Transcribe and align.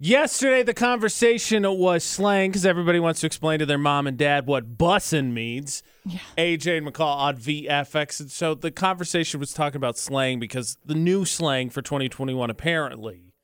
Yesterday, 0.00 0.62
the 0.62 0.74
conversation 0.74 1.64
was 1.76 2.04
slang 2.04 2.50
because 2.50 2.64
everybody 2.64 3.00
wants 3.00 3.18
to 3.20 3.26
explain 3.26 3.58
to 3.58 3.66
their 3.66 3.78
mom 3.78 4.06
and 4.06 4.16
dad 4.16 4.46
what 4.46 4.78
bussin' 4.78 5.32
means. 5.32 5.82
Yeah. 6.04 6.20
AJ 6.36 6.78
and 6.78 6.86
McCall 6.86 7.16
on 7.16 7.36
VFX. 7.36 8.20
And 8.20 8.30
so 8.30 8.54
the 8.54 8.70
conversation 8.70 9.40
was 9.40 9.52
talking 9.52 9.76
about 9.76 9.98
slang 9.98 10.38
because 10.38 10.78
the 10.84 10.94
new 10.94 11.24
slang 11.24 11.68
for 11.68 11.82
2021 11.82 12.48
apparently 12.48 13.34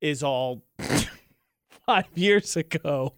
is 0.00 0.22
all 0.22 0.62
five 1.86 2.06
years 2.14 2.56
ago. 2.56 3.14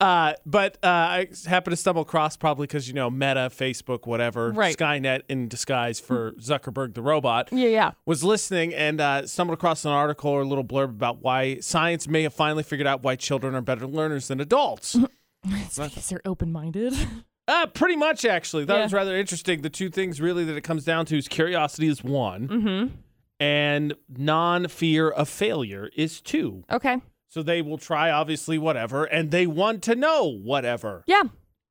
Uh, 0.00 0.34
but 0.46 0.78
uh, 0.84 0.86
I 0.86 1.28
happened 1.46 1.72
to 1.72 1.76
stumble 1.76 2.02
across 2.02 2.36
probably 2.36 2.68
because, 2.68 2.86
you 2.86 2.94
know, 2.94 3.10
Meta, 3.10 3.50
Facebook, 3.52 4.06
whatever, 4.06 4.52
Right. 4.52 4.76
Skynet 4.76 5.22
in 5.28 5.48
disguise 5.48 5.98
for 5.98 6.32
Zuckerberg 6.32 6.94
the 6.94 7.02
robot 7.02 7.48
Yeah, 7.50 7.68
yeah. 7.68 7.90
was 8.06 8.22
listening 8.22 8.72
and 8.74 9.00
uh, 9.00 9.26
stumbled 9.26 9.58
across 9.58 9.84
an 9.84 9.90
article 9.90 10.30
or 10.30 10.42
a 10.42 10.44
little 10.44 10.62
blurb 10.64 10.90
about 10.90 11.20
why 11.20 11.58
science 11.58 12.06
may 12.06 12.22
have 12.22 12.32
finally 12.34 12.62
figured 12.62 12.86
out 12.86 13.02
why 13.02 13.16
children 13.16 13.56
are 13.56 13.60
better 13.60 13.86
learners 13.88 14.28
than 14.28 14.40
adults. 14.40 14.96
It's 15.48 15.78
because 15.78 16.08
they're 16.08 16.20
open 16.24 16.50
minded. 16.52 16.92
uh, 17.48 17.66
pretty 17.66 17.94
much, 17.96 18.24
actually. 18.24 18.64
That 18.64 18.76
Yeah. 18.76 18.82
was 18.82 18.92
rather 18.92 19.16
interesting. 19.16 19.62
The 19.62 19.70
two 19.70 19.88
things 19.88 20.20
really 20.20 20.44
that 20.44 20.56
it 20.56 20.62
comes 20.62 20.84
down 20.84 21.06
to 21.06 21.16
is 21.16 21.28
curiosity 21.28 21.86
is 21.86 22.02
one, 22.02 22.48
mm-hmm. 22.48 22.94
and 23.38 23.94
non 24.08 24.66
fear 24.66 25.08
of 25.08 25.28
failure 25.28 25.90
is 25.96 26.20
two. 26.20 26.64
Okay. 26.70 26.98
So 27.28 27.42
they 27.42 27.60
will 27.62 27.78
try, 27.78 28.10
obviously, 28.10 28.58
whatever, 28.58 29.04
and 29.04 29.30
they 29.30 29.46
want 29.46 29.82
to 29.84 29.94
know 29.94 30.24
whatever. 30.24 31.04
Yeah. 31.06 31.24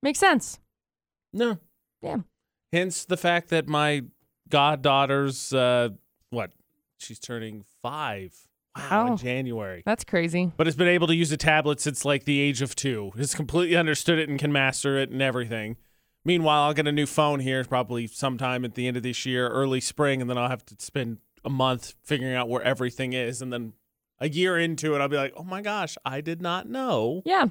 Makes 0.03 0.19
sense. 0.19 0.59
No. 1.33 1.57
Yeah. 2.01 2.17
Hence 2.71 3.05
the 3.05 3.17
fact 3.17 3.49
that 3.49 3.67
my 3.67 4.03
goddaughter's, 4.49 5.53
uh, 5.53 5.89
what? 6.29 6.51
She's 6.99 7.19
turning 7.19 7.63
five. 7.81 8.33
Wow, 8.75 9.07
in 9.07 9.17
January. 9.17 9.81
That's 9.87 10.03
crazy. 10.03 10.51
but 10.55 10.67
has 10.67 10.75
been 10.75 10.87
able 10.87 11.07
to 11.07 11.15
use 11.15 11.31
a 11.31 11.37
tablet 11.37 11.81
since 11.81 12.05
like 12.05 12.25
the 12.25 12.39
age 12.39 12.61
of 12.61 12.75
two. 12.75 13.11
Has 13.17 13.33
completely 13.33 13.75
understood 13.75 14.19
it 14.19 14.29
and 14.29 14.37
can 14.37 14.51
master 14.51 14.99
it 14.99 15.09
and 15.09 15.19
everything. 15.19 15.77
Meanwhile, 16.23 16.61
I'll 16.63 16.73
get 16.75 16.87
a 16.87 16.91
new 16.91 17.07
phone 17.07 17.39
here 17.39 17.63
probably 17.63 18.05
sometime 18.05 18.63
at 18.65 18.75
the 18.75 18.87
end 18.87 18.95
of 18.95 19.01
this 19.01 19.25
year, 19.25 19.47
early 19.47 19.79
spring, 19.81 20.21
and 20.21 20.29
then 20.29 20.37
I'll 20.37 20.49
have 20.49 20.65
to 20.67 20.75
spend 20.77 21.17
a 21.43 21.49
month 21.49 21.95
figuring 22.03 22.35
out 22.35 22.49
where 22.49 22.61
everything 22.61 23.13
is. 23.13 23.41
And 23.41 23.51
then 23.51 23.73
a 24.19 24.29
year 24.29 24.57
into 24.57 24.95
it, 24.95 24.99
I'll 25.01 25.07
be 25.07 25.17
like, 25.17 25.33
oh 25.37 25.43
my 25.43 25.61
gosh, 25.61 25.97
I 26.05 26.21
did 26.21 26.41
not 26.41 26.67
know 26.69 27.21
Yeah. 27.25 27.47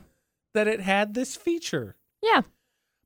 that 0.55 0.67
it 0.69 0.81
had 0.81 1.15
this 1.15 1.37
feature. 1.37 1.97
Yeah. 2.23 2.43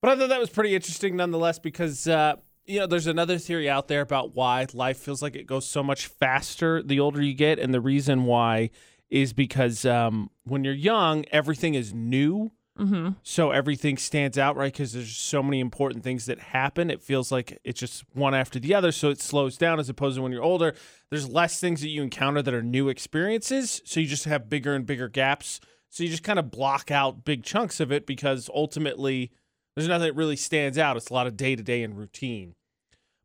But 0.01 0.11
I 0.13 0.17
thought 0.17 0.29
that 0.31 0.41
was 0.41 0.51
pretty 0.51 0.75
interesting 0.75 1.17
nonetheless 1.17 1.59
because, 1.59 2.07
uh, 2.09 2.37
you 2.65 2.79
know, 2.81 2.87
there's 2.87 3.07
another 3.07 3.37
theory 3.39 3.69
out 3.69 3.89
there 3.89 4.01
about 4.01 4.35
why 4.35 4.67
life 4.73 4.99
feels 4.99 5.21
like 5.23 5.37
it 5.37 5.47
goes 5.47 5.67
so 5.67 5.83
much 5.83 6.07
faster 6.07 6.83
the 6.83 7.01
older 7.01 7.21
you 7.23 7.35
get. 7.35 7.59
And 7.59 7.75
the 7.75 7.81
reason 7.81 8.25
why 8.25 8.71
is 9.11 9.33
because 9.33 9.85
um, 9.85 10.31
when 10.45 10.65
you're 10.65 10.73
young, 10.73 11.25
everything 11.33 11.75
is 11.75 11.93
new. 11.93 12.53
Mm-hmm. 12.81 13.11
So 13.23 13.51
everything 13.51 13.99
stands 13.99 14.39
out, 14.39 14.57
right? 14.57 14.73
Because 14.73 14.95
there's 14.95 15.15
so 15.15 15.43
many 15.43 15.61
important 15.61 16.03
things 16.03 16.25
that 16.27 16.39
happen. 16.39 16.91
It 16.91 17.03
feels 17.03 17.31
like 17.31 17.59
it's 17.63 17.79
just 17.79 18.05
one 18.15 18.35
after 18.35 18.59
the 18.59 18.75
other. 18.75 18.91
So 18.91 19.11
it 19.11 19.21
slows 19.21 19.59
down 19.59 19.79
as 19.79 19.91
opposed 19.91 20.17
to 20.17 20.23
when 20.23 20.33
you're 20.33 20.43
older, 20.43 20.75
there's 21.11 21.29
less 21.29 21.61
things 21.61 21.83
that 21.83 21.89
you 21.89 22.03
encounter 22.03 22.41
that 22.41 22.55
are 22.55 22.63
new 22.63 22.89
experiences. 22.89 23.83
So 23.85 24.01
you 24.01 24.07
just 24.07 24.25
have 24.25 24.49
bigger 24.49 24.75
and 24.75 24.87
bigger 24.87 25.09
gaps. 25.09 25.61
So 25.91 26.05
you 26.05 26.09
just 26.09 26.23
kind 26.23 26.39
of 26.39 26.51
block 26.51 26.91
out 26.91 27.25
big 27.25 27.43
chunks 27.43 27.81
of 27.81 27.93
it 27.93 28.07
because 28.07 28.49
ultimately 28.55 29.31
there's 29.77 29.89
nothing 29.89 30.07
that 30.07 30.17
really 30.17 30.37
stands 30.37 30.79
out. 30.79 30.97
It's 30.97 31.11
a 31.11 31.15
lot 31.15 31.27
of 31.27 31.37
day 31.37 31.57
to 31.57 31.63
day 31.63 31.83
and 31.83 31.99
routine. 31.99 32.55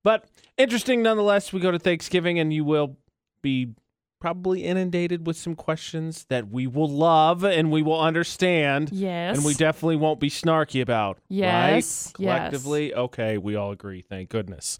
But 0.04 0.26
interesting 0.58 1.02
nonetheless. 1.02 1.54
We 1.54 1.62
go 1.62 1.72
to 1.72 1.80
Thanksgiving 1.80 2.40
and 2.40 2.52
you 2.52 2.66
will 2.66 2.98
be 3.42 3.70
probably 4.20 4.64
inundated 4.64 5.28
with 5.28 5.38
some 5.38 5.56
questions 5.56 6.26
that 6.30 6.50
we 6.50 6.66
will 6.68 6.90
love 6.90 7.44
and 7.44 7.72
we 7.72 7.82
will 7.82 8.00
understand. 8.00 8.90
Yes. 8.92 9.36
And 9.38 9.46
we 9.46 9.54
definitely 9.54 9.98
won't 9.98 10.20
be 10.20 10.30
snarky 10.30 10.82
about. 10.82 11.20
Yes, 11.30 11.52
Right? 11.54 11.76
yes. 11.76 12.12
Collectively. 12.14 12.94
Okay, 12.94 13.38
we 13.38 13.56
all 13.56 13.72
agree. 13.72 14.02
Thank 14.02 14.30
goodness. 14.30 14.78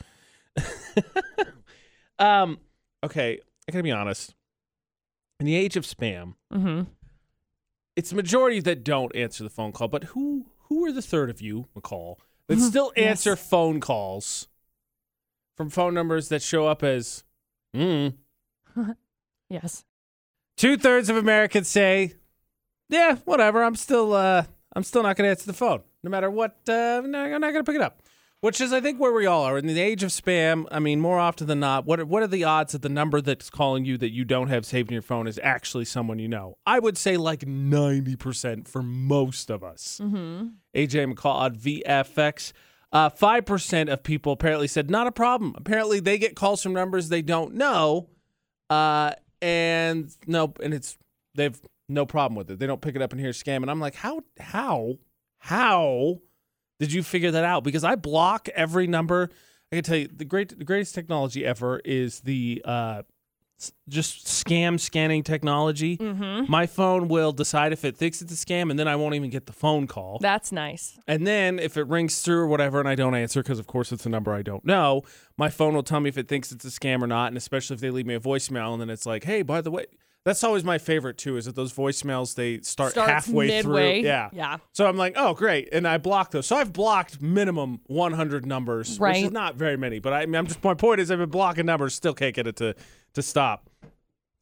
um, 2.20 2.60
okay, 3.04 3.40
I 3.68 3.72
gotta 3.72 3.84
be 3.84 3.92
honest. 3.92 4.34
In 5.40 5.46
the 5.46 5.56
age 5.56 5.76
of 5.76 5.84
spam, 5.84 6.36
Mm-hmm. 6.54 6.84
it's 7.96 8.10
the 8.12 8.16
majority 8.16 8.62
that 8.62 8.84
don't 8.84 9.14
answer 9.16 9.44
the 9.44 9.50
phone 9.50 9.72
call, 9.72 9.88
but 9.90 10.06
who 10.06 10.46
who 10.70 10.84
are 10.86 10.92
the 10.92 11.02
third 11.02 11.30
of 11.30 11.42
you, 11.42 11.68
McCall, 11.78 12.16
that 12.48 12.58
Mhm. 12.58 12.68
still 12.70 12.92
Yes. 12.96 13.08
answer 13.28 13.36
phone 13.36 13.80
calls 13.80 14.48
from 15.56 15.70
phone 15.70 15.94
numbers 15.94 16.30
that 16.30 16.42
show 16.42 16.66
up 16.68 16.82
as 16.84 17.24
mm. 17.76 18.16
Yes. 19.64 19.86
Two 20.58 20.78
thirds 20.78 21.10
of 21.10 21.18
Americans 21.18 21.68
say, 21.68 22.14
"Yeah, 22.90 23.18
whatever. 23.26 23.64
I'm 23.64 23.76
still, 23.76 24.14
uh, 24.14 24.44
I'm 24.76 24.84
still 24.84 25.04
not 25.04 25.16
going 25.18 25.26
to 25.26 25.32
answer 25.32 25.48
the 25.48 25.54
phone, 25.54 25.82
no 26.04 26.10
matter 26.10 26.30
what. 26.30 26.58
Uh, 26.68 27.02
no, 27.06 27.24
I'm 27.24 27.42
not 27.42 27.52
going 27.52 27.64
to 27.64 27.64
pick 27.64 27.76
it 27.76 27.82
up." 27.82 28.02
Which 28.42 28.62
is, 28.62 28.72
I 28.72 28.80
think, 28.80 29.00
where 29.00 29.12
we 29.12 29.26
all 29.26 29.44
are 29.44 29.58
in 29.58 29.66
the 29.66 29.82
age 29.82 30.04
of 30.04 30.12
spam. 30.12 30.66
I 30.70 30.78
mean, 30.78 31.00
more 31.00 31.18
often 31.18 31.48
than 31.48 31.62
not, 31.62 31.86
what 31.86 32.00
are, 32.00 32.06
what 32.06 32.22
are 32.22 32.28
the 32.28 32.44
odds 32.44 32.74
that 32.74 32.84
the 32.84 32.90
number 32.90 33.20
that's 33.20 33.50
calling 33.50 33.86
you 33.86 33.98
that 33.98 34.12
you 34.12 34.24
don't 34.24 34.50
have 34.50 34.68
saved 34.68 34.90
in 34.90 34.94
your 34.94 35.02
phone 35.02 35.26
is 35.26 35.40
actually 35.42 35.86
someone 35.86 36.20
you 36.20 36.28
know? 36.28 36.58
I 36.66 36.78
would 36.78 36.98
say 36.98 37.18
like 37.18 37.48
ninety 37.48 38.16
percent 38.16 38.68
for 38.68 38.84
most 38.84 39.50
of 39.50 39.64
us. 39.64 40.00
Mm-hmm. 40.04 40.48
AJ 40.76 41.14
McCall 41.14 41.36
on 41.36 41.56
VFX. 41.56 42.52
Uh, 42.92 43.10
Five 43.10 43.46
percent 43.46 43.90
of 43.90 44.04
people 44.04 44.34
apparently 44.34 44.68
said 44.68 44.92
not 44.92 45.08
a 45.08 45.12
problem. 45.12 45.54
Apparently, 45.58 46.00
they 46.00 46.18
get 46.20 46.36
calls 46.36 46.62
from 46.62 46.74
numbers 46.74 47.10
they 47.10 47.24
don't 47.24 47.56
know, 47.56 48.10
uh, 48.70 49.14
and 49.42 50.10
nope, 50.28 50.60
and 50.64 50.74
it's 50.74 50.98
they've 51.36 51.60
no 51.88 52.06
problem 52.06 52.36
with 52.36 52.50
it. 52.52 52.60
They 52.60 52.68
don't 52.68 52.82
pick 52.82 52.96
it 52.96 53.02
up 53.02 53.12
and 53.12 53.22
hear 53.22 53.32
scam. 53.32 53.58
And 53.58 53.70
I'm 53.70 53.80
like, 53.80 53.96
how, 53.96 54.22
how, 54.40 54.96
how 55.40 56.20
did 56.80 56.92
you 56.92 57.04
figure 57.04 57.32
that 57.32 57.44
out? 57.44 57.64
Because 57.64 57.84
I 57.84 57.96
block 57.96 58.50
every 58.56 58.88
number. 58.88 59.30
I 59.72 59.78
can 59.78 59.84
tell 59.84 59.98
you 59.98 60.08
the 60.08 60.26
great, 60.26 60.58
the 60.58 60.66
greatest 60.66 60.96
technology 60.96 61.46
ever 61.46 61.80
is 61.86 62.22
the 62.22 62.62
uh, 62.66 63.04
just 63.88 64.26
scam 64.26 64.80
scanning 64.80 65.24
technology. 65.24 65.98
Mm-hmm. 65.98 66.52
My 66.52 66.66
phone 66.66 67.08
will 67.08 67.32
decide 67.32 67.72
if 67.74 67.86
it 67.86 67.98
thinks 67.98 68.22
it's 68.22 68.34
a 68.34 68.46
scam, 68.46 68.70
and 68.70 68.78
then 68.78 68.88
I 68.88 68.96
won't 68.96 69.16
even 69.16 69.30
get 69.30 69.46
the 69.46 69.54
phone 69.54 69.88
call. 69.88 70.20
That's 70.20 70.52
nice. 70.52 70.98
And 71.08 71.26
then 71.26 71.60
if 71.60 71.78
it 71.78 71.88
rings 71.88 72.22
through 72.22 72.40
or 72.40 72.48
whatever 72.48 72.80
and 72.80 72.90
I 72.90 72.96
don't 72.96 73.16
answer, 73.16 73.42
because 73.42 73.60
of 73.60 73.68
course 73.68 73.92
it's 73.92 74.06
a 74.06 74.10
number 74.10 74.34
I 74.34 74.42
don't 74.42 74.66
know, 74.66 75.04
my 75.38 75.50
phone 75.50 75.74
will 75.74 75.84
tell 75.84 76.00
me 76.00 76.10
if 76.10 76.18
it 76.18 76.28
thinks 76.28 76.52
it's 76.52 76.66
a 76.66 76.70
scam 76.70 77.02
or 77.02 77.08
not. 77.08 77.28
And 77.28 77.38
especially 77.38 77.76
if 77.76 77.82
they 77.82 77.90
leave 77.92 78.06
me 78.06 78.16
a 78.16 78.20
voicemail 78.20 78.74
and 78.74 78.82
then 78.82 78.90
it's 78.90 79.06
like, 79.06 79.24
hey, 79.24 79.42
by 79.42 79.62
the 79.62 79.72
way, 79.72 79.86
that's 80.26 80.44
always 80.44 80.64
my 80.64 80.80
favorite 80.80 81.18
too, 81.18 81.38
is 81.38 81.46
that 81.46 81.56
those 81.56 81.72
voicemails, 81.72 82.34
they 82.34 82.60
start 82.62 82.92
Starts 82.92 83.12
halfway 83.12 83.48
midway. 83.48 84.02
through. 84.02 84.08
Yeah. 84.10 84.30
Yeah. 84.34 84.58
So 84.74 84.88
I'm 84.88 84.98
like, 84.98 85.14
oh, 85.16 85.36
great. 85.36 85.70
And 85.72 85.88
I 85.88 86.00
block 86.00 86.32
those. 86.32 86.48
So 86.48 86.56
I've 86.56 86.74
blocked 86.74 87.22
minimum 87.22 87.80
100 87.86 88.46
numbers, 88.46 89.00
which 89.00 89.18
is 89.18 89.32
not 89.32 89.56
very 89.56 89.78
many. 89.78 90.00
But 90.00 90.14
I, 90.14 90.24
I 90.24 90.26
mean, 90.26 90.36
I'm 90.36 90.48
just, 90.48 90.64
my 90.64 90.74
point 90.74 91.00
is 91.00 91.12
I've 91.12 91.20
been 91.20 91.30
blocking 91.30 91.68
numbers, 91.68 91.94
still 91.94 92.16
can't 92.16 92.34
get 92.36 92.48
it 92.48 92.56
to, 92.58 92.76
to 93.14 93.22
stop. 93.22 93.70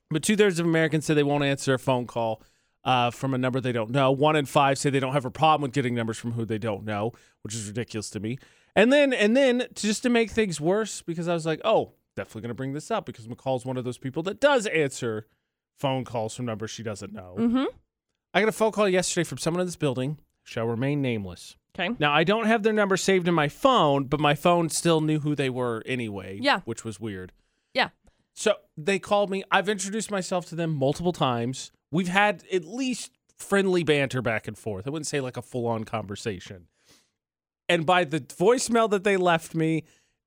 But 0.09 0.23
two 0.23 0.37
thirds 0.37 0.59
of 0.59 0.65
Americans 0.65 1.05
say 1.05 1.13
they 1.13 1.23
won't 1.23 1.43
answer 1.43 1.73
a 1.73 1.79
phone 1.79 2.07
call 2.07 2.41
uh, 2.85 3.11
from 3.11 3.33
a 3.33 3.37
number 3.37 3.59
they 3.59 3.71
don't 3.73 3.91
know. 3.91 4.11
One 4.11 4.35
in 4.37 4.45
five 4.45 4.77
say 4.77 4.89
they 4.89 4.99
don't 5.01 5.13
have 5.13 5.25
a 5.25 5.31
problem 5.31 5.63
with 5.63 5.73
getting 5.73 5.95
numbers 5.95 6.17
from 6.17 6.31
who 6.31 6.45
they 6.45 6.57
don't 6.57 6.85
know, 6.85 7.11
which 7.41 7.53
is 7.55 7.67
ridiculous 7.67 8.09
to 8.11 8.19
me. 8.19 8.37
And 8.75 8.91
then, 8.91 9.11
and 9.13 9.35
then, 9.35 9.67
just 9.75 10.01
to 10.03 10.09
make 10.09 10.31
things 10.31 10.59
worse, 10.61 11.01
because 11.01 11.27
I 11.27 11.33
was 11.33 11.45
like, 11.45 11.61
oh, 11.65 11.91
definitely 12.15 12.41
going 12.41 12.49
to 12.49 12.55
bring 12.55 12.73
this 12.73 12.89
up 12.89 13.05
because 13.05 13.27
McCall's 13.27 13.65
one 13.65 13.77
of 13.77 13.83
those 13.83 13.97
people 13.97 14.23
that 14.23 14.39
does 14.39 14.65
answer 14.67 15.27
phone 15.77 16.05
calls 16.05 16.35
from 16.35 16.45
numbers 16.45 16.71
she 16.71 16.83
doesn't 16.83 17.13
know. 17.13 17.35
Mm-hmm. 17.37 17.65
I 18.33 18.39
got 18.39 18.49
a 18.49 18.53
phone 18.53 18.71
call 18.71 18.89
yesterday 18.89 19.23
from 19.23 19.37
someone 19.37 19.61
in 19.61 19.67
this 19.67 19.75
building, 19.75 20.17
shall 20.43 20.65
remain 20.65 21.01
nameless. 21.01 21.55
Okay. 21.75 21.95
Now, 21.99 22.13
I 22.13 22.23
don't 22.23 22.45
have 22.45 22.63
their 22.63 22.73
number 22.73 22.97
saved 22.97 23.27
in 23.27 23.33
my 23.33 23.47
phone, 23.47 24.05
but 24.05 24.19
my 24.19 24.35
phone 24.35 24.69
still 24.69 25.01
knew 25.01 25.19
who 25.19 25.35
they 25.35 25.49
were 25.49 25.81
anyway. 25.85 26.37
Yeah. 26.41 26.61
Which 26.65 26.83
was 26.83 26.99
weird. 26.99 27.31
Yeah. 27.73 27.89
So 28.35 28.55
they 28.77 28.99
called 28.99 29.29
me. 29.29 29.43
I've 29.51 29.69
introduced 29.69 30.11
myself 30.11 30.45
to 30.47 30.55
them 30.55 30.73
multiple 30.73 31.13
times. 31.13 31.71
We've 31.91 32.07
had 32.07 32.43
at 32.51 32.65
least 32.65 33.11
friendly 33.37 33.83
banter 33.83 34.21
back 34.21 34.47
and 34.47 34.57
forth. 34.57 34.87
I 34.87 34.91
wouldn't 34.91 35.07
say 35.07 35.19
like 35.19 35.37
a 35.37 35.41
full 35.41 35.67
on 35.67 35.83
conversation. 35.83 36.67
And 37.69 37.85
by 37.85 38.03
the 38.03 38.19
voicemail 38.19 38.89
that 38.89 39.03
they 39.03 39.17
left 39.17 39.55
me 39.55 39.83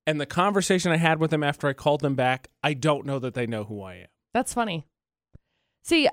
and 0.06 0.20
the 0.20 0.26
conversation 0.26 0.92
I 0.92 0.96
had 0.96 1.20
with 1.20 1.30
them 1.30 1.42
after 1.42 1.68
I 1.68 1.72
called 1.72 2.00
them 2.00 2.14
back, 2.14 2.48
I 2.62 2.74
don't 2.74 3.06
know 3.06 3.18
that 3.18 3.34
they 3.34 3.46
know 3.46 3.64
who 3.64 3.82
I 3.82 3.94
am. 3.94 4.06
That's 4.34 4.54
funny. 4.54 4.86
See, 5.86 6.08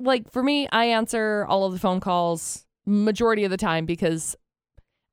like 0.00 0.32
for 0.32 0.42
me, 0.42 0.66
I 0.72 0.86
answer 0.86 1.44
all 1.46 1.64
of 1.64 1.74
the 1.74 1.78
phone 1.78 2.00
calls 2.00 2.64
majority 2.86 3.44
of 3.44 3.50
the 3.50 3.58
time 3.58 3.84
because 3.84 4.34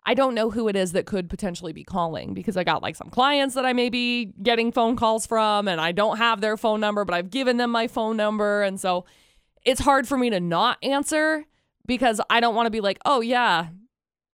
I 0.06 0.14
don't 0.14 0.34
know 0.34 0.50
who 0.50 0.70
it 0.70 0.78
is 0.78 0.94
that 0.94 1.06
could 1.06 1.30
potentially 1.30 1.74
be 1.74 1.84
calling 1.84 2.34
because 2.34 2.56
I 2.56 2.64
got 2.64 2.82
like 2.82 2.96
some 2.96 3.10
clients 3.10 3.56
that 3.56 3.66
I 3.66 3.74
may 3.74 3.90
be 3.90 4.32
getting 4.42 4.72
phone 4.72 4.96
calls 4.96 5.28
from 5.28 5.68
and 5.68 5.82
I 5.82 5.92
don't 5.92 6.16
have 6.16 6.40
their 6.40 6.56
phone 6.56 6.80
number, 6.80 7.04
but 7.04 7.14
I've 7.14 7.30
given 7.30 7.58
them 7.58 7.72
my 7.72 7.88
phone 7.88 8.16
number. 8.16 8.64
And 8.64 8.80
so 8.80 9.04
it's 9.66 9.82
hard 9.82 10.08
for 10.08 10.18
me 10.18 10.30
to 10.30 10.40
not 10.40 10.78
answer 10.82 11.44
because 11.86 12.22
I 12.30 12.40
don't 12.40 12.56
want 12.56 12.68
to 12.68 12.72
be 12.72 12.80
like, 12.80 13.00
oh, 13.04 13.20
yeah, 13.20 13.68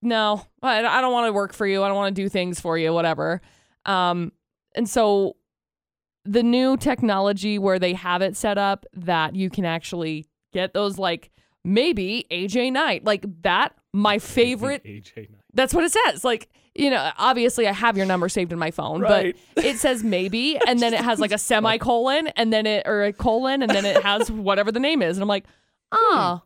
no, 0.03 0.45
I, 0.61 1.01
don't 1.01 1.11
want 1.11 1.27
to 1.27 1.33
work 1.33 1.53
for 1.53 1.65
you. 1.65 1.81
I 1.81 1.88
don't 1.88 1.97
want 1.97 2.15
to 2.15 2.21
do 2.21 2.29
things 2.29 2.59
for 2.59 2.77
you, 2.77 2.94
whatever. 2.94 3.41
Um, 3.83 4.31
and 4.75 4.88
so 4.88 5.38
the 6.25 6.44
new 6.44 6.75
technology 6.77 7.57
where 7.60 7.80
they 7.80 7.94
have 7.94 8.22
it 8.22 8.36
set 8.36 8.57
up 8.57 8.86
that 8.94 9.36
you 9.36 9.50
can 9.50 9.63
actually 9.66 10.25
get 10.54 10.74
those 10.74 10.98
like 10.98 11.31
maybe 11.63 12.25
AJ 12.31 12.72
Knight. 12.72 13.04
Like 13.04 13.25
that, 13.44 13.74
my 13.94 14.19
favorite. 14.19 14.83
AJ 14.83 15.16
Knight. 15.30 15.42
That's 15.54 15.74
what 15.74 15.83
it 15.83 15.92
says. 15.92 16.24
Like, 16.24 16.50
you 16.74 16.89
know, 16.89 17.12
obviously 17.18 17.68
I 17.68 17.72
have 17.72 17.95
your 17.95 18.06
number 18.06 18.27
saved 18.27 18.51
in 18.51 18.60
my 18.60 18.72
phone, 18.72 19.01
Right. 19.01 19.36
but 19.56 19.63
it 19.66 19.77
says 19.77 20.04
maybe, 20.04 20.57
and 20.68 20.80
then 20.80 20.94
it 20.94 21.00
has 21.01 21.19
like 21.19 21.31
a 21.31 21.38
semicolon, 21.38 22.28
and 22.36 22.51
then 22.51 22.66
it, 22.66 22.83
or 22.86 23.04
a 23.06 23.13
colon, 23.13 23.62
and 23.62 23.71
then 23.71 23.86
it 23.86 24.04
has 24.04 24.30
whatever 24.31 24.71
the 24.71 24.80
name 24.81 25.01
is. 25.01 25.16
And 25.18 25.21
I'm 25.21 25.30
like, 25.30 25.45
oh, 25.94 26.42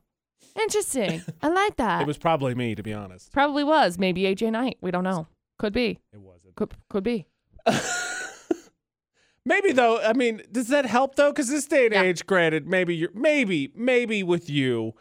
interesting. 0.61 1.23
I 1.41 1.47
like 1.47 1.75
that. 1.77 2.01
It 2.01 2.07
was 2.07 2.17
probably 2.19 2.53
me, 2.53 2.75
to 2.75 2.83
be 2.83 2.93
honest. 2.93 3.31
Probably 3.31 3.63
was. 3.63 3.97
Maybe 3.97 4.23
AJ 4.23 4.51
Knight. 4.51 4.77
We 4.81 4.91
don't 4.91 5.03
know. 5.03 5.27
Could 5.57 5.73
be. 5.73 5.99
It 6.13 6.21
wasn't. 6.21 6.55
Could, 6.55 6.73
could 6.89 7.03
be. 7.03 7.25
Maybe 9.49 9.71
though. 9.73 9.99
I 9.99 10.13
mean, 10.13 10.43
does 10.51 10.67
that 10.67 10.85
help 10.85 11.15
though? 11.15 11.31
Because 11.31 11.49
this 11.49 11.65
day 11.65 11.85
and 11.85 11.93
Yeah. 11.95 12.03
age, 12.03 12.25
granted, 12.27 12.67
maybe 12.67 12.95
you're 12.95 13.09
maybe 13.13 13.71
maybe 13.75 14.21
with 14.23 14.49
you, 14.49 14.93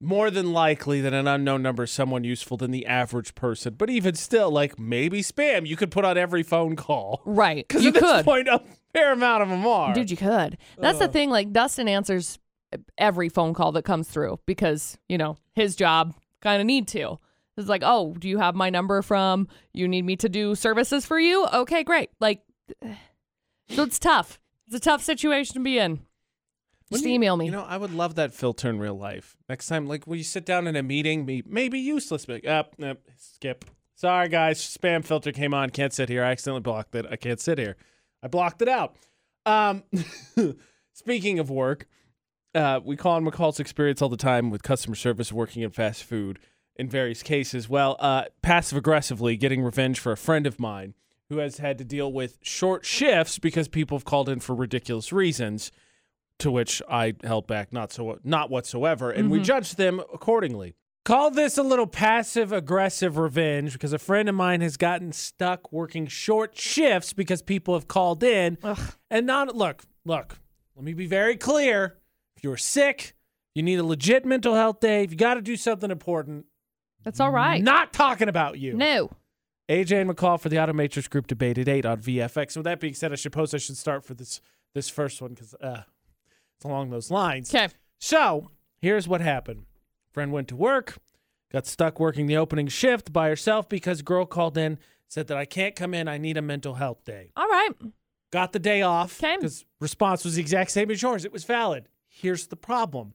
more 0.00 0.30
than 0.30 0.52
likely 0.54 1.02
that 1.02 1.12
an 1.12 1.28
unknown 1.28 1.62
number 1.62 1.82
is 1.82 1.90
someone 1.90 2.24
useful 2.24 2.56
than 2.56 2.70
the 2.70 2.86
average 2.86 3.34
person. 3.34 3.74
But 3.76 3.90
even 3.90 4.14
still, 4.14 4.50
like 4.50 4.78
maybe 4.78 5.20
spam, 5.20 5.66
you 5.66 5.76
could 5.76 5.90
put 5.90 6.06
on 6.06 6.16
every 6.16 6.42
phone 6.42 6.74
call. 6.76 7.20
Right. 7.26 7.68
Because 7.68 7.82
You 7.82 7.88
at 7.88 7.94
this 7.94 8.02
could. 8.02 8.24
point, 8.24 8.48
a 8.48 8.62
fair 8.94 9.12
amount 9.12 9.42
of 9.42 9.50
them 9.50 9.66
are. 9.66 9.92
Dude, 9.92 10.10
you 10.10 10.16
could. 10.16 10.56
That's 10.78 10.98
the 10.98 11.06
thing. 11.08 11.28
Like, 11.28 11.52
Dustin 11.52 11.86
answers 11.86 12.38
every 12.96 13.28
phone 13.28 13.52
call 13.52 13.72
that 13.72 13.82
comes 13.84 14.08
through 14.08 14.40
because, 14.46 14.96
you 15.08 15.18
know, 15.18 15.36
his 15.54 15.76
job 15.76 16.14
kind 16.40 16.60
of 16.62 16.66
need 16.66 16.88
to. 16.88 17.18
It's 17.58 17.68
like, 17.68 17.82
oh, 17.84 18.14
do 18.18 18.26
you 18.28 18.38
have 18.38 18.54
my 18.54 18.70
number 18.70 19.02
from 19.02 19.48
you 19.74 19.86
need 19.86 20.06
me 20.06 20.16
to 20.16 20.30
do 20.30 20.54
services 20.54 21.04
for 21.04 21.18
you? 21.20 21.46
Okay, 21.52 21.84
great. 21.84 22.08
Like, 22.20 22.40
so 23.70 23.82
it's 23.82 23.98
tough. 23.98 24.38
It's 24.66 24.76
a 24.76 24.80
tough 24.80 25.02
situation 25.02 25.54
to 25.54 25.60
be 25.60 25.78
in. 25.78 26.00
Just 26.92 27.04
you- 27.04 27.12
email 27.12 27.36
me. 27.36 27.46
You 27.46 27.52
know, 27.52 27.62
I 27.62 27.76
would 27.76 27.92
love 27.92 28.16
that 28.16 28.34
filter 28.34 28.68
in 28.68 28.78
real 28.78 28.94
life. 28.94 29.36
Next 29.48 29.66
time, 29.68 29.86
like 29.86 30.06
when 30.06 30.18
you 30.18 30.24
sit 30.24 30.44
down 30.44 30.66
in 30.66 30.76
a 30.76 30.82
meeting, 30.82 31.24
be 31.24 31.42
maybe 31.46 31.78
useless, 31.78 32.26
but 32.26 32.46
up, 32.46 32.74
up, 32.82 32.98
skip. 33.16 33.64
Sorry, 33.94 34.28
guys, 34.28 34.60
spam 34.60 35.04
filter 35.04 35.30
came 35.30 35.52
on. 35.52 35.70
Can't 35.70 35.92
sit 35.92 36.08
here. 36.08 36.24
I 36.24 36.30
accidentally 36.30 36.62
blocked 36.62 36.94
it. 36.94 37.06
I 37.10 37.16
can't 37.16 37.38
sit 37.38 37.58
here. 37.58 37.76
I 38.22 38.28
blocked 38.28 38.62
it 38.62 38.68
out. 38.68 38.96
Um, 39.44 39.84
speaking 40.92 41.38
of 41.38 41.50
work, 41.50 41.86
uh, 42.54 42.80
we 42.82 42.96
call 42.96 43.16
on 43.16 43.24
McCall's 43.24 43.60
experience 43.60 44.00
all 44.00 44.08
the 44.08 44.16
time 44.16 44.50
with 44.50 44.62
customer 44.62 44.96
service, 44.96 45.32
working 45.32 45.62
in 45.62 45.70
fast 45.70 46.02
food 46.04 46.38
in 46.76 46.88
various 46.88 47.22
cases. 47.22 47.68
Well, 47.68 47.96
uh, 48.00 48.24
passive 48.42 48.78
aggressively 48.78 49.36
getting 49.36 49.62
revenge 49.62 50.00
for 50.00 50.12
a 50.12 50.16
friend 50.16 50.46
of 50.46 50.58
mine 50.58 50.94
who 51.30 51.38
has 51.38 51.58
had 51.58 51.78
to 51.78 51.84
deal 51.84 52.12
with 52.12 52.38
short 52.42 52.84
shifts 52.84 53.38
because 53.38 53.68
people 53.68 53.96
have 53.96 54.04
called 54.04 54.28
in 54.28 54.40
for 54.40 54.54
ridiculous 54.54 55.12
reasons 55.12 55.72
to 56.40 56.50
which 56.50 56.82
I 56.90 57.14
held 57.22 57.46
back 57.46 57.72
not 57.72 57.92
so 57.92 58.18
not 58.24 58.50
whatsoever, 58.50 59.10
and 59.10 59.30
we 59.30 59.38
mm-hmm. 59.38 59.44
judged 59.44 59.76
them 59.76 60.00
accordingly. 60.12 60.74
Call 61.04 61.30
this 61.30 61.56
a 61.56 61.62
little 61.62 61.86
passive 61.86 62.52
aggressive 62.52 63.16
revenge 63.16 63.72
because 63.72 63.92
a 63.92 63.98
friend 63.98 64.28
of 64.28 64.34
mine 64.34 64.60
has 64.60 64.76
gotten 64.76 65.12
stuck 65.12 65.72
working 65.72 66.06
short 66.06 66.58
shifts 66.58 67.12
because 67.12 67.40
people 67.40 67.74
have 67.74 67.88
called 67.88 68.22
in 68.22 68.58
Ugh. 68.62 68.78
and 69.10 69.26
not 69.26 69.54
look, 69.56 69.84
look, 70.04 70.38
let 70.76 70.84
me 70.84 70.92
be 70.92 71.06
very 71.06 71.36
clear. 71.36 71.96
If 72.36 72.44
you're 72.44 72.56
sick, 72.56 73.14
you 73.54 73.62
need 73.62 73.78
a 73.78 73.84
legit 73.84 74.26
mental 74.26 74.54
health 74.54 74.80
day, 74.80 75.04
if 75.04 75.10
you 75.10 75.16
got 75.16 75.34
to 75.34 75.42
do 75.42 75.56
something 75.56 75.90
important, 75.90 76.46
That's 77.04 77.20
all 77.20 77.30
right. 77.30 77.62
Not 77.62 77.92
talking 77.92 78.28
about 78.28 78.58
you. 78.58 78.74
no. 78.74 79.10
AJ 79.70 80.00
and 80.00 80.10
McCall 80.10 80.40
for 80.40 80.48
the 80.48 80.56
Automatrix 80.56 81.08
Group 81.08 81.28
debate 81.28 81.56
at 81.56 81.68
eight 81.68 81.86
on 81.86 81.98
VFX. 82.00 82.52
So 82.52 82.60
with 82.60 82.64
that 82.64 82.80
being 82.80 82.94
said, 82.94 83.12
I 83.12 83.14
suppose 83.14 83.54
I 83.54 83.58
should 83.58 83.76
start 83.76 84.04
for 84.04 84.14
this 84.14 84.40
this 84.74 84.88
first 84.88 85.22
one 85.22 85.30
because 85.34 85.54
uh, 85.54 85.82
it's 86.56 86.64
along 86.64 86.90
those 86.90 87.10
lines. 87.10 87.54
Okay. 87.54 87.68
So 87.98 88.50
here's 88.82 89.06
what 89.06 89.20
happened. 89.20 89.66
Friend 90.12 90.32
went 90.32 90.48
to 90.48 90.56
work, 90.56 90.98
got 91.52 91.66
stuck 91.66 92.00
working 92.00 92.26
the 92.26 92.36
opening 92.36 92.66
shift 92.66 93.12
by 93.12 93.28
herself 93.28 93.68
because 93.68 94.02
girl 94.02 94.26
called 94.26 94.58
in, 94.58 94.78
said 95.08 95.28
that 95.28 95.36
I 95.36 95.44
can't 95.44 95.76
come 95.76 95.94
in. 95.94 96.08
I 96.08 96.18
need 96.18 96.36
a 96.36 96.42
mental 96.42 96.74
health 96.74 97.04
day. 97.04 97.30
All 97.36 97.48
right. 97.48 97.70
Got 98.32 98.52
the 98.52 98.58
day 98.58 98.82
off 98.82 99.20
because 99.20 99.64
response 99.80 100.24
was 100.24 100.34
the 100.34 100.40
exact 100.40 100.72
same 100.72 100.90
as 100.90 101.00
yours. 101.00 101.24
It 101.24 101.32
was 101.32 101.44
valid. 101.44 101.88
Here's 102.08 102.48
the 102.48 102.56
problem. 102.56 103.14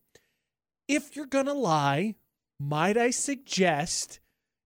If 0.88 1.18
you're 1.18 1.26
gonna 1.26 1.54
lie, 1.54 2.16
might 2.60 2.96
I 2.98 3.10
suggest 3.10 4.20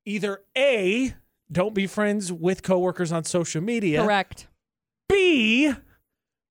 either 0.06 0.42
A, 0.56 1.14
don't 1.52 1.74
be 1.74 1.88
friends 1.88 2.32
with 2.32 2.64
coworkers 2.64 3.12
on 3.12 3.24
social 3.24 3.62
media. 3.62 4.04
Correct. 4.04 4.48
B, 5.08 5.74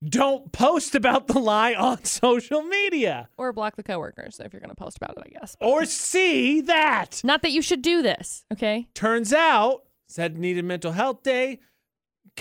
don't 0.03 0.51
post 0.51 0.95
about 0.95 1.27
the 1.27 1.39
lie 1.39 1.73
on 1.73 2.03
social 2.03 2.61
media. 2.63 3.29
Or 3.37 3.53
block 3.53 3.75
the 3.75 3.83
coworkers 3.83 4.39
if 4.39 4.53
you're 4.53 4.59
going 4.59 4.69
to 4.69 4.75
post 4.75 4.97
about 4.97 5.17
it, 5.17 5.23
I 5.25 5.39
guess. 5.39 5.55
Or 5.61 5.85
C, 5.85 6.61
that. 6.61 7.21
Not 7.23 7.41
that 7.41 7.51
you 7.51 7.61
should 7.61 7.81
do 7.81 8.01
this, 8.01 8.45
okay? 8.53 8.87
Turns 8.93 9.33
out, 9.33 9.83
said 10.07 10.37
needed 10.37 10.65
mental 10.65 10.91
health 10.91 11.23
day. 11.23 11.59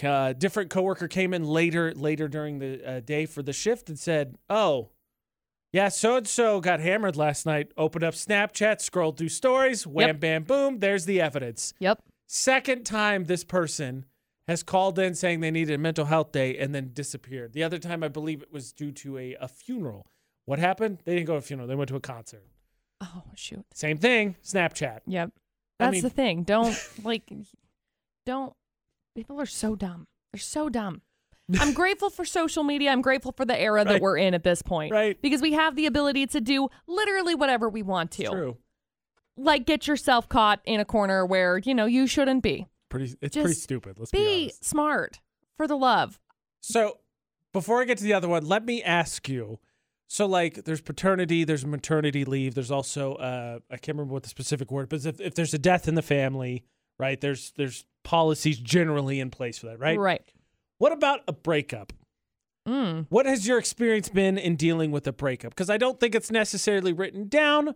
Uh, 0.02 0.32
different 0.32 0.70
coworker 0.70 1.08
came 1.08 1.34
in 1.34 1.42
later 1.44 1.92
later 1.94 2.28
during 2.28 2.60
the 2.60 2.88
uh, 2.88 3.00
day 3.00 3.26
for 3.26 3.42
the 3.42 3.52
shift 3.52 3.88
and 3.88 3.98
said, 3.98 4.36
"Oh, 4.48 4.90
yeah, 5.72 5.88
so 5.88 6.16
and 6.18 6.28
so 6.28 6.60
got 6.60 6.78
hammered 6.78 7.16
last 7.16 7.46
night. 7.46 7.72
Opened 7.76 8.04
up 8.04 8.14
Snapchat, 8.14 8.80
scrolled 8.80 9.16
through 9.18 9.30
stories, 9.30 9.86
wham, 9.88 10.08
Yep. 10.08 10.20
bam, 10.20 10.42
boom. 10.44 10.78
There's 10.78 11.04
the 11.04 11.20
evidence. 11.20 11.74
Yep. 11.80 12.00
Second 12.28 12.84
time 12.84 13.24
this 13.24 13.42
person 13.42 14.04
has 14.46 14.62
called 14.62 14.98
in 14.98 15.14
saying 15.14 15.40
they 15.40 15.50
needed 15.50 15.74
a 15.74 15.78
mental 15.78 16.04
health 16.04 16.30
day 16.32 16.56
and 16.58 16.74
then 16.74 16.90
disappeared. 16.92 17.52
The 17.54 17.62
other 17.64 17.78
time, 17.78 18.02
I 18.02 18.08
believe 18.08 18.42
it 18.42 18.52
was 18.52 18.72
due 18.72 18.92
to 18.92 19.18
a, 19.18 19.34
a 19.40 19.48
funeral. 19.48 20.06
What 20.44 20.58
happened? 20.58 20.98
They 21.04 21.14
didn't 21.14 21.26
go 21.26 21.32
to 21.34 21.38
a 21.38 21.42
funeral. 21.42 21.66
They 21.68 21.74
went 21.74 21.88
to 21.88 21.96
a 21.96 22.00
concert. 22.00 22.44
Oh, 23.00 23.22
shoot. 23.34 23.64
Same 23.74 23.98
thing. 23.98 24.36
Snapchat. 24.44 25.00
Yep. 25.06 25.32
I 25.80 25.84
That's 25.84 25.92
mean- 25.94 26.02
the 26.02 26.10
thing. 26.10 26.42
Don't 26.44 26.76
like 27.02 27.30
don't 28.26 28.52
people 29.14 29.40
are 29.40 29.46
so 29.46 29.74
dumb. 29.74 30.06
They're 30.32 30.40
so 30.40 30.68
dumb. 30.68 31.00
I'm 31.60 31.72
grateful 31.72 32.10
for 32.10 32.24
social 32.26 32.62
media. 32.62 32.90
I'm 32.90 33.00
grateful 33.00 33.32
for 33.32 33.44
the 33.46 33.58
era 33.58 33.76
Right. 33.84 33.88
that 33.88 34.00
we're 34.02 34.18
in 34.18 34.34
at 34.34 34.42
this 34.44 34.60
point. 34.60 34.92
Right. 34.92 35.20
Because 35.22 35.40
we 35.40 35.52
have 35.52 35.76
the 35.76 35.86
ability 35.86 36.26
to 36.28 36.40
do 36.42 36.68
literally 36.86 37.34
whatever 37.34 37.68
we 37.70 37.82
want 37.82 38.10
to. 38.12 38.24
True. 38.24 38.56
Like 39.38 39.66
get 39.66 39.86
yourself 39.86 40.28
caught 40.28 40.60
in 40.64 40.80
a 40.80 40.84
corner 40.84 41.24
where, 41.24 41.58
you 41.58 41.74
know, 41.74 41.86
you 41.86 42.06
shouldn't 42.06 42.42
be. 42.42 42.66
Pretty. 42.88 43.14
It's 43.20 43.36
pretty 43.36 43.54
stupid. 43.54 43.98
Let's 43.98 44.10
be, 44.10 44.18
Be 44.48 44.52
smart 44.60 45.20
for 45.56 45.66
the 45.66 45.76
love. 45.76 46.18
So, 46.60 46.98
before 47.52 47.80
I 47.80 47.84
get 47.84 47.98
to 47.98 48.04
the 48.04 48.14
other 48.14 48.28
one, 48.28 48.46
let 48.46 48.64
me 48.64 48.82
ask 48.82 49.28
you. 49.28 49.58
So, 50.08 50.26
like, 50.26 50.64
there's 50.64 50.80
paternity, 50.80 51.44
there's 51.44 51.66
maternity 51.66 52.24
leave, 52.24 52.54
there's 52.54 52.70
also 52.70 53.14
uh, 53.14 53.58
I 53.70 53.76
can't 53.76 53.96
remember 53.96 54.14
what 54.14 54.22
the 54.22 54.28
specific 54.28 54.70
word, 54.70 54.88
but 54.88 55.04
if, 55.04 55.20
if 55.20 55.34
there's 55.34 55.54
a 55.54 55.58
death 55.58 55.86
in 55.86 55.94
the 55.94 56.02
family, 56.02 56.64
right? 56.98 57.20
There's 57.20 57.52
there's 57.56 57.84
policies 58.04 58.58
generally 58.58 59.20
in 59.20 59.30
place 59.30 59.58
for 59.58 59.66
that, 59.66 59.78
right? 59.78 59.98
Right. 59.98 60.22
What 60.78 60.92
about 60.92 61.20
a 61.28 61.32
breakup? 61.32 61.92
Mm. 62.66 63.06
What 63.08 63.26
has 63.26 63.46
your 63.46 63.58
experience 63.58 64.08
been 64.08 64.38
in 64.38 64.56
dealing 64.56 64.90
with 64.90 65.06
a 65.06 65.12
breakup? 65.12 65.52
Because 65.52 65.70
I 65.70 65.78
don't 65.78 65.98
think 65.98 66.14
it's 66.14 66.30
necessarily 66.30 66.92
written 66.92 67.28
down, 67.28 67.74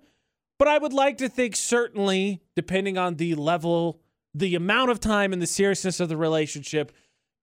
but 0.58 0.68
I 0.68 0.78
would 0.78 0.92
like 0.92 1.18
to 1.18 1.28
think 1.28 1.56
certainly, 1.56 2.40
depending 2.54 2.96
on 2.98 3.16
the 3.16 3.34
level, 3.34 4.00
the 4.34 4.54
amount 4.54 4.90
of 4.90 5.00
time 5.00 5.32
and 5.32 5.42
the 5.42 5.46
seriousness 5.46 6.00
of 6.00 6.08
the 6.08 6.16
relationship, 6.16 6.92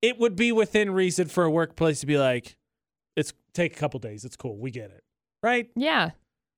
it 0.02 0.18
would 0.20 0.36
be 0.36 0.52
within 0.52 0.92
reason 0.92 1.28
for 1.28 1.44
a 1.44 1.52
workplace 1.52 2.00
to 2.00 2.06
be 2.06 2.18
like, 2.18 2.56
it's 3.16 3.34
take 3.54 3.76
a 3.76 3.80
couple 3.80 4.00
days. 4.00 4.24
It's 4.24 4.36
cool. 4.36 4.58
We 4.58 4.72
get 4.72 4.92
it. 4.92 5.04
Right? 5.44 5.70
Yeah. 5.76 6.12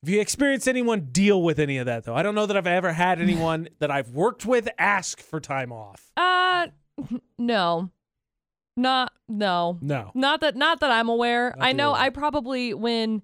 Have 0.03 0.09
you 0.09 0.19
experienced 0.19 0.67
anyone 0.67 1.09
deal 1.11 1.41
with 1.41 1.59
any 1.59 1.77
of 1.77 1.85
that 1.85 2.03
though? 2.03 2.15
I 2.15 2.23
don't 2.23 2.35
know 2.35 2.45
that 2.45 2.57
I've 2.57 2.67
ever 2.67 2.93
had 2.93 3.21
anyone 3.21 3.69
that 3.79 3.91
I've 3.91 4.09
worked 4.09 4.45
with 4.45 4.69
ask 4.77 5.19
for 5.19 5.39
time 5.39 5.71
off. 5.71 6.11
Uh 6.17 6.67
no. 7.37 7.89
Not 8.77 9.11
no. 9.27 9.77
No. 9.81 10.11
Not 10.13 10.41
that 10.41 10.55
not 10.55 10.79
that 10.79 10.91
I'm 10.91 11.09
aware. 11.09 11.53
Not 11.57 11.67
I 11.67 11.71
know 11.73 11.89
aware. 11.89 12.01
I 12.01 12.09
probably 12.09 12.73
when 12.73 13.21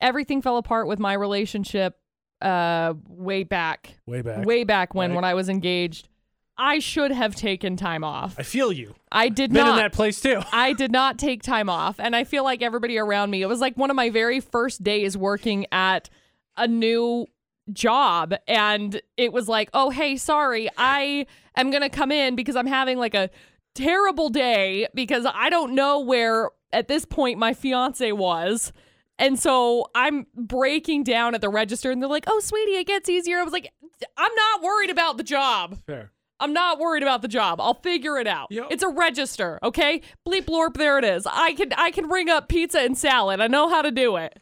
everything 0.00 0.42
fell 0.42 0.56
apart 0.56 0.86
with 0.86 0.98
my 0.98 1.12
relationship 1.14 1.98
uh 2.40 2.94
way 3.08 3.44
back. 3.44 3.94
Way 4.06 4.22
back. 4.22 4.44
Way 4.44 4.64
back 4.64 4.94
when 4.94 5.10
Right. 5.10 5.14
when 5.16 5.24
I 5.24 5.34
was 5.34 5.48
engaged, 5.48 6.08
I 6.56 6.78
should 6.80 7.10
have 7.12 7.34
taken 7.34 7.76
time 7.76 8.02
off. 8.04 8.34
I 8.38 8.42
feel 8.42 8.72
you. 8.72 8.94
I 9.12 9.28
did 9.28 9.52
Been 9.52 9.60
not. 9.60 9.66
Been 9.66 9.72
in 9.74 9.78
that 9.78 9.92
place 9.92 10.20
too. 10.20 10.40
I 10.52 10.72
did 10.72 10.90
not 10.90 11.18
take 11.18 11.42
time 11.42 11.68
off. 11.70 12.00
And 12.00 12.16
I 12.16 12.24
feel 12.24 12.42
like 12.44 12.62
everybody 12.62 12.98
around 12.98 13.30
me, 13.30 13.42
it 13.42 13.46
was 13.46 13.60
like 13.60 13.76
one 13.76 13.90
of 13.90 13.96
my 13.96 14.10
very 14.10 14.40
first 14.40 14.82
days 14.82 15.16
working 15.16 15.66
at 15.70 16.10
a 16.56 16.66
new 16.66 17.26
job. 17.72 18.34
And 18.48 19.00
it 19.16 19.32
was 19.32 19.48
like, 19.48 19.70
oh, 19.72 19.90
hey, 19.90 20.16
sorry, 20.16 20.68
I 20.76 21.26
am 21.56 21.70
going 21.70 21.82
to 21.82 21.88
come 21.88 22.10
in 22.10 22.34
because 22.34 22.56
I'm 22.56 22.66
having 22.66 22.98
like 22.98 23.14
a 23.14 23.30
terrible 23.76 24.28
day 24.28 24.88
because 24.94 25.26
I 25.32 25.50
don't 25.50 25.74
know 25.76 26.00
where 26.00 26.50
at 26.72 26.88
this 26.88 27.04
point 27.04 27.38
my 27.38 27.54
fiance 27.54 28.10
was. 28.12 28.72
And 29.18 29.38
so 29.38 29.86
I'm 29.94 30.26
breaking 30.34 31.04
down 31.04 31.34
at 31.34 31.40
the 31.40 31.48
register 31.48 31.90
and 31.90 32.00
they're 32.00 32.08
like, 32.08 32.24
oh, 32.26 32.40
sweetie, 32.40 32.76
it 32.76 32.86
gets 32.86 33.08
easier. 33.08 33.38
I 33.38 33.42
was 33.42 33.52
like, 33.52 33.72
I'm 34.16 34.34
not 34.34 34.62
worried 34.62 34.90
about 34.90 35.16
the 35.16 35.24
job. 35.24 35.78
Fair. 35.86 36.12
I'm 36.40 36.52
not 36.52 36.78
worried 36.78 37.02
about 37.02 37.22
the 37.22 37.28
job. 37.28 37.60
I'll 37.60 37.80
figure 37.82 38.18
it 38.18 38.28
out. 38.28 38.48
Yep. 38.50 38.68
It's 38.70 38.82
a 38.84 38.88
register, 38.88 39.58
okay? 39.62 40.02
Bleep 40.26 40.44
blorp, 40.44 40.74
there 40.74 40.98
it 40.98 41.04
is. 41.04 41.26
I 41.26 41.52
can 41.54 41.72
I 41.76 41.90
can 41.90 42.08
ring 42.08 42.30
up 42.30 42.48
pizza 42.48 42.78
and 42.78 42.96
salad. 42.96 43.40
I 43.40 43.48
know 43.48 43.68
how 43.68 43.82
to 43.82 43.90
do 43.90 44.16
it. 44.16 44.38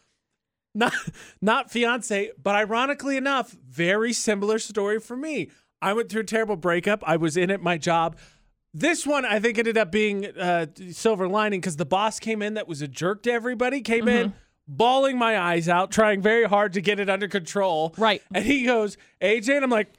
not 0.74 0.92
not 1.40 1.70
fiance, 1.70 2.32
but 2.40 2.54
ironically 2.54 3.16
enough, 3.16 3.52
very 3.66 4.12
similar 4.12 4.58
story 4.58 5.00
for 5.00 5.16
me. 5.16 5.50
I 5.80 5.94
went 5.94 6.10
through 6.10 6.22
a 6.22 6.24
terrible 6.24 6.56
breakup. 6.56 7.02
I 7.06 7.16
was 7.16 7.36
in 7.36 7.50
at 7.50 7.62
my 7.62 7.78
job. 7.78 8.16
This 8.74 9.06
one, 9.06 9.24
I 9.24 9.40
think, 9.40 9.56
ended 9.56 9.78
up 9.78 9.90
being 9.90 10.26
uh, 10.26 10.66
silver 10.90 11.28
lining 11.28 11.60
because 11.60 11.76
the 11.76 11.86
boss 11.86 12.20
came 12.20 12.42
in 12.42 12.54
that 12.54 12.68
was 12.68 12.82
a 12.82 12.88
jerk 12.88 13.22
to 13.22 13.32
everybody. 13.32 13.80
Came 13.80 14.06
in, 14.06 14.34
bawling 14.68 15.18
my 15.18 15.38
eyes 15.38 15.68
out, 15.68 15.90
trying 15.90 16.22
very 16.22 16.44
hard 16.44 16.72
to 16.74 16.80
get 16.80 17.00
it 17.00 17.08
under 17.08 17.28
control. 17.28 17.94
Right. 17.96 18.22
And 18.34 18.44
he 18.44 18.64
goes, 18.64 18.96
AJ, 19.20 19.56
and 19.56 19.64
I'm 19.64 19.70
like, 19.70 19.92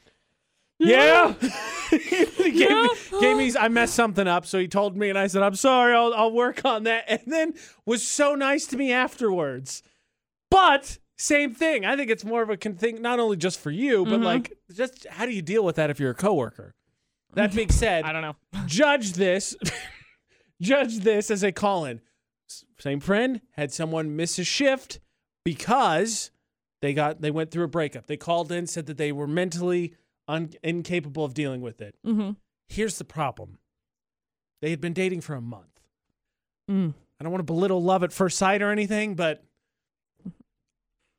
yeah. 0.79 1.33
he 1.89 2.51
gave, 2.51 2.69
me, 2.69 2.89
gave 3.19 3.37
me, 3.37 3.51
I 3.59 3.67
messed 3.67 3.95
something 3.95 4.27
up. 4.27 4.45
So 4.45 4.59
he 4.59 4.67
told 4.67 4.95
me, 4.95 5.09
and 5.09 5.17
I 5.17 5.27
said, 5.27 5.41
I'm 5.41 5.55
sorry, 5.55 5.95
I'll, 5.95 6.13
I'll 6.13 6.31
work 6.31 6.63
on 6.65 6.83
that. 6.83 7.05
And 7.07 7.21
then 7.25 7.53
was 7.85 8.07
so 8.07 8.35
nice 8.35 8.67
to 8.67 8.77
me 8.77 8.91
afterwards. 8.91 9.81
But 10.51 10.99
same 11.17 11.53
thing. 11.53 11.83
I 11.83 11.95
think 11.95 12.11
it's 12.11 12.23
more 12.23 12.43
of 12.43 12.49
a 12.49 12.57
con- 12.57 12.75
thing, 12.75 13.01
not 13.01 13.19
only 13.19 13.37
just 13.37 13.59
for 13.59 13.71
you, 13.71 14.05
but 14.05 14.15
mm-hmm. 14.15 14.23
like, 14.23 14.53
just 14.73 15.07
how 15.09 15.25
do 15.25 15.31
you 15.31 15.41
deal 15.41 15.63
with 15.63 15.77
that 15.77 15.89
if 15.89 15.99
you're 15.99 16.11
a 16.11 16.15
coworker? 16.15 16.75
That 17.33 17.53
being 17.53 17.69
said, 17.69 18.03
I 18.05 18.11
don't 18.11 18.21
know. 18.21 18.35
judge 18.67 19.13
this 19.13 19.55
judge 20.61 20.99
this 20.99 21.29
as 21.31 21.43
a 21.43 21.51
call 21.51 21.85
in 21.85 22.01
same 22.79 22.99
friend 22.99 23.41
had 23.51 23.71
someone 23.73 24.15
miss 24.15 24.37
a 24.39 24.43
shift 24.43 24.99
because 25.43 26.31
they 26.81 26.93
got 26.93 27.21
they 27.21 27.31
went 27.31 27.51
through 27.51 27.63
a 27.63 27.67
breakup. 27.67 28.07
They 28.07 28.17
called 28.17 28.51
in 28.51 28.67
said 28.67 28.85
that 28.85 28.97
they 28.97 29.11
were 29.11 29.27
mentally 29.27 29.95
un- 30.27 30.51
incapable 30.63 31.23
of 31.25 31.33
dealing 31.33 31.61
with 31.61 31.81
it. 31.81 31.95
Mm-hmm. 32.05 32.31
here's 32.67 32.97
the 32.97 33.05
problem. 33.05 33.57
They 34.61 34.69
had 34.71 34.81
been 34.81 34.93
dating 34.93 35.21
for 35.21 35.33
a 35.35 35.41
month. 35.41 35.79
Mm. 36.69 36.93
i 37.19 37.23
don't 37.23 37.31
want 37.31 37.39
to 37.39 37.45
belittle 37.45 37.81
love 37.81 38.03
at 38.03 38.11
first 38.11 38.37
sight 38.37 38.61
or 38.61 38.71
anything 38.71 39.15
but 39.15 39.41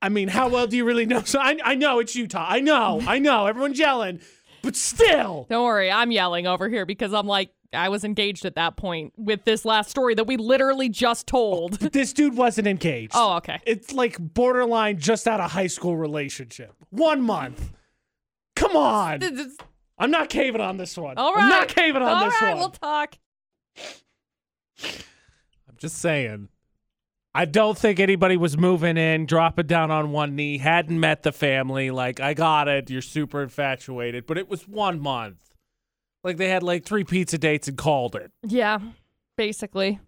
i 0.02 0.10
mean 0.10 0.28
how 0.28 0.50
well 0.50 0.66
do 0.66 0.76
you 0.76 0.84
really 0.84 1.06
know? 1.06 1.22
So 1.24 1.40
i, 1.40 1.56
I 1.64 1.74
know 1.74 2.00
it's 2.00 2.14
utah. 2.14 2.44
I 2.46 2.60
know. 2.60 3.00
I 3.06 3.18
know. 3.18 3.46
Everyone's 3.46 3.78
yelling. 3.78 4.20
But 4.60 4.76
still. 4.76 5.46
Don't 5.48 5.64
worry, 5.64 5.90
I'm 5.90 6.10
yelling 6.10 6.46
over 6.46 6.68
here 6.68 6.84
because 6.84 7.14
I'm 7.14 7.26
like, 7.26 7.50
I 7.72 7.88
was 7.90 8.02
engaged 8.04 8.44
at 8.46 8.54
that 8.54 8.76
point 8.76 9.12
with 9.16 9.44
this 9.44 9.64
last 9.64 9.90
story 9.90 10.14
that 10.14 10.26
we 10.26 10.36
literally 10.36 10.88
just 10.88 11.26
told. 11.26 11.72
this 11.92 12.12
dude 12.12 12.36
wasn't 12.36 12.66
engaged 12.66 13.12
Oh, 13.14 13.36
okay. 13.36 13.60
It's 13.66 13.92
like 13.92 14.16
borderline 14.18 14.98
just 14.98 15.28
out 15.28 15.40
of 15.40 15.50
high 15.50 15.66
school 15.66 15.96
relationship. 15.96 16.72
One 16.90 17.20
month. 17.20 17.72
Come 18.56 18.76
on. 18.76 19.20
I'm 19.98 20.10
not 20.10 20.30
caving 20.30 20.60
on 20.60 20.76
this 20.78 20.96
one. 20.96 21.18
All 21.18 21.34
right. 21.34 21.42
I'm 21.42 21.48
not 21.48 21.68
caving 21.68 22.02
on 22.02 22.08
All 22.08 22.24
this 22.24 22.40
right, 22.40 22.50
one. 22.50 22.58
we'll 22.58 22.70
talk. 22.70 23.16
I'm 24.82 25.76
just 25.76 25.98
saying. 25.98 26.48
I 27.34 27.44
don't 27.44 27.76
think 27.76 28.00
anybody 28.00 28.36
was 28.36 28.56
moving 28.56 28.96
in, 28.96 29.26
dropping 29.26 29.66
down 29.66 29.90
on 29.90 30.10
one 30.10 30.34
knee, 30.34 30.58
hadn't 30.58 30.98
met 30.98 31.22
the 31.22 31.30
family. 31.32 31.90
Like, 31.90 32.18
I 32.20 32.34
got 32.34 32.66
it. 32.68 32.90
You're 32.90 33.02
super 33.02 33.42
infatuated. 33.42 34.26
But 34.26 34.38
it 34.38 34.48
was 34.48 34.66
one 34.66 34.98
month. 35.00 35.36
Like, 36.24 36.36
they 36.36 36.48
had 36.48 36.62
like 36.62 36.84
three 36.84 37.04
pizza 37.04 37.38
dates 37.38 37.68
and 37.68 37.76
called 37.76 38.14
it. 38.16 38.30
Yeah, 38.42 38.78
basically. 39.36 40.00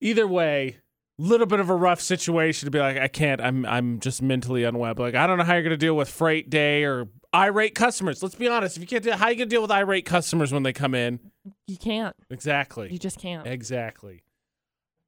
Either 0.00 0.26
way, 0.26 0.78
little 1.18 1.46
bit 1.46 1.60
of 1.60 1.68
a 1.68 1.74
rough 1.74 2.00
situation 2.00 2.66
to 2.66 2.70
be 2.70 2.78
like, 2.78 2.96
I 2.96 3.08
can't. 3.08 3.40
I'm 3.40 3.66
I'm 3.66 4.00
just 4.00 4.22
mentally 4.22 4.64
unwell. 4.64 4.94
Like, 4.96 5.14
I 5.14 5.26
don't 5.26 5.38
know 5.38 5.44
how 5.44 5.54
you're 5.54 5.62
gonna 5.62 5.76
deal 5.76 5.96
with 5.96 6.08
freight 6.08 6.50
day 6.50 6.84
or 6.84 7.08
irate 7.34 7.74
customers. 7.74 8.22
Let's 8.22 8.34
be 8.34 8.48
honest. 8.48 8.76
If 8.76 8.82
you 8.82 8.86
can't, 8.86 9.04
do, 9.04 9.12
how 9.12 9.28
you 9.28 9.36
gonna 9.36 9.46
deal 9.46 9.62
with 9.62 9.70
irate 9.70 10.06
customers 10.06 10.52
when 10.52 10.62
they 10.62 10.72
come 10.72 10.94
in? 10.94 11.20
You 11.66 11.76
can't. 11.76 12.16
Exactly. 12.30 12.90
You 12.90 12.98
just 12.98 13.18
can't. 13.18 13.46
Exactly. 13.46 14.22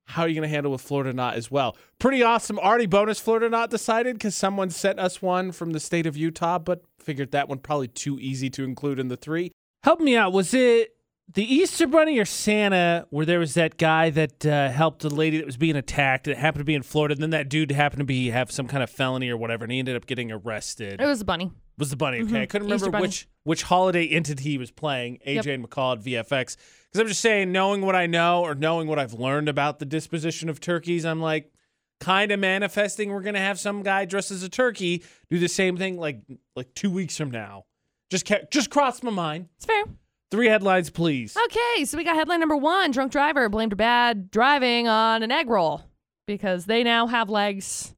How 0.04 0.22
are 0.22 0.28
you 0.28 0.34
going 0.34 0.48
to 0.48 0.52
handle 0.52 0.72
with 0.72 0.80
Florida 0.80 1.12
Not 1.12 1.36
as 1.36 1.50
well? 1.50 1.76
Pretty 1.98 2.22
awesome. 2.22 2.58
Already 2.58 2.86
bonus 2.86 3.20
Florida 3.20 3.48
Not 3.48 3.70
decided 3.70 4.16
because 4.16 4.34
someone 4.34 4.68
sent 4.68 4.98
us 4.98 5.22
one 5.22 5.52
from 5.52 5.72
the 5.72 5.80
state 5.80 6.06
of 6.06 6.16
Utah, 6.16 6.58
but 6.58 6.82
figured 6.98 7.30
that 7.30 7.48
one 7.48 7.58
probably 7.58 7.88
too 7.88 8.18
easy 8.18 8.50
to 8.50 8.64
include 8.64 8.98
in 8.98 9.08
the 9.08 9.16
three. 9.16 9.52
Help 9.82 10.00
me 10.00 10.16
out. 10.16 10.32
Was 10.32 10.54
it 10.54 10.90
the 11.32 11.42
Easter 11.44 11.86
Bunny 11.86 12.18
or 12.18 12.24
Santa 12.24 13.06
where 13.10 13.26
there 13.26 13.38
was 13.38 13.54
that 13.54 13.78
guy 13.78 14.10
that 14.10 14.44
uh, 14.46 14.68
helped 14.70 15.02
a 15.04 15.08
lady 15.08 15.38
that 15.38 15.46
was 15.46 15.56
being 15.56 15.76
attacked? 15.76 16.28
It 16.28 16.36
happened 16.36 16.60
to 16.60 16.64
be 16.64 16.74
in 16.74 16.82
Florida. 16.82 17.14
And 17.14 17.22
then 17.22 17.30
that 17.30 17.48
dude 17.48 17.70
happened 17.72 18.00
to 18.00 18.04
be 18.04 18.30
have 18.30 18.50
some 18.52 18.68
kind 18.68 18.82
of 18.82 18.90
felony 18.90 19.28
or 19.28 19.36
whatever, 19.36 19.64
and 19.64 19.72
he 19.72 19.78
ended 19.78 19.96
up 19.96 20.06
getting 20.06 20.30
arrested. 20.30 21.00
It 21.00 21.06
was 21.06 21.20
a 21.20 21.24
bunny. 21.24 21.50
was 21.78 21.90
the 21.90 21.96
bunny. 21.96 22.20
Okay, 22.22 22.42
I 22.42 22.46
couldn't 22.46 22.68
Easter 22.68 22.86
remember 22.86 22.90
Bunny. 22.92 23.02
which 23.02 23.28
which 23.44 23.62
holiday 23.64 24.06
entity 24.06 24.50
he 24.50 24.58
was 24.58 24.70
playing. 24.70 25.18
AJ 25.26 25.46
Yep. 25.46 25.60
McCall 25.60 25.96
at 25.96 26.04
VFX. 26.04 26.56
Because 26.86 27.00
I'm 27.00 27.08
just 27.08 27.20
saying, 27.20 27.50
knowing 27.50 27.80
what 27.80 27.96
I 27.96 28.06
know 28.06 28.42
or 28.42 28.54
knowing 28.54 28.86
what 28.86 28.98
I've 28.98 29.14
learned 29.14 29.48
about 29.48 29.78
the 29.80 29.86
disposition 29.86 30.48
of 30.48 30.60
turkeys, 30.60 31.04
I'm 31.04 31.20
like 31.20 31.50
kind 31.98 32.30
of 32.32 32.38
manifesting 32.40 33.10
we're 33.10 33.20
gonna 33.22 33.38
have 33.38 33.58
some 33.58 33.82
guy 33.82 34.04
dressed 34.04 34.30
as 34.32 34.42
a 34.42 34.48
turkey 34.48 35.04
do 35.30 35.38
the 35.38 35.48
same 35.48 35.76
thing 35.76 35.96
like 35.96 36.20
like 36.56 36.72
two 36.74 36.90
weeks 36.90 37.16
from 37.16 37.30
now. 37.30 37.64
Just 38.12 38.26
ca- 38.26 38.44
just 38.50 38.68
crossed 38.68 39.02
my 39.02 39.10
mind. 39.10 39.48
It's 39.56 39.64
fair. 39.64 39.84
Three 40.30 40.46
headlines, 40.48 40.90
please. 40.90 41.34
Okay, 41.46 41.86
so 41.86 41.96
we 41.96 42.04
got 42.04 42.14
headline 42.14 42.40
number 42.40 42.58
one 42.58 42.90
drunk 42.90 43.10
driver 43.10 43.48
blamed 43.48 43.74
bad 43.78 44.30
driving 44.30 44.86
on 44.86 45.22
an 45.22 45.32
egg 45.32 45.48
roll 45.48 45.80
because 46.26 46.66
they 46.66 46.82
now 46.84 47.06
have 47.06 47.30
legs 47.30 47.94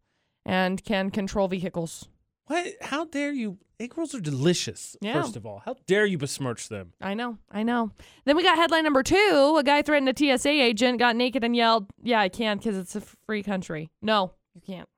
and 0.47 0.85
can 0.85 1.11
control 1.11 1.49
vehicles. 1.49 2.07
What? 2.47 2.75
How 2.81 3.07
dare 3.07 3.33
you? 3.33 3.59
Egg 3.81 3.99
rolls 3.99 4.15
are 4.15 4.21
delicious. 4.21 4.97
Yeah. 5.01 5.21
First 5.21 5.35
of 5.35 5.45
all, 5.47 5.61
how 5.65 5.75
dare 5.89 6.07
you 6.07 6.17
besmirch 6.17 6.69
them? 6.69 6.93
I 7.01 7.15
know, 7.15 7.39
I 7.51 7.65
know. 7.65 7.91
Then 8.25 8.37
we 8.37 8.45
got 8.45 8.57
headline 8.57 8.85
number 8.85 9.03
two 9.03 9.57
a 9.59 9.65
guy 9.65 9.83
threatened 9.83 10.09
a 10.09 10.39
TSA 10.39 10.49
agent, 10.49 11.01
got 11.01 11.17
naked, 11.17 11.43
and 11.43 11.57
yelled, 11.57 11.87
Yeah, 12.05 12.21
I 12.21 12.29
can 12.29 12.59
because 12.59 12.77
it's 12.79 12.95
a 12.95 13.01
free 13.01 13.43
country. 13.43 13.91
No, 14.01 14.35
you 14.55 14.61
can't. 14.61 14.89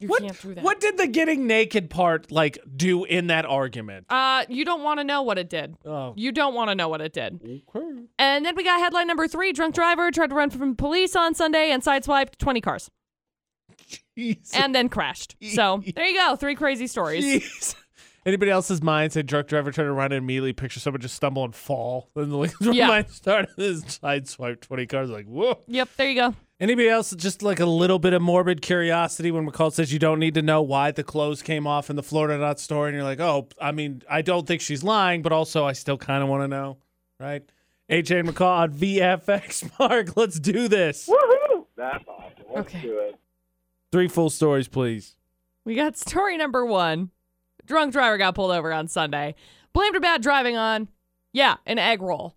You 0.00 0.08
what? 0.08 0.22
can't 0.22 0.40
do 0.42 0.54
that. 0.54 0.64
What 0.64 0.80
did 0.80 0.98
the 0.98 1.06
getting 1.06 1.46
naked 1.46 1.88
part 1.90 2.30
like 2.30 2.58
do 2.76 3.04
in 3.04 3.28
that 3.28 3.44
argument? 3.46 4.06
Uh, 4.10 4.44
you 4.48 4.64
don't 4.64 4.82
want 4.82 5.00
to 5.00 5.04
know 5.04 5.22
what 5.22 5.38
it 5.38 5.48
did. 5.48 5.76
Oh, 5.86 6.12
You 6.16 6.30
don't 6.32 6.54
want 6.54 6.70
to 6.70 6.74
know 6.74 6.88
what 6.88 7.00
it 7.00 7.12
did. 7.12 7.40
okay. 7.74 7.86
And 8.18 8.44
then 8.44 8.54
we 8.56 8.64
got 8.64 8.80
headline 8.80 9.06
number 9.06 9.26
three 9.26 9.52
drunk 9.52 9.74
driver 9.74 10.10
tried 10.10 10.28
to 10.30 10.34
run 10.36 10.50
from 10.50 10.76
police 10.76 11.16
on 11.16 11.34
Sunday 11.34 11.70
and 11.70 11.82
sideswiped 11.82 12.36
20 12.38 12.60
cars 12.60 12.90
Jeez. 14.16 14.50
and 14.54 14.74
then 14.74 14.88
crashed. 14.88 15.36
So 15.54 15.82
there 15.94 16.06
you 16.06 16.16
go. 16.18 16.36
Three 16.36 16.54
crazy 16.54 16.86
stories. 16.86 17.24
Jeez. 17.24 17.74
Anybody 18.24 18.52
else's 18.52 18.80
mind 18.82 19.12
said 19.12 19.26
drunk 19.26 19.48
driver 19.48 19.72
tried 19.72 19.84
to 19.84 19.92
run 19.92 20.12
and 20.12 20.22
immediately 20.22 20.52
picture 20.52 20.78
someone 20.78 21.00
just 21.00 21.16
stumble 21.16 21.44
and 21.44 21.54
fall. 21.54 22.08
Then 22.14 22.28
the 22.28 22.36
like, 22.36 22.52
Yeah. 22.60 22.86
mind 22.88 23.10
started 23.10 23.50
this 23.56 23.82
side 24.00 24.28
swipe 24.28 24.60
twenty 24.60 24.86
cars 24.86 25.10
like 25.10 25.26
whoa. 25.26 25.58
Yep, 25.66 25.88
there 25.96 26.08
you 26.08 26.14
go. 26.14 26.34
Anybody 26.62 26.88
else 26.88 27.12
just 27.16 27.42
like 27.42 27.58
a 27.58 27.66
little 27.66 27.98
bit 27.98 28.12
of 28.12 28.22
morbid 28.22 28.62
curiosity 28.62 29.32
when 29.32 29.44
McCall 29.44 29.72
says 29.72 29.92
you 29.92 29.98
don't 29.98 30.20
need 30.20 30.34
to 30.34 30.42
know 30.42 30.62
why 30.62 30.92
the 30.92 31.02
clothes 31.02 31.42
came 31.42 31.66
off 31.66 31.90
in 31.90 31.96
the 31.96 32.04
Florida 32.04 32.38
Not 32.38 32.60
store 32.60 32.86
and 32.86 32.94
you're 32.94 33.02
like, 33.02 33.18
oh, 33.18 33.48
I 33.60 33.72
mean, 33.72 34.02
I 34.08 34.22
don't 34.22 34.46
think 34.46 34.60
she's 34.60 34.84
lying, 34.84 35.22
but 35.22 35.32
also 35.32 35.64
I 35.64 35.72
still 35.72 35.98
kind 35.98 36.22
of 36.22 36.28
want 36.28 36.44
to 36.44 36.46
know, 36.46 36.76
right? 37.18 37.42
AJ 37.90 38.20
and 38.20 38.28
McCall 38.28 38.58
on 38.58 38.72
VFX. 38.74 39.72
Mark, 39.80 40.16
let's 40.16 40.38
do 40.38 40.68
this. 40.68 41.08
Woohoo! 41.08 41.66
That's 41.76 42.04
awesome. 42.06 42.44
Let's 42.54 42.68
Okay. 42.68 42.80
do 42.82 42.96
it. 43.00 43.16
Three 43.90 44.06
full 44.06 44.30
stories, 44.30 44.68
please. 44.68 45.16
We 45.64 45.74
got 45.74 45.96
story 45.98 46.36
number 46.36 46.64
one. 46.64 47.10
Drunk 47.66 47.90
driver 47.92 48.18
got 48.18 48.36
pulled 48.36 48.52
over 48.52 48.72
on 48.72 48.86
Sunday. 48.86 49.34
Blamed 49.72 49.96
for 49.96 50.00
bad 50.00 50.22
driving 50.22 50.56
on, 50.56 50.86
yeah, 51.32 51.56
an 51.66 51.80
egg 51.80 52.00
roll. 52.02 52.36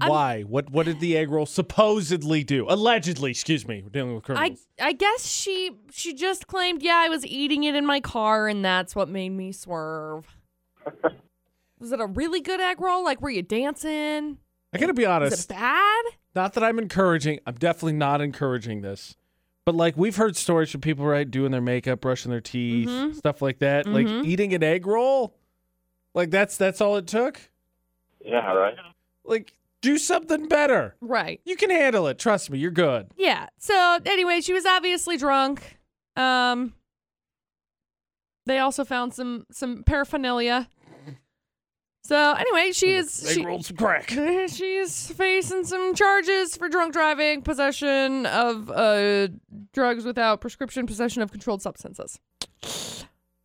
I'm- 0.00 0.10
Why? 0.10 0.42
What? 0.42 0.70
What 0.70 0.86
did 0.86 1.00
the 1.00 1.16
egg 1.16 1.30
roll 1.30 1.46
supposedly 1.46 2.44
do? 2.44 2.66
Allegedly, 2.68 3.30
excuse 3.30 3.66
me. 3.66 3.82
We're 3.82 3.88
dealing 3.90 4.14
with 4.14 4.24
I 4.24 4.26
criminals. 4.26 4.66
I 4.80 4.92
guess 4.92 5.26
she 5.26 5.72
she 5.90 6.14
just 6.14 6.46
claimed, 6.46 6.82
yeah, 6.82 6.96
I 6.96 7.08
was 7.08 7.24
eating 7.26 7.64
it 7.64 7.74
in 7.74 7.84
my 7.86 8.00
car 8.00 8.48
and 8.48 8.64
that's 8.64 8.94
what 8.96 9.08
made 9.08 9.30
me 9.30 9.52
swerve. 9.52 10.36
was 11.78 11.92
it 11.92 12.00
a 12.00 12.06
really 12.06 12.40
good 12.40 12.60
egg 12.60 12.80
roll? 12.80 13.04
Like 13.04 13.20
were 13.20 13.30
you 13.30 13.42
dancing? 13.42 14.38
I 14.72 14.78
gotta 14.78 14.94
be 14.94 15.02
Was 15.04 15.10
honest. 15.10 15.50
it 15.50 15.54
bad? 15.54 16.04
Not 16.34 16.52
that 16.54 16.62
I'm 16.64 16.78
encouraging. 16.78 17.40
I'm 17.46 17.54
definitely 17.54 17.94
not 17.94 18.20
encouraging 18.20 18.82
this. 18.82 19.16
But 19.64 19.74
like 19.74 19.96
we've 19.96 20.16
heard 20.16 20.36
stories 20.36 20.70
from 20.70 20.80
people 20.80 21.04
right 21.06 21.30
doing 21.30 21.50
their 21.52 21.60
makeup, 21.60 22.00
brushing 22.00 22.30
their 22.30 22.40
teeth, 22.40 22.88
Mhm. 22.88 23.14
stuff 23.16 23.42
like 23.42 23.58
that. 23.58 23.86
Like 23.86 24.06
Mhm. 24.06 24.24
eating 24.24 24.54
an 24.54 24.62
egg 24.62 24.86
roll. 24.86 25.34
Like 26.14 26.30
that's 26.30 26.56
that's 26.56 26.80
all 26.80 26.96
it 26.96 27.06
took. 27.06 27.40
Yeah, 28.24 28.52
right. 28.52 28.74
Like 29.24 29.52
do 29.82 29.98
something 29.98 30.48
better. 30.48 30.96
Right. 31.00 31.40
You 31.44 31.56
can 31.56 31.70
handle 31.70 32.06
it. 32.06 32.18
Trust 32.18 32.50
me, 32.50 32.58
you're 32.58 32.70
good. 32.70 33.08
Yeah. 33.16 33.46
So 33.58 33.98
anyway, 34.06 34.40
she 34.40 34.52
was 34.52 34.66
obviously 34.66 35.16
drunk. 35.16 35.78
Um 36.16 36.74
they 38.46 38.58
also 38.58 38.84
found 38.84 39.14
some 39.14 39.46
some 39.52 39.82
paraphernalia. 39.84 40.68
So 42.02 42.32
anyway, 42.32 42.72
she 42.72 42.92
is 42.92 43.28
egg 43.28 43.34
she, 43.34 43.44
rolled 43.44 43.66
some 43.66 43.76
crack. 43.76 44.08
she's 44.48 45.10
facing 45.10 45.64
some 45.64 45.94
charges 45.94 46.56
for 46.56 46.68
drunk 46.70 46.94
driving, 46.94 47.42
possession 47.42 48.24
of 48.26 48.70
uh 48.70 49.28
drugs 49.74 50.04
without 50.04 50.40
prescription, 50.40 50.86
possession 50.86 51.20
of 51.22 51.30
controlled 51.30 51.60
substances. 51.60 52.18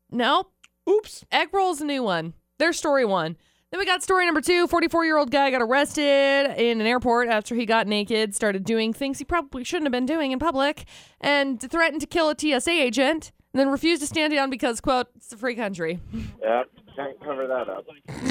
Nope. 0.10 0.52
Oops. 0.90 1.26
Egg 1.32 1.50
roll's 1.52 1.82
a 1.82 1.86
new 1.86 2.04
one. 2.04 2.34
Their 2.60 2.72
story 2.74 3.04
one. 3.06 3.36
Then 3.74 3.80
we 3.80 3.88
got 3.88 4.04
story 4.04 4.28
number 4.28 4.40
two 4.40 4.68
44 4.68 5.04
year 5.04 5.18
old 5.18 5.32
guy 5.32 5.50
got 5.50 5.64
arrested 5.64 6.54
in 6.62 6.80
an 6.80 6.86
airport 6.86 7.28
after 7.28 7.56
he 7.56 7.66
got 7.66 7.88
naked, 7.88 8.36
started 8.36 8.64
doing 8.66 8.94
things 8.94 9.18
he 9.18 9.26
probably 9.26 9.64
shouldn't 9.64 9.88
have 9.88 9.92
been 9.92 10.06
doing 10.06 10.32
in 10.32 10.38
public, 10.38 10.84
and 11.20 11.60
threatened 11.60 12.00
to 12.02 12.06
kill 12.06 12.30
a 12.30 12.36
TSA 12.40 12.70
agent, 12.70 13.32
and 13.52 13.60
then 13.60 13.70
refused 13.72 14.04
to 14.04 14.08
stand 14.08 14.32
down 14.32 14.52
because, 14.52 14.80
quote, 14.80 15.08
it's 15.16 15.34
a 15.34 15.38
free 15.38 15.56
country. 15.56 16.00
Yeah, 16.40 16.66
can't 16.96 17.20
cover 17.20 17.48
that 17.48 17.68
up. 17.68 17.88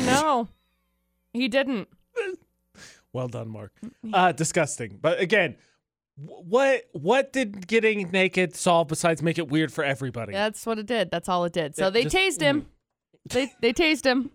No, 0.07 0.47
he 1.33 1.49
didn't. 1.49 1.89
Well 3.15 3.29
done, 3.29 3.49
Mark. 3.51 3.73
Uh, 4.11 4.33
disgusting. 4.33 4.99
But 4.99 5.21
again, 5.21 5.57
what 6.17 6.85
what 6.93 7.31
did 7.31 7.67
getting 7.67 8.11
naked 8.11 8.57
solve 8.57 8.89
besides 8.89 9.23
make 9.23 9.37
it 9.37 9.49
weird 9.49 9.71
for 9.71 9.85
everybody? 9.85 10.33
That's 10.33 10.65
what 10.65 10.79
it 10.79 10.87
did. 10.87 11.11
That's 11.11 11.29
all 11.29 11.45
it 11.45 11.53
did. 11.53 11.77
So 11.77 11.85
Yeah, 11.85 11.91
they 11.91 12.05
just- 12.05 12.17
mm. 12.17 12.21
tased 12.21 12.41
him. 12.41 12.67
They 13.29 13.53
they 13.61 13.75
tased 13.75 14.07
him. 14.07 14.31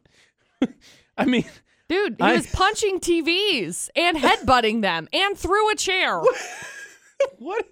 I 1.18 1.26
mean, 1.26 1.46
Dude, 1.90 2.16
he 2.20 2.24
I- 2.26 2.34
was 2.36 2.48
punching 2.48 3.00
TVs 3.00 3.90
and 3.96 4.18
headbutting 4.18 4.82
them 4.82 5.08
and 5.14 5.38
through 5.38 5.72
a 5.72 5.76
chair. 5.76 6.22
what? 7.40 7.66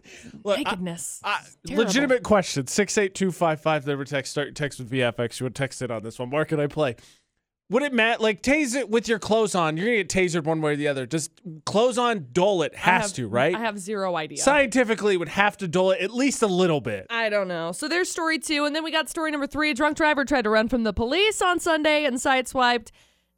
Look, 0.44 0.58
I- 0.60 0.63
Nakedness. 0.63 1.22
I- 1.24 1.42
Terrible. 1.68 1.86
legitimate 1.86 2.24
question. 2.24 2.68
Six 2.68 2.98
eight 2.98 3.13
two 3.15 3.32
five 3.32 3.62
five. 3.62 3.86
Never 3.86 4.06
text. 4.06 4.32
Start 4.32 4.48
your 4.48 4.54
text 4.54 4.80
with 4.80 4.89
VFX. 4.89 5.39
You 5.39 5.46
would 5.46 5.56
text 5.56 5.82
it 5.82 5.92
on 5.92 6.04
this 6.04 6.18
one. 6.20 6.30
Mark 6.30 6.51
and 6.51 6.62
I 6.62 6.68
play. 6.68 6.96
Would 7.72 7.81
it 7.81 7.93
matter? 7.93 8.22
Like 8.22 8.43
tase 8.43 8.75
it 8.75 8.89
with 8.91 9.07
your 9.07 9.17
clothes 9.17 9.55
on. 9.55 9.75
You're 9.75 9.88
gonna 9.88 9.98
get 10.03 10.10
tasered 10.10 10.43
one 10.43 10.62
way 10.62 10.74
or 10.74 10.75
the 10.75 10.88
other. 10.88 11.07
Just 11.07 11.31
clothes 11.65 11.98
on, 11.98 12.27
dull 12.31 12.62
it 12.62 12.75
has 12.75 13.03
have- 13.05 13.13
to, 13.13 13.27
right? 13.27 13.55
I 13.55 13.60
have 13.60 13.79
zero 13.79 14.15
idea. 14.15 14.38
Scientifically, 14.38 15.15
it 15.15 15.17
would 15.17 15.29
have 15.29 15.57
to 15.57 15.67
dull 15.67 15.89
it 15.91 16.00
at 16.01 16.12
least 16.13 16.43
a 16.43 16.48
little 16.48 16.79
bit. 16.79 17.07
I 17.10 17.29
don't 17.29 17.48
know. 17.48 17.72
So 17.72 17.88
there's 17.88 18.10
story 18.10 18.38
two, 18.38 18.65
and 18.65 18.75
then 18.75 18.84
we 18.84 18.91
got 18.91 19.10
story 19.10 19.31
number 19.31 19.48
three. 19.48 19.72
A 19.72 19.74
drunk 19.74 19.98
driver 19.98 20.25
tried 20.25 20.43
to 20.43 20.50
run 20.51 20.67
from 20.69 20.84
the 20.84 20.93
police 20.93 21.41
on 21.41 21.60
Sunday 21.60 22.05
and 22.05 22.17
sideswiped 22.17 22.89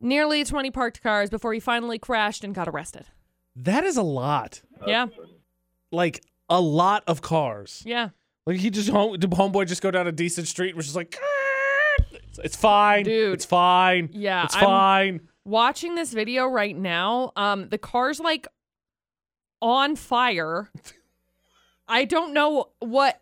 nearly 0.02 0.44
20 0.44 0.72
parked 0.72 1.02
cars 1.02 1.30
before 1.30 1.54
he 1.54 1.60
finally 1.62 1.98
crashed 1.98 2.44
and 2.44 2.54
got 2.54 2.68
arrested. 2.68 3.06
That 3.56 3.86
is 3.86 3.96
a 3.96 4.04
lot. 4.04 4.62
Yeah, 4.86 5.08
Like 5.92 6.22
a 6.50 6.60
lot 6.60 7.04
of 7.08 7.22
cars. 7.22 7.82
yeah. 7.86 8.10
Like 8.46 8.58
he 8.58 8.70
just 8.70 8.90
home, 8.90 9.18
did 9.18 9.30
homeboy 9.32 9.68
just 9.68 9.82
go 9.82 9.90
down 9.92 10.06
a 10.08 10.12
decent 10.12 10.48
street 10.48 10.76
which 10.76 10.86
is 10.88 10.96
like, 10.96 11.18
"Ah." 11.22 11.37
It's, 12.38 12.46
it's 12.48 12.56
fine, 12.56 13.04
Dude. 13.06 13.34
It's 13.34 13.46
fine. 13.46 14.10
Yeah, 14.14 14.44
it's 14.46 14.56
I'm- 14.56 14.66
fine. 14.66 15.22
Watching 15.46 15.96
this 15.96 16.12
video 16.12 16.46
right 16.48 16.76
now, 16.76 17.32
um, 17.38 17.70
the 17.70 17.78
car's 17.78 18.20
like 18.20 18.48
on 19.62 19.96
fire. 19.96 20.70
I 21.88 22.04
don't 22.06 22.34
know 22.34 22.70
what. 22.80 23.22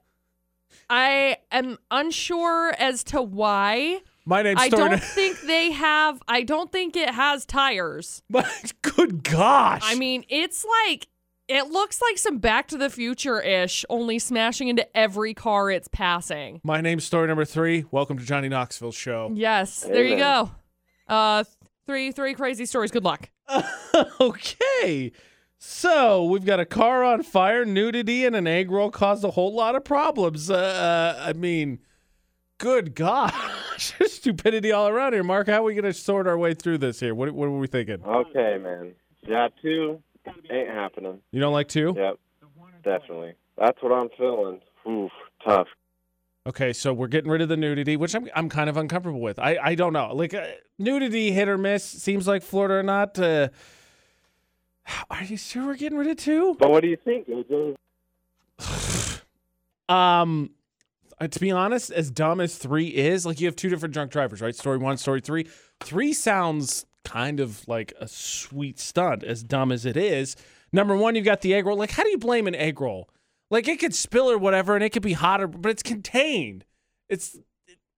I 0.89 1.37
am 1.51 1.77
unsure 1.91 2.73
as 2.79 3.03
to 3.05 3.21
why. 3.21 4.01
My 4.25 4.41
name's 4.41 4.59
I 4.59 4.67
Storm. 4.69 4.89
don't 4.91 5.03
think 5.03 5.39
they 5.41 5.71
have. 5.71 6.19
I 6.27 6.41
don't 6.41 6.71
think 6.71 6.95
it 6.95 7.11
has 7.11 7.45
tires. 7.45 8.23
But 8.29 8.73
good 8.81 9.23
gosh. 9.23 9.81
I 9.83 9.93
mean, 9.95 10.25
it's 10.29 10.65
like 10.83 11.07
it 11.47 11.67
looks 11.67 12.01
like 12.01 12.17
some 12.17 12.39
Back 12.39 12.67
to 12.69 12.77
the 12.77 12.89
Future 12.89 13.41
ish, 13.41 13.85
only 13.89 14.19
smashing 14.19 14.67
into 14.67 14.97
every 14.97 15.33
car 15.33 15.69
it's 15.69 15.87
passing. 15.87 16.59
my 16.63 16.81
name's 16.81 17.03
story 17.03 17.27
number 17.27 17.45
three. 17.45 17.85
Welcome 17.91 18.17
to 18.17 18.25
Johnny 18.25 18.49
Knoxville's 18.49 18.95
show. 18.95 19.31
Yes, 19.33 19.81
there 19.81 20.03
you 20.03 20.17
go. 20.17 20.51
Uh, 21.07 21.43
three 21.85 22.11
three 22.11 22.33
crazy 22.33 22.65
stories. 22.65 22.91
Good 22.91 23.03
luck. 23.03 23.29
okay. 24.19 25.11
So 25.57 26.25
we've 26.25 26.45
got 26.45 26.59
a 26.59 26.65
car 26.65 27.03
on 27.03 27.23
fire, 27.23 27.63
nudity, 27.63 28.25
and 28.25 28.35
an 28.35 28.47
egg 28.47 28.71
roll 28.71 28.89
caused 28.89 29.23
a 29.23 29.31
whole 29.31 29.53
lot 29.53 29.75
of 29.75 29.83
problems. 29.83 30.49
Uh, 30.49 30.55
uh, 30.55 31.23
I 31.23 31.33
mean, 31.33 31.79
good 32.57 32.95
gosh, 32.95 33.93
stupidity 34.05 34.71
all 34.71 34.87
around 34.87 35.13
here. 35.13 35.23
Mark, 35.23 35.47
how 35.47 35.61
are 35.61 35.63
we 35.63 35.75
gonna 35.75 35.93
sort 35.93 36.27
our 36.27 36.37
way 36.37 36.55
through 36.55 36.79
this 36.79 36.99
here? 36.99 37.13
What, 37.13 37.31
what 37.31 37.45
are 37.45 37.51
we 37.51 37.67
thinking? 37.67 38.03
Okay, 38.03 38.57
man. 38.57 38.93
Yeah, 39.27 39.47
two 39.61 40.01
ain't 40.49 40.69
happening. 40.69 41.19
You 41.31 41.39
don't 41.39 41.53
like 41.53 41.67
two? 41.67 41.93
Yep, 41.97 42.19
definitely. 42.83 43.33
That's 43.57 43.81
what 43.81 43.91
I'm 43.91 44.09
feeling. 44.17 44.59
Oof, 44.87 45.11
tough. 45.45 45.67
Okay, 46.47 46.73
so 46.73 46.93
we're 46.93 47.07
getting 47.07 47.31
rid 47.31 47.41
of 47.41 47.49
the 47.49 47.57
nudity, 47.57 47.97
which 47.97 48.13
I'm 48.13 48.29
I'm 48.35 48.49
kind 48.49 48.69
of 48.69 48.77
uncomfortable 48.77 49.21
with. 49.21 49.39
I 49.39 49.57
I 49.61 49.75
don't 49.75 49.93
know, 49.93 50.13
like 50.13 50.33
uh, 50.33 50.45
nudity 50.77 51.31
hit 51.31 51.47
or 51.47 51.57
miss. 51.57 51.83
Seems 51.83 52.27
like 52.27 52.43
Florida 52.43 52.75
or 52.75 52.83
not. 52.83 53.17
Uh, 53.17 53.49
are 55.09 55.23
you 55.23 55.37
sure 55.37 55.65
we're 55.65 55.75
getting 55.75 55.97
rid 55.97 56.07
of 56.09 56.17
two? 56.17 56.55
But 56.59 56.69
what 56.69 56.81
do 56.81 56.87
you 56.89 56.97
think, 56.97 57.27
AJ? 57.27 57.75
Um, 59.87 60.49
uh, 61.21 61.27
to 61.27 61.39
be 61.39 61.51
honest, 61.51 61.91
as 61.91 62.09
dumb 62.09 62.41
as 62.41 62.57
three 62.57 62.87
is, 62.87 63.23
like 63.23 63.39
you 63.39 63.45
have 63.45 63.55
two 63.55 63.69
different 63.69 63.93
drunk 63.93 64.11
drivers, 64.11 64.41
right? 64.41 64.55
Story 64.55 64.79
one, 64.79 64.97
story 64.97 65.21
three. 65.21 65.47
Three 65.79 66.11
sounds 66.11 66.87
kind 67.05 67.39
of 67.39 67.65
like 67.67 67.93
a 67.99 68.07
sweet 68.07 68.79
stunt, 68.79 69.23
as 69.23 69.43
dumb 69.43 69.71
as 69.71 69.85
it 69.85 69.95
is. 69.95 70.35
Number 70.73 70.97
one, 70.97 71.15
you've 71.15 71.25
got 71.25 71.41
the 71.41 71.53
egg 71.53 71.65
roll. 71.65 71.77
Like, 71.77 71.91
how 71.91 72.03
do 72.03 72.09
you 72.09 72.17
blame 72.17 72.47
an 72.47 72.55
egg 72.55 72.81
roll? 72.81 73.09
Like, 73.49 73.67
it 73.67 73.79
could 73.79 73.95
spill 73.95 74.29
or 74.29 74.37
whatever, 74.37 74.75
and 74.75 74.83
it 74.83 74.89
could 74.89 75.03
be 75.03 75.13
hotter, 75.13 75.47
but 75.47 75.69
it's 75.69 75.83
contained. 75.83 76.65
It's 77.07 77.37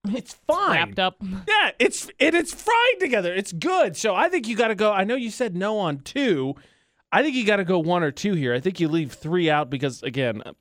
it's 0.09 0.33
fine. 0.47 0.71
Wrapped 0.71 0.99
up. 0.99 1.15
Yeah, 1.47 1.71
it's 1.79 2.09
it, 2.19 2.35
it's 2.35 2.53
fried 2.53 2.99
together. 2.99 3.33
It's 3.33 3.51
good. 3.51 3.97
So 3.97 4.15
I 4.15 4.29
think 4.29 4.47
you 4.47 4.55
got 4.55 4.67
to 4.67 4.75
go. 4.75 4.91
I 4.91 5.03
know 5.03 5.15
you 5.15 5.31
said 5.31 5.55
no 5.55 5.79
on 5.79 5.99
two. 5.99 6.55
I 7.11 7.23
think 7.23 7.35
you 7.35 7.45
got 7.45 7.57
to 7.57 7.63
go 7.63 7.79
one 7.79 8.03
or 8.03 8.11
two 8.11 8.33
here. 8.33 8.53
I 8.53 8.59
think 8.59 8.79
you 8.79 8.87
leave 8.89 9.13
three 9.13 9.49
out 9.49 9.69
because 9.69 10.03
again, 10.03 10.43
uh, 10.45 10.53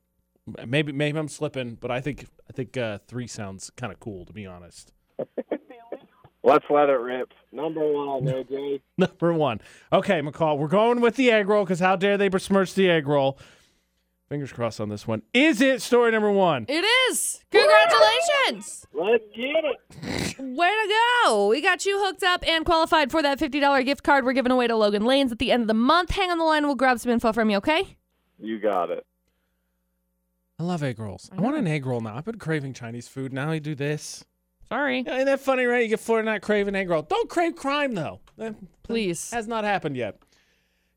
maybe 0.66 0.92
maybe 0.92 1.18
I'm 1.18 1.28
slipping, 1.28 1.74
but 1.74 1.90
I 1.90 2.00
think 2.00 2.26
I 2.48 2.52
think 2.52 2.76
uh, 2.76 2.98
three 3.06 3.26
sounds 3.26 3.70
kind 3.76 3.92
of 3.92 4.00
cool 4.00 4.24
to 4.26 4.32
be 4.32 4.46
honest. 4.46 4.92
Let's 6.46 6.64
let 6.70 6.88
it 6.88 6.92
rip. 6.92 7.32
Number 7.50 7.80
one, 7.80 8.22
AJ. 8.22 8.80
Number 8.98 9.32
one. 9.32 9.61
Okay, 9.92 10.20
McCall, 10.20 10.59
we're 10.59 10.68
going 10.68 11.00
with 11.00 11.16
the 11.16 11.32
egg 11.32 11.48
roll 11.48 11.64
because 11.64 11.80
how 11.80 11.96
dare 11.96 12.16
they 12.16 12.28
besmirch 12.28 12.72
the 12.74 12.88
egg 12.88 13.09
roll? 13.09 13.37
Fingers 14.28 14.52
crossed 14.52 14.80
on 14.80 14.88
this 14.88 15.09
one. 15.09 15.22
Is 15.35 15.61
it 15.61 15.82
story 15.82 16.12
number 16.12 16.30
one? 16.30 16.66
It 16.68 16.85
is. 17.11 17.44
Congratulations. 17.50 18.87
Let's 18.92 19.24
get 19.35 19.64
it. 19.64 20.38
Way 20.38 20.68
to 20.68 20.94
go. 21.24 21.48
We 21.48 21.61
got 21.61 21.85
you 21.85 21.98
hooked 21.98 22.22
up 22.22 22.46
and 22.46 22.64
qualified 22.64 23.11
for 23.11 23.22
that 23.22 23.40
$50 23.40 23.85
gift 23.85 24.04
card 24.04 24.24
we're 24.24 24.32
giving 24.32 24.52
away 24.52 24.68
to 24.68 24.76
Logan 24.76 25.04
Lanes 25.04 25.32
at 25.32 25.40
the 25.40 25.50
end 25.50 25.62
of 25.62 25.68
the 25.68 25.74
month. 25.74 26.11
Hang 26.11 26.30
on 26.30 26.38
the 26.38 26.44
line. 26.44 26.64
We'll 26.64 26.76
grab 26.76 27.00
some 27.00 27.11
info 27.11 27.32
from 27.32 27.50
you, 27.50 27.56
okay? 27.56 27.96
You 28.38 28.61
got 28.61 28.90
it. 28.90 29.04
I 30.61 30.62
love 30.62 30.85
egg 30.85 31.00
rolls. 31.00 31.28
I 31.37 31.40
want 31.40 31.56
an 31.56 31.66
egg 31.66 31.87
roll 31.87 32.00
now. 32.00 32.16
I've 32.16 32.24
been 32.24 32.38
craving 32.38 32.72
Chinese 32.72 33.09
food. 33.09 33.32
Now 33.32 33.50
I 33.50 33.59
do 33.59 33.74
this. 33.74 34.24
Sorry. 34.68 35.02
Yeah, 35.07 35.16
Ain't 35.16 35.26
that 35.26 35.40
funny, 35.40 35.64
right? 35.64 35.83
You 35.83 35.88
get 35.88 36.00
Florida 36.00 36.31
not 36.31 36.42
craving 36.42 36.74
egg 36.74 36.90
roll. 36.90 37.02
Don't 37.02 37.29
crave 37.29 37.57
crime 37.57 37.94
though. 37.94 38.20
That 38.37 38.55
Please. 38.83 39.31
has 39.31 39.46
not 39.46 39.64
happened 39.64 39.96
yet. 39.96 40.18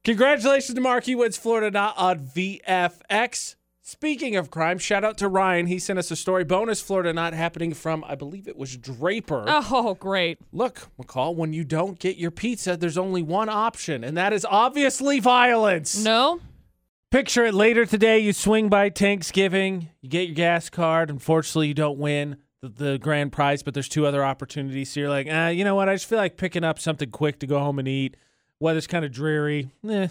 Congratulations 0.03 0.75
to 0.75 0.82
Marky 0.82 1.13
Woods, 1.13 1.38
Florida 1.38 1.69
not 1.71 1.97
on 1.97 2.19
VFX. 2.19 3.55
Speaking 3.82 4.36
of 4.36 4.51
crime, 4.51 4.77
shout 4.77 5.03
out 5.03 5.17
to 5.17 5.27
Ryan. 5.27 5.65
He 5.65 5.79
sent 5.79 5.97
us 5.97 6.12
a 6.12 6.15
story. 6.15 6.43
Bonus 6.43 6.79
Florida 6.79 7.12
not 7.12 7.34
happening 7.34 7.73
from, 7.73 8.03
I 8.08 8.13
believe 8.13 8.47
it 8.47 8.55
was 8.55 8.77
Draper. 8.77 9.43
Oh, 9.47 9.95
great. 9.95 10.38
Look, 10.51 10.89
McCall, 11.01 11.36
when 11.36 11.53
you 11.53 11.63
don't 11.63 11.97
get 11.97 12.15
your 12.17 12.29
pizza, 12.29 12.77
there's 12.77 12.99
only 12.99 13.23
one 13.23 13.49
option, 13.49 14.03
and 14.03 14.15
that 14.15 14.32
is 14.32 14.45
obviously 14.49 15.19
violence. 15.19 16.03
No? 16.03 16.39
Picture 17.10 17.45
it 17.45 17.55
later 17.55 17.88
today. 17.88 18.19
You 18.19 18.32
swing 18.32 18.69
by 18.69 18.91
Thanksgiving, 18.91 19.89
you 20.01 20.10
get 20.10 20.27
your 20.27 20.36
gas 20.36 20.69
card. 20.69 21.10
Unfortunately, 21.10 21.67
you 21.69 21.73
don't 21.73 21.97
win 21.97 22.38
the, 22.62 22.69
the 22.69 22.98
grand 22.98 23.32
prize, 23.32 23.63
but 23.63 23.74
there's 23.74 23.89
two 23.89 24.06
other 24.06 24.24
opportunities. 24.24 24.91
So 24.91 25.00
you're 25.02 25.10
like, 25.10 25.28
ah, 25.30 25.50
you 25.50 25.63
know 25.63 25.76
what? 25.76 25.89
I 25.89 25.95
just 25.95 26.08
feel 26.08 26.17
like 26.17 26.38
picking 26.38 26.63
up 26.63 26.80
something 26.80 27.10
quick 27.12 27.39
to 27.39 27.48
go 27.48 27.60
home 27.60 27.80
and 27.80 27.88
eat. 27.88 28.17
Weather's 28.60 28.88
kind 28.88 29.06
of 29.06 29.12
dreary. 29.12 29.69
Eh, 29.88 30.08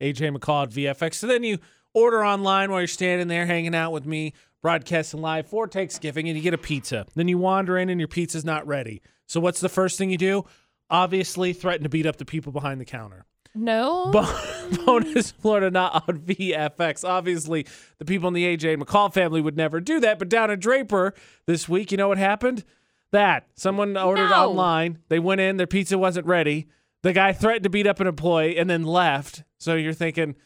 AJ 0.00 0.36
McCall 0.36 0.64
at 0.64 0.70
VFX. 0.70 1.14
So 1.14 1.26
then 1.26 1.44
you 1.44 1.58
order 1.92 2.24
online 2.24 2.70
while 2.70 2.80
you're 2.80 2.86
standing 2.88 3.28
there 3.28 3.46
hanging 3.46 3.74
out 3.74 3.92
with 3.92 4.06
me, 4.06 4.32
broadcasting 4.62 5.20
live 5.20 5.46
for 5.46 5.68
Thanksgiving, 5.68 6.28
and 6.28 6.36
you 6.36 6.42
get 6.42 6.54
a 6.54 6.58
pizza. 6.58 7.06
Then 7.14 7.28
you 7.28 7.38
wander 7.38 7.76
in 7.76 7.88
and 7.88 8.00
your 8.00 8.08
pizza's 8.08 8.44
not 8.44 8.66
ready. 8.66 9.02
So 9.26 9.40
what's 9.40 9.60
the 9.60 9.68
first 9.68 9.98
thing 9.98 10.10
you 10.10 10.18
do? 10.18 10.44
Obviously, 10.88 11.52
threaten 11.52 11.84
to 11.84 11.88
beat 11.88 12.06
up 12.06 12.16
the 12.16 12.24
people 12.24 12.52
behind 12.52 12.80
the 12.80 12.84
counter. 12.84 13.26
No? 13.54 14.10
Bonus 14.86 15.32
Florida 15.32 15.70
not 15.70 16.08
on 16.08 16.20
VFX. 16.20 17.08
Obviously, 17.08 17.66
the 17.98 18.04
people 18.04 18.28
in 18.28 18.34
the 18.34 18.44
AJ 18.56 18.76
McCall 18.80 19.12
family 19.12 19.40
would 19.40 19.56
never 19.56 19.80
do 19.80 19.98
that. 20.00 20.18
But 20.18 20.28
down 20.28 20.50
at 20.50 20.60
Draper 20.60 21.14
this 21.46 21.68
week, 21.68 21.90
you 21.90 21.98
know 21.98 22.08
what 22.08 22.18
happened? 22.18 22.64
That 23.12 23.46
someone 23.56 23.96
ordered 23.96 24.30
No. 24.30 24.50
online. 24.50 24.98
They 25.08 25.18
went 25.18 25.40
in, 25.40 25.56
their 25.56 25.66
pizza 25.66 25.98
wasn't 25.98 26.26
ready. 26.26 26.68
The 27.02 27.12
guy 27.12 27.32
threatened 27.32 27.64
to 27.64 27.70
beat 27.70 27.86
up 27.88 27.98
an 27.98 28.06
employee 28.06 28.56
and 28.56 28.70
then 28.70 28.84
left. 28.84 29.42
So 29.58 29.74
you're 29.74 29.92
thinking, 29.94 30.36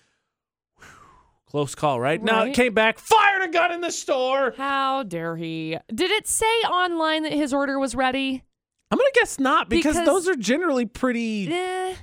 close 1.47 1.75
call, 1.75 2.01
right? 2.01 2.23
Now 2.23 2.45
it 2.45 2.55
came 2.55 2.73
back, 2.75 2.99
fired 2.99 3.43
a 3.43 3.53
gun 3.53 3.73
in 3.73 3.81
the 3.81 3.91
store. 3.91 4.55
How 4.57 5.03
dare 5.03 5.37
he? 5.37 5.77
Did 5.95 6.11
it 6.11 6.27
say 6.27 6.47
online 6.47 7.23
that 7.25 7.33
his 7.33 7.53
order 7.53 7.79
was 7.79 7.95
ready? 7.95 8.43
I'm 8.91 8.99
gonna 8.99 9.11
guess 9.15 9.39
not 9.39 9.69
because, 9.69 9.95
Because- 9.97 10.07
those 10.07 10.29
are 10.29 10.37
generally 10.37 10.87
pretty. 10.87 11.53
Eh. 11.53 11.95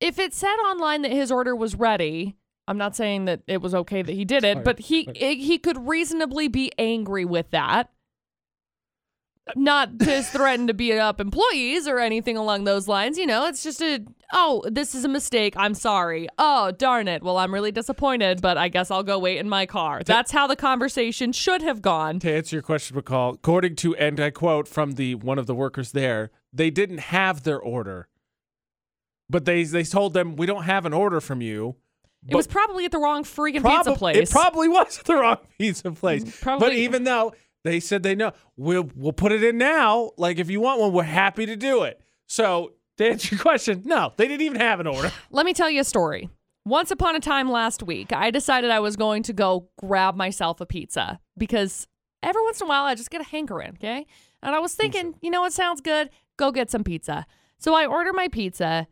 If 0.00 0.18
it 0.18 0.34
said 0.34 0.56
online 0.56 1.02
that 1.02 1.12
his 1.12 1.30
order 1.32 1.54
was 1.56 1.74
ready, 1.74 2.36
I'm 2.68 2.78
not 2.78 2.96
saying 2.96 3.24
that 3.26 3.40
it 3.46 3.62
was 3.62 3.74
okay 3.74 4.02
that 4.02 4.12
he 4.12 4.24
did 4.24 4.44
it, 4.44 4.54
Sorry, 4.54 4.64
but 4.64 4.78
he 4.80 5.04
sorry. 5.04 5.36
he 5.36 5.58
could 5.58 5.86
reasonably 5.88 6.48
be 6.48 6.70
angry 6.78 7.24
with 7.24 7.50
that. 7.52 7.90
not 9.54 9.98
to 10.00 10.22
threaten 10.24 10.66
to 10.66 10.74
beat 10.74 10.98
up 10.98 11.20
employees 11.20 11.86
or 11.86 11.98
anything 12.00 12.36
along 12.36 12.64
those 12.64 12.88
lines. 12.88 13.16
You 13.16 13.26
know, 13.26 13.46
it's 13.46 13.62
just 13.62 13.80
a, 13.80 14.04
oh, 14.32 14.62
this 14.68 14.94
is 14.94 15.04
a 15.04 15.08
mistake. 15.08 15.54
I'm 15.56 15.72
sorry. 15.74 16.28
Oh, 16.36 16.72
darn 16.72 17.06
it. 17.06 17.22
Well, 17.22 17.38
I'm 17.38 17.54
really 17.54 17.70
disappointed, 17.70 18.42
but 18.42 18.58
I 18.58 18.68
guess 18.68 18.90
I'll 18.90 19.04
go 19.04 19.18
wait 19.20 19.38
in 19.38 19.48
my 19.48 19.64
car. 19.64 20.02
That's 20.04 20.32
how 20.32 20.46
the 20.48 20.56
conversation 20.56 21.30
should 21.32 21.62
have 21.62 21.80
gone. 21.80 22.18
To 22.20 22.32
answer 22.34 22.56
your 22.56 22.62
question, 22.62 23.00
McCall, 23.00 23.34
according 23.36 23.76
to 23.76 23.94
and 23.96 24.18
I 24.18 24.30
quote 24.30 24.66
from 24.66 24.92
the 24.92 25.14
one 25.14 25.38
of 25.38 25.46
the 25.46 25.54
workers 25.54 25.92
there, 25.92 26.32
they 26.52 26.70
didn't 26.70 26.98
have 26.98 27.44
their 27.44 27.60
order, 27.60 28.08
but 29.28 29.44
they 29.44 29.64
they 29.64 29.84
told 29.84 30.14
them 30.14 30.36
we 30.36 30.46
don't 30.46 30.64
have 30.64 30.86
an 30.86 30.92
order 30.92 31.20
from 31.20 31.40
you. 31.40 31.76
It 32.28 32.34
was 32.34 32.46
probably 32.46 32.84
at 32.84 32.90
the 32.92 32.98
wrong 32.98 33.22
freaking 33.24 33.64
pizza 33.76 33.94
place. 33.94 34.16
Mm, 34.16 34.22
it 34.22 34.30
probably 34.30 34.68
was 34.68 35.00
the 35.04 35.14
wrong 35.14 35.38
pizza 35.58 35.92
place. 35.92 36.40
But 36.44 36.72
even 36.72 37.04
though 37.04 37.34
they 37.64 37.80
said 37.80 38.02
they 38.02 38.14
know, 38.14 38.32
we'll 38.56 38.90
we'll 38.94 39.12
put 39.12 39.32
it 39.32 39.44
in 39.44 39.58
now. 39.58 40.10
Like 40.16 40.38
if 40.38 40.50
you 40.50 40.60
want 40.60 40.80
one, 40.80 40.92
we're 40.92 41.02
happy 41.04 41.46
to 41.46 41.56
do 41.56 41.82
it. 41.82 42.00
So 42.26 42.72
to 42.98 43.10
answer 43.10 43.34
your 43.34 43.42
question, 43.42 43.82
no, 43.84 44.12
they 44.16 44.26
didn't 44.28 44.42
even 44.42 44.60
have 44.60 44.80
an 44.80 44.86
order. 44.86 45.12
Let 45.30 45.46
me 45.46 45.52
tell 45.52 45.70
you 45.70 45.80
a 45.80 45.84
story. 45.84 46.30
Once 46.64 46.90
upon 46.90 47.14
a 47.14 47.20
time 47.20 47.48
last 47.48 47.82
week, 47.82 48.12
I 48.12 48.32
decided 48.32 48.70
I 48.70 48.80
was 48.80 48.96
going 48.96 49.22
to 49.24 49.32
go 49.32 49.68
grab 49.78 50.16
myself 50.16 50.60
a 50.60 50.66
pizza 50.66 51.20
because 51.38 51.86
every 52.24 52.42
once 52.42 52.60
in 52.60 52.66
a 52.66 52.68
while 52.68 52.84
I 52.84 52.96
just 52.96 53.10
get 53.10 53.20
a 53.20 53.24
hankering, 53.24 53.74
okay? 53.74 54.04
And 54.42 54.54
I 54.54 54.58
was 54.58 54.74
thinking, 54.74 55.14
you 55.22 55.30
know 55.30 55.42
what 55.42 55.52
sounds 55.52 55.80
good? 55.80 56.10
Go 56.36 56.50
get 56.50 56.70
some 56.70 56.82
pizza. 56.82 57.24
So 57.58 57.74
I 57.74 57.86
order 57.86 58.12
my 58.12 58.26
pizza, 58.26 58.88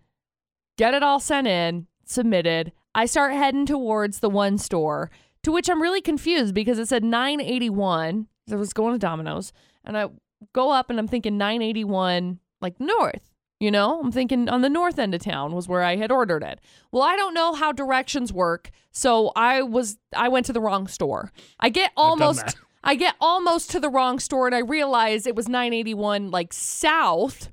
get 0.76 0.94
it 0.94 1.02
all 1.02 1.20
sent 1.20 1.46
in, 1.46 1.86
submitted. 2.04 2.72
I 2.94 3.06
start 3.06 3.32
heading 3.32 3.66
towards 3.66 4.20
the 4.20 4.30
one 4.30 4.58
store, 4.58 5.10
to 5.42 5.52
which 5.52 5.68
I'm 5.68 5.82
really 5.82 6.00
confused 6.00 6.54
because 6.54 6.78
it 6.78 6.88
said 6.88 7.04
981. 7.04 8.26
I 8.50 8.54
was 8.56 8.72
going 8.72 8.92
to 8.92 8.98
Domino's, 8.98 9.52
and 9.84 9.96
I 9.96 10.08
go 10.52 10.70
up 10.70 10.90
and 10.90 10.98
I'm 10.98 11.08
thinking 11.08 11.38
981 11.38 12.38
like 12.60 12.78
north. 12.78 13.30
You 13.60 13.70
know, 13.70 14.00
I'm 14.00 14.12
thinking 14.12 14.48
on 14.48 14.62
the 14.62 14.68
north 14.68 14.98
end 14.98 15.14
of 15.14 15.22
town 15.22 15.54
was 15.54 15.68
where 15.68 15.82
I 15.82 15.96
had 15.96 16.10
ordered 16.10 16.42
it. 16.42 16.60
Well, 16.92 17.02
I 17.02 17.16
don't 17.16 17.34
know 17.34 17.54
how 17.54 17.72
directions 17.72 18.32
work, 18.32 18.70
so 18.90 19.32
I 19.36 19.62
was 19.62 19.96
I 20.14 20.28
went 20.28 20.46
to 20.46 20.52
the 20.52 20.60
wrong 20.60 20.86
store. 20.86 21.32
I 21.60 21.68
get 21.70 21.92
almost. 21.96 22.56
I 22.86 22.96
get 22.96 23.14
almost 23.18 23.70
to 23.70 23.80
the 23.80 23.88
wrong 23.88 24.18
store 24.18 24.46
and 24.46 24.54
I 24.54 24.58
realize 24.58 25.26
it 25.26 25.34
was 25.34 25.48
981 25.48 26.30
like 26.30 26.52
south 26.52 27.50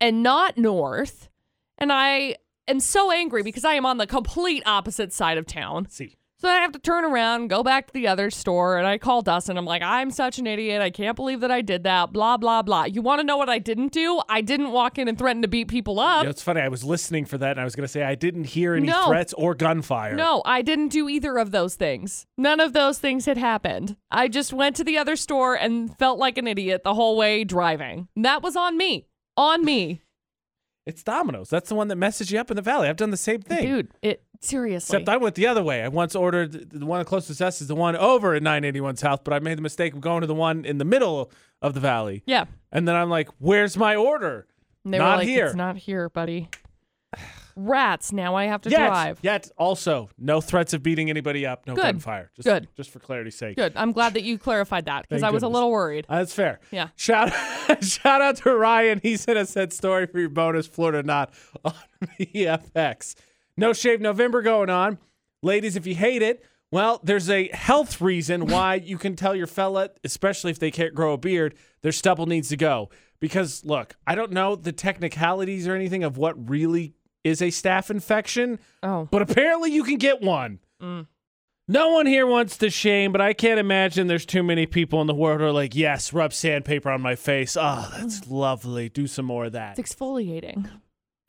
and 0.00 0.22
not 0.22 0.56
north. 0.56 1.28
And 1.82 1.92
I 1.92 2.36
am 2.68 2.78
so 2.78 3.10
angry 3.10 3.42
because 3.42 3.64
I 3.64 3.74
am 3.74 3.84
on 3.84 3.96
the 3.98 4.06
complete 4.06 4.62
opposite 4.66 5.12
side 5.12 5.36
of 5.36 5.46
town. 5.46 5.88
see, 5.90 6.14
So 6.38 6.48
I 6.48 6.58
have 6.58 6.70
to 6.72 6.78
turn 6.78 7.04
around, 7.04 7.48
go 7.48 7.64
back 7.64 7.88
to 7.88 7.92
the 7.92 8.06
other 8.06 8.30
store, 8.30 8.78
and 8.78 8.86
I 8.86 8.98
call 8.98 9.20
Dustin. 9.20 9.58
I'm 9.58 9.64
like, 9.64 9.82
I'm 9.82 10.12
such 10.12 10.38
an 10.38 10.46
idiot. 10.46 10.80
I 10.80 10.90
can't 10.90 11.16
believe 11.16 11.40
that 11.40 11.50
I 11.50 11.60
did 11.60 11.82
that. 11.82 12.12
Blah, 12.12 12.36
blah, 12.36 12.62
blah. 12.62 12.84
You 12.84 13.02
want 13.02 13.18
to 13.18 13.26
know 13.26 13.36
what 13.36 13.48
I 13.48 13.58
didn't 13.58 13.90
do? 13.90 14.22
I 14.28 14.42
didn't 14.42 14.70
walk 14.70 14.96
in 14.96 15.08
and 15.08 15.18
threaten 15.18 15.42
to 15.42 15.48
beat 15.48 15.66
people 15.66 15.98
up. 15.98 16.20
you 16.20 16.24
know, 16.26 16.30
it's 16.30 16.40
funny. 16.40 16.60
I 16.60 16.68
was 16.68 16.84
listening 16.84 17.24
for 17.24 17.36
that, 17.38 17.50
and 17.50 17.60
I 17.60 17.64
was 17.64 17.74
going 17.74 17.84
to 17.84 17.88
say 17.92 18.04
I 18.04 18.14
didn't 18.14 18.44
hear 18.44 18.74
any 18.74 18.86
No. 18.86 19.08
threats 19.08 19.32
or 19.32 19.52
gunfire. 19.56 20.14
No, 20.14 20.40
I 20.44 20.62
didn't 20.62 20.90
do 20.90 21.08
either 21.08 21.36
of 21.36 21.50
those 21.50 21.74
things. 21.74 22.26
None 22.38 22.60
of 22.60 22.74
those 22.74 23.00
things 23.00 23.26
had 23.26 23.38
happened. 23.38 23.96
I 24.08 24.28
just 24.28 24.52
went 24.52 24.76
to 24.76 24.84
the 24.84 24.98
other 24.98 25.16
store 25.16 25.54
and 25.56 25.98
felt 25.98 26.20
like 26.20 26.38
an 26.38 26.46
idiot 26.46 26.84
the 26.84 26.94
whole 26.94 27.16
way 27.16 27.42
driving. 27.42 28.06
And 28.14 28.24
that 28.24 28.40
was 28.40 28.54
on 28.54 28.76
me. 28.78 29.08
On 29.36 29.64
me. 29.64 30.02
It's 30.86 31.02
Domino's. 31.02 31.48
That's 31.48 31.68
the 31.68 31.74
one 31.74 31.88
that 31.88 31.96
messaged 31.98 32.30
you 32.32 32.38
up 32.40 32.50
in 32.50 32.56
the 32.56 32.62
valley. 32.62 32.88
I've 32.88 32.96
done 32.96 33.10
the 33.10 33.16
same 33.16 33.40
thing. 33.40 33.66
Dude, 33.66 33.88
it 34.02 34.22
seriously. 34.40 34.96
Except 34.96 35.08
I 35.08 35.16
went 35.16 35.34
the 35.36 35.46
other 35.46 35.62
way. 35.62 35.82
I 35.82 35.88
once 35.88 36.14
ordered 36.14 36.70
the 36.70 36.86
one 36.86 37.04
closest 37.04 37.38
to 37.38 37.46
us 37.46 37.60
is 37.60 37.68
the 37.68 37.74
one 37.74 37.96
over 37.96 38.34
at 38.34 38.42
981 38.42 38.96
South, 38.96 39.24
but 39.24 39.32
I 39.32 39.38
made 39.38 39.58
the 39.58 39.62
mistake 39.62 39.94
of 39.94 40.00
going 40.00 40.22
to 40.22 40.26
the 40.26 40.34
one 40.34 40.64
in 40.64 40.78
the 40.78 40.84
middle 40.84 41.30
of 41.60 41.74
the 41.74 41.80
valley. 41.80 42.22
yeah. 42.26 42.46
And 42.72 42.88
then 42.88 42.96
I'm 42.96 43.10
like, 43.10 43.28
"Where's 43.38 43.76
my 43.76 43.94
order?" 43.94 44.46
And 44.84 44.92
they 44.94 44.98
were 44.98 45.04
Not 45.04 45.18
like, 45.18 45.28
here. 45.28 45.46
It's 45.46 45.54
not 45.54 45.76
here, 45.76 46.08
buddy. 46.08 46.48
Rats. 47.56 48.12
Now 48.12 48.34
I 48.34 48.46
have 48.46 48.62
to 48.62 48.70
Yet, 48.70 48.86
drive. 48.86 49.18
yet 49.22 49.50
also 49.56 50.10
no 50.18 50.40
threats 50.40 50.72
of 50.72 50.82
beating 50.82 51.10
anybody 51.10 51.46
up, 51.46 51.66
no 51.66 51.74
Good. 51.74 51.82
gunfire. 51.82 52.30
Just, 52.36 52.46
Good. 52.46 52.68
Just 52.76 52.90
for 52.90 52.98
clarity's 52.98 53.36
sake. 53.36 53.56
Good. 53.56 53.72
I'm 53.76 53.92
glad 53.92 54.14
that 54.14 54.22
you 54.22 54.38
clarified 54.38 54.86
that 54.86 55.08
because 55.08 55.22
I 55.22 55.30
was 55.30 55.42
a 55.42 55.48
little 55.48 55.70
worried. 55.70 56.06
Uh, 56.08 56.18
That's 56.18 56.34
fair. 56.34 56.60
Yeah. 56.70 56.88
Shout 56.96 57.30
shout 57.82 58.20
out 58.20 58.36
to 58.38 58.56
Ryan. 58.56 59.00
He 59.02 59.16
sent 59.16 59.38
us 59.38 59.54
that 59.54 59.72
story 59.72 60.06
for 60.06 60.18
your 60.18 60.28
bonus, 60.28 60.66
Florida 60.66 61.02
not 61.02 61.32
on 61.64 61.74
VFX. 62.18 63.14
No 63.56 63.72
shave 63.72 64.00
November 64.00 64.42
going 64.42 64.70
on. 64.70 64.98
Ladies, 65.42 65.76
if 65.76 65.86
you 65.86 65.94
hate 65.94 66.22
it, 66.22 66.44
well, 66.70 67.00
there's 67.02 67.28
a 67.28 67.48
health 67.52 68.00
reason 68.00 68.46
why 68.46 68.76
you 68.76 68.96
can 68.98 69.16
tell 69.16 69.34
your 69.34 69.46
fella, 69.46 69.90
especially 70.04 70.50
if 70.50 70.58
they 70.58 70.70
can't 70.70 70.94
grow 70.94 71.12
a 71.12 71.18
beard, 71.18 71.54
their 71.82 71.92
stubble 71.92 72.26
needs 72.26 72.48
to 72.48 72.56
go. 72.56 72.90
Because 73.20 73.64
look, 73.64 73.94
I 74.06 74.14
don't 74.14 74.32
know 74.32 74.56
the 74.56 74.72
technicalities 74.72 75.68
or 75.68 75.74
anything 75.76 76.02
of 76.02 76.16
what 76.16 76.48
really 76.50 76.94
is 77.24 77.40
a 77.40 77.46
staph 77.48 77.90
infection, 77.90 78.58
Oh. 78.82 79.08
but 79.10 79.22
apparently 79.22 79.70
you 79.70 79.84
can 79.84 79.96
get 79.96 80.20
one. 80.20 80.58
No 81.68 81.90
one 81.90 82.06
here 82.06 82.26
wants 82.26 82.56
to 82.58 82.70
shame, 82.70 83.12
but 83.12 83.20
I 83.20 83.32
can't 83.32 83.60
imagine 83.60 84.08
there's 84.08 84.26
too 84.26 84.42
many 84.42 84.66
people 84.66 85.00
in 85.00 85.06
the 85.06 85.14
world 85.14 85.40
who 85.40 85.46
are 85.46 85.52
like, 85.52 85.74
yes, 85.76 86.12
rub 86.12 86.32
sandpaper 86.32 86.90
on 86.90 87.00
my 87.00 87.14
face. 87.14 87.56
Oh, 87.58 87.88
that's 87.98 88.26
lovely. 88.28 88.88
Do 88.88 89.06
some 89.06 89.24
more 89.26 89.44
of 89.44 89.52
that. 89.52 89.78
It's 89.78 89.94
exfoliating. 89.94 90.68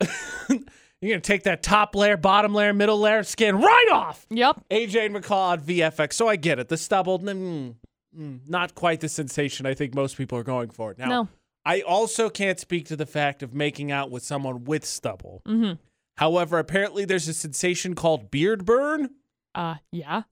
You're 0.50 1.10
going 1.10 1.20
to 1.20 1.26
take 1.26 1.42
that 1.44 1.62
top 1.62 1.94
layer, 1.94 2.16
bottom 2.16 2.54
layer, 2.54 2.72
middle 2.72 2.98
layer 2.98 3.22
skin 3.22 3.56
right 3.60 3.88
off. 3.92 4.26
Yep. 4.30 4.64
AJ 4.70 5.06
and 5.06 5.14
McCall 5.16 5.50
on 5.52 5.60
VFX. 5.60 6.14
So 6.14 6.28
I 6.28 6.36
get 6.36 6.58
it. 6.58 6.68
The 6.68 6.76
stubble, 6.78 7.18
mm, 7.20 7.74
mm, 8.18 8.40
not 8.48 8.74
quite 8.74 9.00
the 9.00 9.08
sensation 9.08 9.66
I 9.66 9.74
think 9.74 9.94
most 9.94 10.16
people 10.16 10.38
are 10.38 10.42
going 10.44 10.70
for. 10.70 10.94
Now, 10.98 11.08
No. 11.08 11.28
I 11.64 11.80
also 11.80 12.28
can't 12.28 12.60
speak 12.60 12.86
to 12.86 12.96
the 12.96 13.06
fact 13.06 13.42
of 13.42 13.54
making 13.54 13.90
out 13.90 14.10
with 14.10 14.22
someone 14.22 14.64
with 14.64 14.84
stubble. 14.84 15.42
Mm-hmm. 15.46 15.74
However, 16.18 16.58
apparently 16.58 17.04
there's 17.04 17.26
a 17.26 17.34
sensation 17.34 17.94
called 17.94 18.30
beard 18.30 18.64
burn. 18.64 19.10
Uh, 19.54 19.76
yeah. 19.90 20.22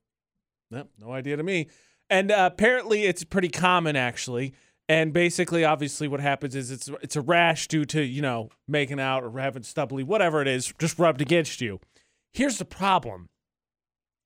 Nope, 0.71 0.91
no 0.99 1.13
idea 1.13 1.37
to 1.37 1.43
me. 1.43 1.69
And 2.11 2.31
uh, 2.31 2.51
apparently, 2.53 3.05
it's 3.05 3.25
pretty 3.25 3.49
common 3.49 3.97
actually. 3.97 4.55
And 4.89 5.13
basically, 5.13 5.65
obviously, 5.65 6.09
what 6.09 6.21
happens 6.21 6.55
is 6.55 6.71
it's 6.71 6.91
it's 7.03 7.17
a 7.17 7.21
rash 7.21 7.69
due 7.69 7.85
to 7.87 8.03
you 8.03 8.21
know 8.21 8.51
making 8.69 9.01
out 9.01 9.23
or 9.23 9.39
having 9.39 9.63
stubbly, 9.63 10.03
whatever 10.03 10.43
it 10.43 10.49
is, 10.49 10.73
just 10.79 10.99
rubbed 10.99 11.21
against 11.21 11.61
you. 11.61 11.81
Here's 12.33 12.59
the 12.59 12.65
problem. 12.65 13.29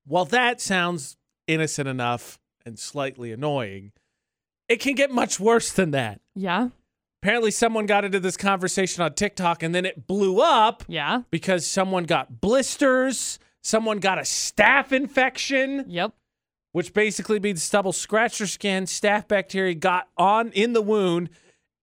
While 0.06 0.24
that 0.26 0.60
sounds 0.60 1.16
innocent 1.46 1.88
enough 1.88 2.38
and 2.64 2.78
slightly 2.78 3.32
annoying, 3.32 3.92
it 4.68 4.80
can 4.80 4.94
get 4.94 5.10
much 5.10 5.38
worse 5.38 5.72
than 5.72 5.90
that. 5.92 6.20
Yeah. 6.34 6.68
Apparently, 7.22 7.50
someone 7.50 7.86
got 7.86 8.04
into 8.04 8.20
this 8.20 8.36
conversation 8.36 9.02
on 9.02 9.14
TikTok 9.14 9.62
and 9.62 9.74
then 9.74 9.84
it 9.84 10.06
blew 10.06 10.40
up 10.40 10.84
Yeah. 10.88 11.22
because 11.30 11.66
someone 11.66 12.04
got 12.04 12.40
blisters, 12.40 13.38
someone 13.62 13.98
got 13.98 14.18
a 14.18 14.22
staph 14.22 14.92
infection 14.92 15.84
Yep. 15.88 16.12
which 16.72 16.92
basically 16.92 17.40
means 17.40 17.62
stubble 17.62 17.92
scratched 17.92 18.38
their 18.38 18.46
skin, 18.46 18.84
staph 18.84 19.26
bacteria 19.28 19.74
got 19.74 20.08
on 20.16 20.52
in 20.52 20.72
the 20.74 20.82
wound, 20.82 21.30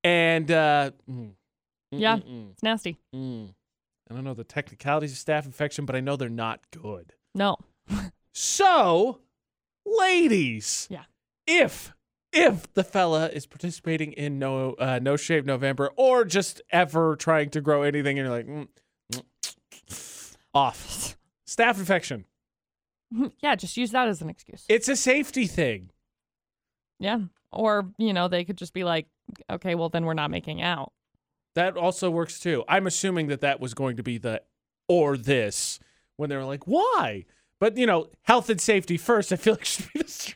and 0.04 0.50
uh, 0.52 0.92
mm, 1.10 1.32
Yeah. 1.92 2.18
mm, 2.18 2.24
mm, 2.24 2.52
It's 2.52 2.64
nasty. 2.64 2.98
mm. 3.14 3.54
I 4.10 4.14
don't 4.14 4.24
know 4.24 4.34
the 4.36 4.44
technicalities 4.44 5.12
of 5.14 5.18
staph 5.18 5.46
infection, 5.46 5.86
but 5.86 5.96
I 5.96 6.00
know 6.00 6.16
they're 6.16 6.30
not 6.30 6.60
good. 6.72 7.14
No. 7.34 7.58
So, 8.34 9.20
ladies, 9.86 10.88
Yeah. 10.92 11.06
if 11.48 11.92
if 12.34 12.74
the 12.74 12.84
fella 12.84 13.28
is 13.30 13.46
participating 13.46 14.12
in 14.14 14.40
no 14.40 14.74
uh, 14.74 15.00
no 15.02 15.16
shave 15.16 15.46
November 15.46 15.92
or 15.96 16.26
just 16.26 16.62
ever 16.72 17.16
trying 17.16 17.50
to 17.52 17.62
grow 17.62 17.84
anything, 17.84 18.20
and 18.20 18.28
you're 18.28 18.36
like, 18.36 18.48
mm, 18.48 18.68
mm, 19.14 20.36
off 20.54 21.16
staph 21.48 21.78
infection, 21.78 22.26
yeah. 23.42 23.56
Just 23.56 23.78
use 23.78 23.92
that 23.92 24.08
as 24.08 24.22
an 24.22 24.30
excuse. 24.30 24.66
it's 24.70 24.88
a 24.88 24.96
safety 24.96 25.48
thing. 25.48 25.90
Yeah. 27.00 27.20
Or, 27.52 27.90
you 27.98 28.14
know, 28.14 28.28
they 28.28 28.46
could 28.46 28.58
just 28.58 28.74
be 28.74 28.84
like, 28.84 29.08
okay, 29.50 29.76
well, 29.76 29.90
then 29.90 30.06
we're 30.06 30.14
not 30.14 30.32
making 30.32 30.62
out. 30.62 30.92
That 31.56 31.78
also 31.78 32.10
works 32.10 32.40
too. 32.40 32.64
I'm 32.68 32.88
assuming 32.88 33.28
that 33.28 33.42
that 33.42 33.60
was 33.60 33.74
going 33.74 33.98
to 33.98 34.04
be 34.04 34.18
the 34.18 34.42
or 34.88 35.18
this 35.18 35.80
when 36.18 36.30
they 36.30 36.36
were 36.36 36.46
like, 36.46 36.66
why? 36.66 37.26
But 37.64 37.78
you 37.78 37.86
know, 37.86 38.08
health 38.24 38.50
and 38.50 38.60
safety 38.60 38.98
first. 38.98 39.32
I 39.32 39.38
feel 39.38 39.54
like 39.54 39.64
should 39.64 39.94
be 39.94 40.02
the 40.02 40.34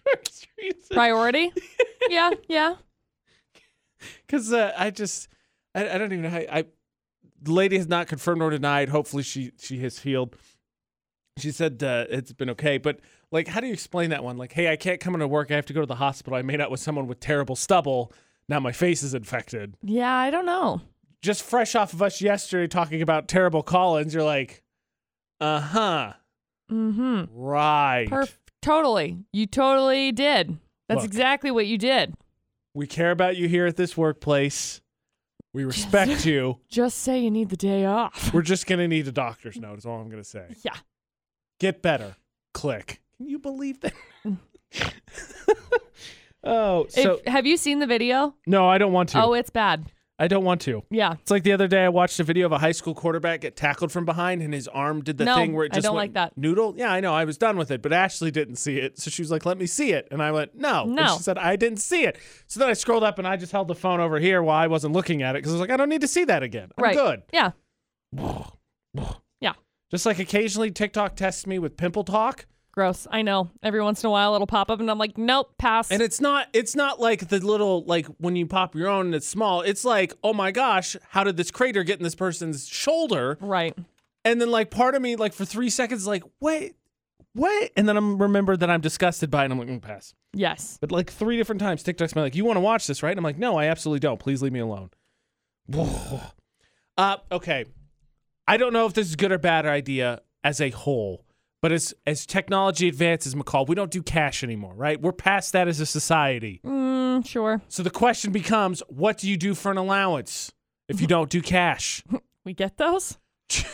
reason 0.57 0.79
Priority? 0.91 1.51
yeah. 2.09 2.29
Yeah. 2.47 2.75
because 4.25 4.53
uh, 4.53 4.71
I 4.77 4.91
just 4.91 5.27
I, 5.75 5.89
I 5.89 5.97
don't 5.97 6.13
even 6.13 6.21
know 6.21 6.29
how 6.29 6.37
I. 6.37 6.63
The 7.41 7.51
lady 7.51 7.75
has 7.75 7.89
not 7.89 8.07
confirmed 8.07 8.41
or 8.41 8.49
denied. 8.49 8.87
Hopefully, 8.87 9.23
she 9.23 9.51
she 9.59 9.79
has 9.79 9.99
healed. 9.99 10.37
She 11.37 11.51
said 11.51 11.83
uh, 11.83 12.05
it's 12.09 12.31
been 12.31 12.51
okay, 12.51 12.77
but 12.77 13.01
like, 13.29 13.49
how 13.49 13.59
do 13.59 13.67
you 13.67 13.73
explain 13.73 14.11
that 14.11 14.23
one? 14.23 14.37
Like, 14.37 14.53
hey, 14.53 14.71
I 14.71 14.77
can't 14.77 15.01
come 15.01 15.13
into 15.13 15.27
work. 15.27 15.51
I 15.51 15.55
have 15.55 15.65
to 15.65 15.73
go 15.73 15.81
to 15.81 15.85
the 15.85 15.95
hospital. 15.95 16.37
I 16.37 16.43
made 16.43 16.61
out 16.61 16.71
with 16.71 16.79
someone 16.79 17.07
with 17.07 17.19
terrible 17.19 17.57
stubble. 17.57 18.13
Now 18.47 18.61
my 18.61 18.71
face 18.71 19.03
is 19.03 19.13
infected. 19.13 19.75
Yeah. 19.83 20.15
I 20.15 20.29
don't 20.29 20.45
know. 20.45 20.79
just 21.21 21.43
fresh 21.43 21.75
off 21.75 21.91
of 21.91 22.01
us 22.01 22.21
yesterday 22.21 22.67
talking 22.67 23.01
about 23.01 23.27
terrible 23.27 23.63
Collins, 23.63 24.13
you're 24.13 24.23
like, 24.23 24.63
uh 25.41 25.59
huh, 25.59 26.13
Mm 26.71 26.93
hmm. 26.95 27.23
right. 27.34 28.08
Perf- 28.10 28.38
totally. 28.62 29.19
You 29.32 29.45
totally 29.45 30.12
did. 30.12 30.58
That's 30.89 30.99
Look. 31.01 31.06
exactly 31.06 31.51
what 31.51 31.67
you 31.67 31.77
did. 31.77 32.15
We 32.73 32.88
care 32.88 33.12
about 33.12 33.38
you 33.38 33.47
here 33.47 33.65
at 33.65 33.75
this 33.77 33.95
workplace. 33.97 34.82
We 35.53 35.63
respect 35.65 36.25
you. 36.27 36.60
Just 36.69 36.99
say 36.99 37.19
you 37.19 37.32
need 37.32 37.49
the 37.49 37.58
day 37.58 37.86
off. 37.86 38.34
We're 38.34 38.41
just 38.41 38.67
gonna 38.67 38.88
need 38.88 39.08
a 39.08 39.12
doctor's 39.12 39.58
note. 39.58 39.77
Is 39.80 39.86
all 39.86 39.99
I'm 39.99 40.10
gonna 40.10 40.23
say. 40.23 40.45
Yeah. 40.63 40.75
Get 41.60 41.82
better. 41.82 42.15
Click. 42.53 43.01
Can 43.17 43.27
you 43.30 43.39
believe 43.39 43.80
that? 43.80 43.93
oh, 46.43 46.86
so 46.89 47.13
if, 47.13 47.25
have 47.25 47.47
you 47.47 47.58
seen 47.58 47.80
the 47.80 47.88
video? 47.88 48.36
no, 48.45 48.67
I 48.67 48.77
don't 48.77 48.93
want 48.93 49.10
to. 49.10 49.23
Oh, 49.23 49.34
it's 49.34 49.49
bad. 49.49 49.86
I 50.19 50.27
don't 50.27 50.43
want 50.43 50.62
to. 50.62 50.84
Yeah. 50.89 51.13
It's 51.21 51.30
like 51.30 51.43
the 51.43 51.51
other 51.51 51.67
day 51.67 51.86
I 51.86 51.89
watched 51.89 52.19
a 52.19 52.23
video 52.23 52.47
of 52.47 52.51
a 52.51 52.58
high 52.58 52.71
school 52.71 52.95
quarterback 52.95 53.41
get 53.41 53.56
tackled 53.56 53.91
from 53.91 54.03
behind 54.03 54.41
and 54.41 54.51
his 54.53 54.67
arm 54.67 55.03
did 55.03 55.17
the 55.19 55.25
No, 55.25 55.36
thing 55.36 55.53
where 55.53 55.65
it 55.65 55.73
I 55.73 55.75
just 55.75 55.86
don't 55.86 55.95
went 55.95 56.06
like 56.10 56.13
that. 56.13 56.36
noodle. 56.38 56.73
Yeah, 56.75 56.91
I 56.91 56.99
know. 57.01 57.13
I 57.13 57.23
was 57.25 57.38
done 57.38 57.56
with 57.56 57.69
it, 57.69 57.84
but 57.84 57.93
Ashley 57.93 58.32
didn't 58.32 58.56
see 58.56 58.77
it. 58.80 58.97
So 58.99 59.12
she 59.12 59.21
was 59.21 59.30
like, 59.30 59.45
"Let 59.45 59.60
me 59.60 59.67
see 59.67 59.91
it." 59.93 60.08
And 60.10 60.21
I 60.23 60.32
went, 60.32 60.56
"No." 60.56 60.84
And 60.84 60.95
No. 60.95 61.17
she 61.17 61.23
said, 61.23 61.38
"I 61.38 61.56
didn't 61.56 61.77
see 61.80 62.03
it." 62.03 62.17
So 62.47 62.60
then 62.60 62.67
I 62.67 62.73
scrolled 62.73 63.03
up 63.03 63.19
and 63.19 63.27
I 63.27 63.38
just 63.38 63.51
held 63.51 63.67
the 63.67 63.75
phone 63.75 63.99
over 63.99 64.19
here 64.19 64.41
while 64.41 64.58
I 64.58 64.65
wasn't 64.67 64.93
looking 64.93 65.21
at 65.21 65.36
it 65.36 65.39
because 65.39 65.51
I 65.51 65.56
was 65.56 65.62
like, 65.62 65.69
"I 65.69 65.77
don't 65.77 65.89
need 65.89 66.01
to 66.01 66.08
see 66.08 66.23
that 66.25 66.41
again. 66.41 66.69
I'm 66.77 66.84
Right. 66.84 66.95
good." 66.95 67.21
Yeah. 67.32 67.51
Yeah. 69.39 69.53
Just 69.91 70.06
like 70.08 70.17
occasionally 70.19 70.71
TikTok 70.71 71.15
tests 71.15 71.45
me 71.45 71.60
with 71.60 71.77
pimple 71.77 72.03
talk. 72.03 72.47
Gross. 72.77 73.07
I 73.09 73.23
know. 73.23 73.49
Every 73.63 73.81
once 73.81 74.03
in 74.03 74.07
a 74.07 74.11
while 74.11 74.35
it'll 74.35 74.45
pop 74.45 74.69
up 74.69 74.79
and 74.79 74.91
I'm 74.91 74.99
like, 74.99 75.17
nope, 75.17 75.51
pass. 75.57 75.89
And 75.89 75.99
it's 75.99 76.21
not 76.21 76.47
it's 76.53 76.75
not 76.75 76.99
like 76.99 77.27
the 77.27 77.39
little 77.39 77.83
like 77.85 78.05
when 78.19 78.35
you 78.35 78.45
pop 78.45 78.75
your 78.75 78.87
own 78.87 79.07
and 79.07 79.15
it's 79.15 79.27
small. 79.27 79.61
It's 79.61 79.83
like, 79.83 80.13
"Oh 80.23 80.31
my 80.31 80.51
gosh, 80.51 80.95
how 81.09 81.23
did 81.23 81.37
this 81.37 81.49
crater 81.49 81.81
get 81.83 81.97
in 81.97 82.03
this 82.03 82.13
person's 82.13 82.67
shoulder?" 82.67 83.39
right. 83.41 83.75
And 84.23 84.39
then 84.39 84.51
like 84.51 84.69
part 84.69 84.93
of 84.93 85.01
me 85.01 85.15
like 85.15 85.33
for 85.33 85.43
3 85.43 85.71
seconds 85.71 86.05
like, 86.05 86.21
"Wait, 86.39 86.75
what? 87.33 87.71
And 87.75 87.89
then 87.89 87.97
I'm 87.97 88.21
remembered 88.21 88.59
that 88.59 88.69
I'm 88.69 88.81
disgusted 88.81 89.31
by 89.31 89.41
it 89.41 89.45
and 89.45 89.53
I'm 89.53 89.59
like, 89.59 89.69
mm, 89.69 89.81
"Pass." 89.81 90.13
Yes. 90.33 90.77
But 90.79 90.91
like 90.91 91.09
three 91.09 91.35
different 91.35 91.59
times 91.59 91.81
TikTok's 91.81 92.13
been 92.13 92.21
like, 92.21 92.35
"You 92.35 92.45
want 92.45 92.57
to 92.57 92.61
watch 92.61 92.85
this, 92.85 93.01
right?" 93.01 93.09
And 93.09 93.17
I'm 93.17 93.23
like, 93.23 93.39
"No, 93.39 93.57
I 93.57 93.65
absolutely 93.65 94.01
don't. 94.01 94.19
Please 94.19 94.43
leave 94.43 94.53
me 94.53 94.59
alone." 94.59 94.91
uh 95.75 97.17
okay. 97.31 97.65
I 98.47 98.57
don't 98.57 98.71
know 98.71 98.85
if 98.85 98.93
this 98.93 99.07
is 99.07 99.15
good 99.15 99.31
or 99.31 99.39
bad 99.39 99.65
idea 99.65 100.21
as 100.43 100.61
a 100.61 100.69
whole. 100.69 101.23
But 101.67 101.73
as 101.73 101.93
as 102.06 102.25
technology 102.25 102.88
advances, 102.88 103.36
McCall, 103.36 103.67
we 103.67 103.75
don't 103.75 103.91
do 103.91 104.01
cash 104.01 104.41
anymore, 104.41 104.73
right? 104.73 105.01
We're 105.01 105.12
past 105.12 105.51
that 105.51 105.67
as 105.67 105.82
a 105.82 105.86
society. 105.86 106.62
Mm, 106.65 107.27
sure. 107.27 107.62
So 107.67 107.84
the 107.84 107.89
question 107.89 108.32
becomes, 108.32 108.82
what 108.88 109.17
do 109.17 109.30
you 109.30 109.36
do 109.36 109.53
for 109.53 109.69
an 109.69 109.77
allowance 109.77 110.53
if 110.88 111.01
you 111.01 111.08
don't 111.08 111.30
do 111.30 111.41
cash? 111.41 112.06
We 112.45 112.53
get 112.53 112.77
those? 112.77 113.17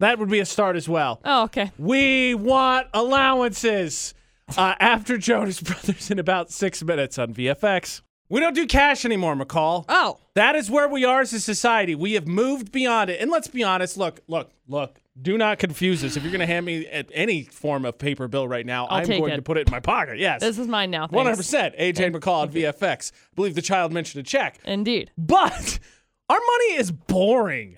That 0.00 0.18
would 0.18 0.30
be 0.30 0.40
a 0.40 0.44
start 0.44 0.74
as 0.74 0.88
well. 0.88 1.20
Oh, 1.24 1.44
okay. 1.44 1.70
We 1.78 2.34
want 2.34 2.88
allowances. 2.92 4.14
Uh, 4.56 4.74
after 4.80 5.16
Jonas 5.16 5.60
Brothers 5.60 6.10
in 6.10 6.18
about 6.18 6.50
six 6.50 6.82
minutes 6.82 7.20
on 7.20 7.32
VFX. 7.32 8.02
We 8.28 8.40
don't 8.40 8.54
do 8.54 8.66
cash 8.66 9.04
anymore, 9.04 9.36
McCall. 9.36 9.84
Oh. 9.88 10.18
That 10.34 10.56
is 10.56 10.68
where 10.68 10.88
we 10.88 11.04
are 11.04 11.20
as 11.20 11.32
a 11.32 11.38
society. 11.38 11.94
We 11.94 12.14
have 12.14 12.26
moved 12.26 12.72
beyond 12.72 13.10
it. 13.10 13.20
And 13.20 13.30
let's 13.30 13.46
be 13.46 13.62
honest. 13.62 13.96
Look, 13.96 14.22
look, 14.26 14.50
look. 14.66 15.01
Do 15.20 15.36
not 15.36 15.58
confuse 15.58 16.00
this. 16.00 16.16
If 16.16 16.22
you're 16.22 16.32
going 16.32 16.40
to 16.40 16.46
hand 16.46 16.64
me 16.64 16.88
uh, 16.90 17.02
any 17.12 17.42
form 17.42 17.84
of 17.84 17.98
paper 17.98 18.28
bill 18.28 18.48
right 18.48 18.64
now, 18.64 18.86
I'll 18.86 19.00
I'm 19.00 19.06
going 19.06 19.32
it. 19.32 19.36
to 19.36 19.42
put 19.42 19.58
it 19.58 19.68
in 19.68 19.70
my 19.70 19.80
pocket. 19.80 20.18
Yes. 20.18 20.40
This 20.40 20.58
is 20.58 20.66
mine 20.66 20.90
now. 20.90 21.06
One 21.08 21.26
hundred 21.26 21.36
percent. 21.36 21.76
AJ 21.76 22.14
McCall 22.14 22.42
on 22.42 22.50
VFX. 22.50 23.12
I 23.12 23.16
believe 23.34 23.54
the 23.54 23.62
child 23.62 23.92
mentioned 23.92 24.24
a 24.24 24.28
check, 24.28 24.58
Indeed. 24.64 25.10
but 25.18 25.78
our 26.30 26.38
money 26.38 26.78
is 26.78 26.90
boring. 26.90 27.76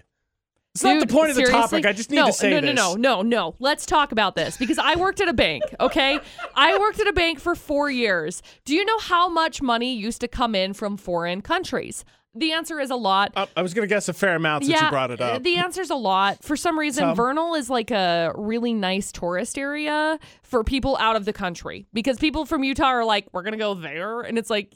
It's 0.74 0.82
not 0.82 0.98
the 0.98 1.06
Dude, 1.06 1.16
point 1.16 1.30
of 1.30 1.36
the 1.36 1.44
topic. 1.44 1.86
I 1.86 1.92
just 1.92 2.10
need 2.10 2.16
no, 2.16 2.26
to 2.26 2.32
say 2.32 2.50
no, 2.50 2.60
this. 2.60 2.74
No, 2.74 2.94
no, 2.94 3.22
no, 3.22 3.22
no. 3.22 3.54
Let's 3.60 3.86
talk 3.86 4.10
about 4.10 4.34
this 4.34 4.56
because 4.56 4.76
I 4.76 4.96
worked 4.96 5.20
at 5.20 5.28
a 5.28 5.32
bank, 5.32 5.62
okay? 5.78 6.18
I 6.56 6.76
worked 6.78 6.98
at 6.98 7.06
a 7.06 7.12
bank 7.12 7.38
for 7.38 7.54
four 7.54 7.92
years. 7.92 8.42
Do 8.64 8.74
you 8.74 8.84
know 8.84 8.98
how 8.98 9.28
much 9.28 9.62
money 9.62 9.94
used 9.94 10.20
to 10.22 10.26
come 10.28 10.56
in 10.56 10.72
from 10.72 10.96
foreign 10.96 11.42
countries? 11.42 12.04
The 12.34 12.52
answer 12.52 12.80
is 12.80 12.90
a 12.90 12.96
lot. 12.96 13.32
Uh, 13.36 13.46
I 13.56 13.62
was 13.62 13.74
going 13.74 13.86
to 13.88 13.94
guess 13.94 14.08
a 14.08 14.12
fair 14.12 14.34
amount 14.34 14.64
since 14.64 14.76
yeah, 14.76 14.86
you 14.86 14.90
brought 14.90 15.10
it 15.10 15.20
up. 15.20 15.42
The 15.42 15.56
answer's 15.56 15.90
a 15.90 15.94
lot. 15.94 16.42
For 16.42 16.56
some 16.56 16.78
reason, 16.78 17.02
Some. 17.02 17.16
Vernal 17.16 17.54
is 17.54 17.70
like 17.70 17.90
a 17.90 18.32
really 18.34 18.72
nice 18.72 19.12
tourist 19.12 19.56
area 19.56 20.18
for 20.42 20.64
people 20.64 20.96
out 20.98 21.14
of 21.16 21.24
the 21.24 21.32
country 21.32 21.86
because 21.92 22.18
people 22.18 22.44
from 22.44 22.64
Utah 22.64 22.86
are 22.86 23.04
like, 23.04 23.28
we're 23.32 23.42
going 23.42 23.52
to 23.52 23.58
go 23.58 23.74
there. 23.74 24.22
And 24.22 24.36
it's 24.36 24.50
like, 24.50 24.72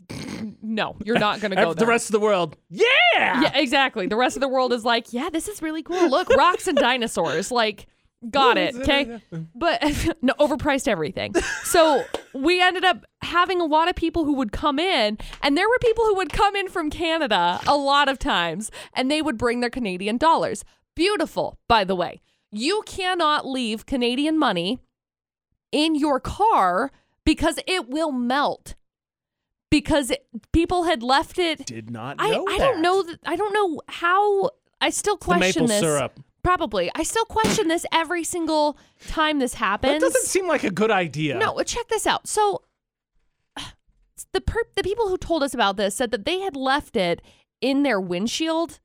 no, 0.63 0.97
you're 1.05 1.19
not 1.19 1.41
going 1.41 1.51
to 1.55 1.57
go 1.57 1.75
there. 1.75 1.85
the 1.85 1.91
rest 1.91 2.09
of 2.09 2.13
the 2.13 2.21
world, 2.21 2.57
yeah. 2.71 2.85
Yeah, 3.15 3.57
exactly. 3.57 4.07
The 4.07 4.17
rest 4.17 4.37
of 4.37 4.41
the 4.41 4.49
world 4.49 4.73
is 4.73 4.85
like, 4.85 5.13
yeah, 5.13 5.29
this 5.31 5.49
is 5.49 5.61
really 5.61 5.83
cool. 5.83 6.09
Look, 6.11 6.29
rocks 6.31 6.69
and 6.69 6.79
dinosaurs. 6.79 7.51
Like, 7.51 7.87
got 8.31 8.57
it. 8.59 8.75
Okay. 8.79 9.21
But 9.55 9.83
no, 10.23 10.33
overpriced 10.39 10.89
everything. 10.89 11.35
So 11.65 12.05
we 12.35 12.61
ended 12.63 12.85
up 12.85 13.05
having 13.23 13.61
a 13.61 13.65
lot 13.65 13.89
of 13.89 13.95
people 13.97 14.25
who 14.25 14.35
would 14.35 14.53
come 14.53 14.79
in, 14.79 15.19
and 15.43 15.57
there 15.57 15.69
were 15.69 15.79
people 15.81 16.05
who 16.05 16.15
would 16.17 16.33
come 16.33 16.57
in 16.57 16.69
from 16.69 16.91
Canada 16.91 17.61
a 17.67 17.77
lot 17.77 18.09
of 18.09 18.19
times, 18.19 18.71
and 18.95 19.11
they 19.11 19.21
would 19.23 19.37
bring 19.39 19.61
their 19.61 19.71
Canadian 19.71 20.17
dollars. 20.17 20.65
Beautiful, 20.97 21.59
by 21.69 21.85
the 21.85 21.95
way. 21.95 22.21
You 22.51 22.83
cannot 22.87 23.47
leave 23.47 23.85
Canadian 23.87 24.39
money 24.39 24.79
in 25.71 25.95
your 25.95 26.19
car 26.19 26.91
because 27.25 27.59
it 27.67 27.89
will 27.89 28.11
melt. 28.13 28.75
Because 29.71 30.11
it, 30.11 30.27
people 30.53 30.85
had 30.85 31.03
left 31.03 31.39
it 31.39 31.67
Did 31.67 31.91
not 31.91 32.17
I, 32.19 32.31
know 32.31 32.47
I 32.49 32.57
that. 32.57 32.65
don't 32.65 32.81
know 32.83 33.03
that 33.03 33.19
I 33.27 33.37
don't 33.37 33.53
know 33.53 33.83
how 33.87 34.49
I 34.81 34.89
still 34.89 35.17
the 35.17 35.25
question 35.27 35.65
maple 35.65 35.67
this. 35.67 35.81
syrup. 35.81 36.19
Probably. 36.43 36.91
I 36.95 37.03
still 37.03 37.25
question 37.25 37.69
this 37.69 37.85
every 37.93 38.25
single 38.25 38.79
time 39.09 39.39
this 39.39 39.53
That 39.53 39.59
happens. 39.59 40.03
doesn't 40.03 40.25
seem 40.27 40.47
like 40.47 40.65
a 40.65 40.71
good 40.71 40.91
idea. 40.91 41.37
No, 41.39 41.61
check 41.63 41.89
this 41.89 42.07
out. 42.07 42.27
So 42.29 42.63
the 44.33 44.41
per- 44.41 44.65
the 44.77 44.83
people 44.83 45.09
who 45.09 45.17
told 45.17 45.43
us 45.43 45.55
about 45.55 45.77
this 45.77 45.95
said 45.95 46.11
that 46.11 46.25
they 46.25 46.41
had 46.41 46.57
left 46.57 46.97
it 46.97 47.23
in 47.61 47.83
their 47.83 48.01
windshield. 48.01 48.81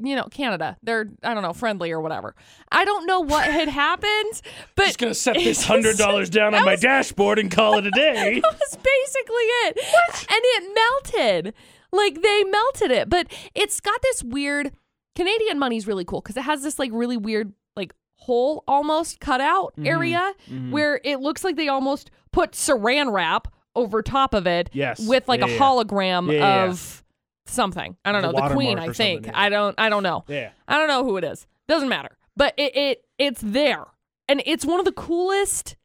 You 0.00 0.16
know, 0.16 0.24
Canada. 0.24 0.76
They're 0.82 1.08
I 1.22 1.34
don't 1.34 1.42
know, 1.44 1.52
friendly 1.52 1.92
or 1.92 2.00
whatever. 2.00 2.34
I 2.72 2.84
don't 2.84 3.06
know 3.06 3.20
what 3.20 3.44
had 3.48 3.68
happened, 3.86 4.42
but 4.74 4.86
just 4.86 4.98
gonna 4.98 5.14
set 5.14 5.34
this 5.34 5.64
hundred 5.66 5.96
dollars 5.96 6.28
down 6.30 6.46
on 6.54 6.62
that 6.62 6.64
my 6.64 6.76
dashboard 6.76 7.38
and 7.38 7.50
call 7.50 7.78
it 7.78 7.86
a 7.86 7.90
day. 7.92 8.40
that 8.42 8.58
was 8.58 8.76
basically 8.76 9.44
it. 9.66 9.76
What? 9.92 10.26
And 10.30 10.40
it 10.42 10.74
melted. 10.74 11.54
Like 11.92 12.22
they 12.22 12.42
melted 12.44 12.90
it. 12.90 13.08
But 13.08 13.28
it's 13.54 13.80
got 13.80 14.02
this 14.02 14.24
weird 14.24 14.72
Canadian 15.14 15.58
money's 15.58 15.86
really 15.86 16.04
cool 16.04 16.20
because 16.20 16.36
it 16.36 16.42
has 16.42 16.62
this 16.62 16.78
like 16.78 16.90
really 16.92 17.16
weird 17.16 17.52
like 17.76 17.94
hole 18.16 18.64
almost 18.66 19.20
cut 19.20 19.40
out 19.40 19.72
Mm-hmm. 19.76 19.86
area 19.86 20.32
where 20.70 21.00
it 21.04 21.20
looks 21.20 21.44
like 21.44 21.56
they 21.56 21.68
almost 21.68 22.10
put 22.32 22.52
saran 22.52 23.12
wrap 23.12 23.48
over 23.76 24.02
top 24.02 24.34
of 24.34 24.46
it 24.46 24.70
Yes. 24.72 25.06
with 25.06 25.26
like 25.28 25.40
Yeah, 25.40 25.46
a 25.46 25.50
yeah. 25.50 25.58
hologram 25.58 26.32
Yeah, 26.32 26.64
of 26.64 27.02
something. 27.46 27.96
I 28.04 28.12
don't 28.12 28.22
The 28.22 28.32
know, 28.32 28.48
the 28.48 28.54
queen, 28.54 28.78
I 28.78 28.92
think. 28.92 29.28
I 29.34 29.48
don't 29.48 29.74
I 29.78 29.88
don't 29.88 30.02
know. 30.02 30.24
yeah. 30.28 30.50
I 30.68 30.78
don't 30.78 30.88
know 30.88 31.04
who 31.04 31.16
it 31.16 31.24
is. 31.24 31.46
Doesn't 31.68 31.88
matter. 31.88 32.16
But 32.36 32.54
it, 32.56 32.76
it 32.76 33.04
it's 33.18 33.40
there. 33.40 33.84
And 34.28 34.42
it's 34.46 34.64
one 34.64 34.78
of 34.78 34.84
the 34.86 34.92
coolest 34.92 35.76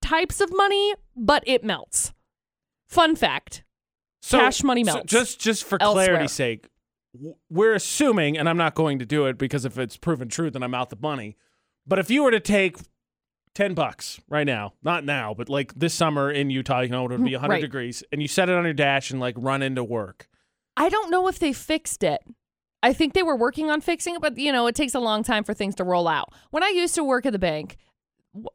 types 0.00 0.40
of 0.40 0.50
money, 0.56 0.94
but 1.16 1.42
it 1.46 1.62
melts. 1.64 2.12
Fun 2.88 3.14
fact. 3.16 3.64
So, 4.22 4.38
Cash 4.38 4.62
money 4.64 4.84
so 4.84 4.94
melts 4.94 5.10
just 5.12 5.38
just 5.40 5.64
for 5.64 5.76
elsewhere. 5.80 6.06
clarity's 6.06 6.32
sake, 6.32 6.66
we're 7.50 7.74
assuming, 7.74 8.36
and 8.38 8.48
I'm 8.48 8.56
not 8.56 8.74
going 8.74 8.98
to 8.98 9.06
do 9.06 9.26
it 9.26 9.38
because 9.38 9.64
if 9.64 9.78
it's 9.78 9.96
proven 9.96 10.28
true, 10.28 10.50
then 10.50 10.62
I'm 10.62 10.74
out 10.74 10.90
the 10.90 10.98
money. 11.00 11.36
But 11.86 11.98
if 11.98 12.10
you 12.10 12.22
were 12.22 12.30
to 12.30 12.40
take 12.40 12.76
ten 13.54 13.74
bucks 13.74 14.20
right 14.28 14.46
now, 14.46 14.74
not 14.82 15.04
now, 15.04 15.34
but 15.34 15.48
like 15.48 15.74
this 15.74 15.94
summer 15.94 16.30
in 16.30 16.50
Utah, 16.50 16.80
you 16.80 16.90
know, 16.90 17.04
it 17.06 17.10
would 17.10 17.24
be 17.24 17.32
100 17.34 17.48
Mm, 17.48 17.54
Right. 17.54 17.60
degrees, 17.60 18.04
and 18.12 18.20
you 18.22 18.28
set 18.28 18.48
it 18.48 18.54
on 18.54 18.64
your 18.64 18.74
dash 18.74 19.10
and 19.10 19.20
like 19.20 19.34
run 19.38 19.62
into 19.62 19.82
work. 19.82 20.28
I 20.76 20.88
don't 20.88 21.10
know 21.10 21.28
if 21.28 21.38
they 21.38 21.52
fixed 21.52 22.02
it. 22.04 22.20
I 22.82 22.92
think 22.92 23.14
they 23.14 23.24
were 23.24 23.34
working 23.34 23.70
on 23.70 23.80
fixing 23.80 24.14
it, 24.14 24.20
but 24.20 24.38
you 24.38 24.52
know, 24.52 24.66
it 24.68 24.74
takes 24.76 24.94
a 24.94 25.00
long 25.00 25.24
time 25.24 25.42
for 25.44 25.54
things 25.54 25.74
to 25.76 25.84
roll 25.84 26.06
out. 26.06 26.32
When 26.50 26.62
I 26.62 26.68
used 26.68 26.94
to 26.94 27.02
work 27.02 27.26
at 27.26 27.32
the 27.32 27.38
bank, 27.38 27.76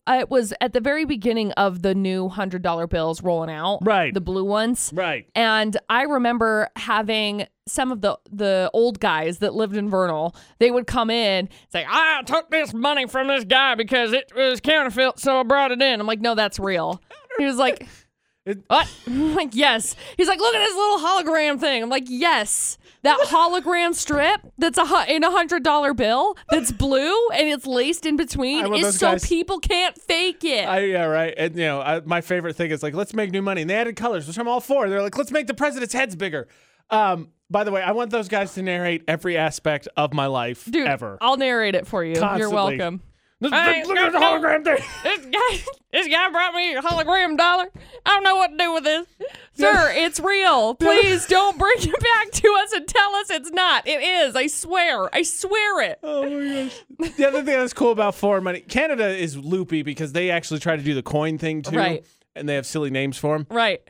it 0.08 0.30
was 0.30 0.54
at 0.62 0.72
the 0.72 0.80
very 0.80 1.04
beginning 1.04 1.52
of 1.54 1.82
the 1.82 1.94
new 1.94 2.30
$100 2.30 2.90
bills 2.90 3.22
rolling 3.22 3.50
out. 3.50 3.80
Right. 3.82 4.14
The 4.14 4.22
blue 4.22 4.46
ones. 4.46 4.92
Right. 4.96 5.28
And 5.36 5.76
I 5.90 6.04
remember 6.04 6.70
having 6.78 7.48
some 7.68 7.92
of 7.92 8.02
the 8.02 8.18
the 8.32 8.70
old 8.74 9.00
guys 9.00 9.40
that 9.40 9.54
lived 9.54 9.76
in 9.78 9.90
Vernal, 9.90 10.36
they 10.60 10.70
would 10.72 10.88
come 10.88 11.10
in, 11.10 11.50
say, 11.72 11.86
I 11.88 12.22
took 12.26 12.50
this 12.52 12.74
money 12.74 13.08
from 13.08 13.28
this 13.28 13.44
guy 13.46 13.76
because 13.76 14.12
it 14.14 14.32
was 14.36 14.60
counterfeit, 14.60 15.20
so 15.20 15.40
I 15.40 15.44
brought 15.44 15.72
it 15.72 15.82
in. 15.82 16.00
I'm 16.00 16.08
like, 16.08 16.22
no, 16.22 16.36
that's 16.36 16.60
real. 16.60 17.02
He 17.38 17.46
was 17.46 17.58
like, 17.58 17.88
It- 18.46 18.62
what? 18.68 18.90
I'm 19.08 19.36
like, 19.36 19.56
yes. 19.56 19.96
He's 20.18 20.28
like, 20.28 20.40
look 20.40 20.54
at 20.54 20.60
this 20.60 20.76
little 20.76 21.00
hologram 21.00 21.58
thing. 21.62 21.82
I'm 21.82 21.90
like, 21.90 22.04
yes. 22.08 22.78
That 23.04 23.18
hologram 23.28 23.94
strip 23.96 24.42
that's 24.58 24.78
a 24.78 24.86
hu- 24.86 25.14
in 25.14 25.24
a 25.24 25.32
hundred 25.32 25.64
dollar 25.64 25.94
bill 25.94 26.36
that's 26.50 26.72
blue 26.74 27.30
and 27.30 27.48
it's 27.48 27.66
laced 27.66 28.06
in 28.06 28.16
I 28.16 28.18
between 28.18 28.74
is 28.76 28.82
those 28.82 29.00
so 29.00 29.12
guys- 29.12 29.26
people 29.28 29.60
can't 29.60 29.98
fake 29.98 30.44
it. 30.44 30.68
I, 30.68 30.80
yeah, 30.80 31.04
right. 31.06 31.34
And 31.38 31.56
you 31.56 31.64
know, 31.64 31.80
I, 31.82 32.02
my 32.02 32.20
favorite 32.20 32.58
thing 32.58 32.72
is 32.72 32.84
like, 32.84 32.94
let's 32.94 33.14
make 33.14 33.32
new 33.32 33.42
money. 33.42 33.62
And 33.62 33.70
they 33.70 33.76
added 33.76 33.96
colors, 33.96 34.28
which 34.28 34.38
I'm 34.38 34.50
all 34.50 34.60
for. 34.60 34.90
They're 34.90 35.02
like, 35.02 35.18
let's 35.18 35.32
make 35.32 35.48
the 35.48 35.54
president's 35.54 35.94
heads 35.94 36.18
bigger. 36.18 36.50
Um, 36.90 37.30
by 37.50 37.64
the 37.64 37.72
way, 37.72 37.82
I 37.82 37.92
want 37.92 38.12
those 38.12 38.28
guys 38.28 38.54
to 38.56 38.62
narrate 38.62 39.04
every 39.08 39.38
aspect 39.38 39.88
of 39.96 40.14
my 40.14 40.26
life 40.28 40.66
Dude, 40.70 40.88
ever. 40.88 41.18
I'll 41.22 41.38
narrate 41.38 41.76
it 41.76 41.88
for 41.88 42.04
you. 42.04 42.16
You're 42.38 42.50
welcome. 42.50 43.02
Look, 43.44 43.52
I- 43.52 43.84
look 43.84 43.98
at 43.98 44.12
the 44.14 44.20
hologram 44.20 44.64
thing. 44.64 44.78
This 45.04 45.26
guy, 45.26 45.72
this 45.92 46.08
guy 46.08 46.30
brought 46.30 46.54
me 46.54 46.76
a 46.76 46.82
hologram 46.82 47.38
dollar. 47.38 47.68
I 48.06 48.10
don't 48.12 48.24
know 48.24 48.38
what 48.38 48.52
to 48.52 48.58
do 48.58 48.74
with 48.74 48.84
this. 48.86 49.06
Sir, 49.56 49.92
it's 49.94 50.20
real. 50.22 50.76
Please 50.80 51.28
don't 51.28 51.58
bring 51.60 51.76
it 51.78 52.00
back 52.00 52.32
to 52.32 52.58
us 52.64 52.72
and 52.72 52.88
tell 52.88 53.14
us 53.16 53.30
it's 53.30 53.52
not. 53.52 53.86
It 53.86 54.02
is. 54.02 54.36
I 54.38 54.48
swear. 54.48 55.14
I 55.14 55.24
swear 55.24 55.82
it. 55.82 56.00
Oh 56.02 56.24
my 56.24 56.64
gosh. 57.00 57.12
The 57.18 57.28
other 57.28 57.44
thing 57.44 57.60
that's 57.60 57.74
cool 57.74 57.92
about 57.92 58.16
foreign 58.16 58.46
money, 58.46 58.62
Canada 58.62 59.10
is 59.10 59.38
loopy 59.38 59.84
because 59.84 60.14
they 60.14 60.30
actually 60.32 60.62
try 60.62 60.78
to 60.78 60.84
do 60.84 60.94
the 60.96 61.04
coin 61.04 61.38
thing 61.38 61.64
too. 61.64 61.76
Right. 61.76 62.06
And 62.36 62.48
they 62.48 62.56
have 62.56 62.66
silly 62.66 62.92
names 62.92 63.18
for 63.18 63.38
them. 63.38 63.46
Right. 63.50 63.82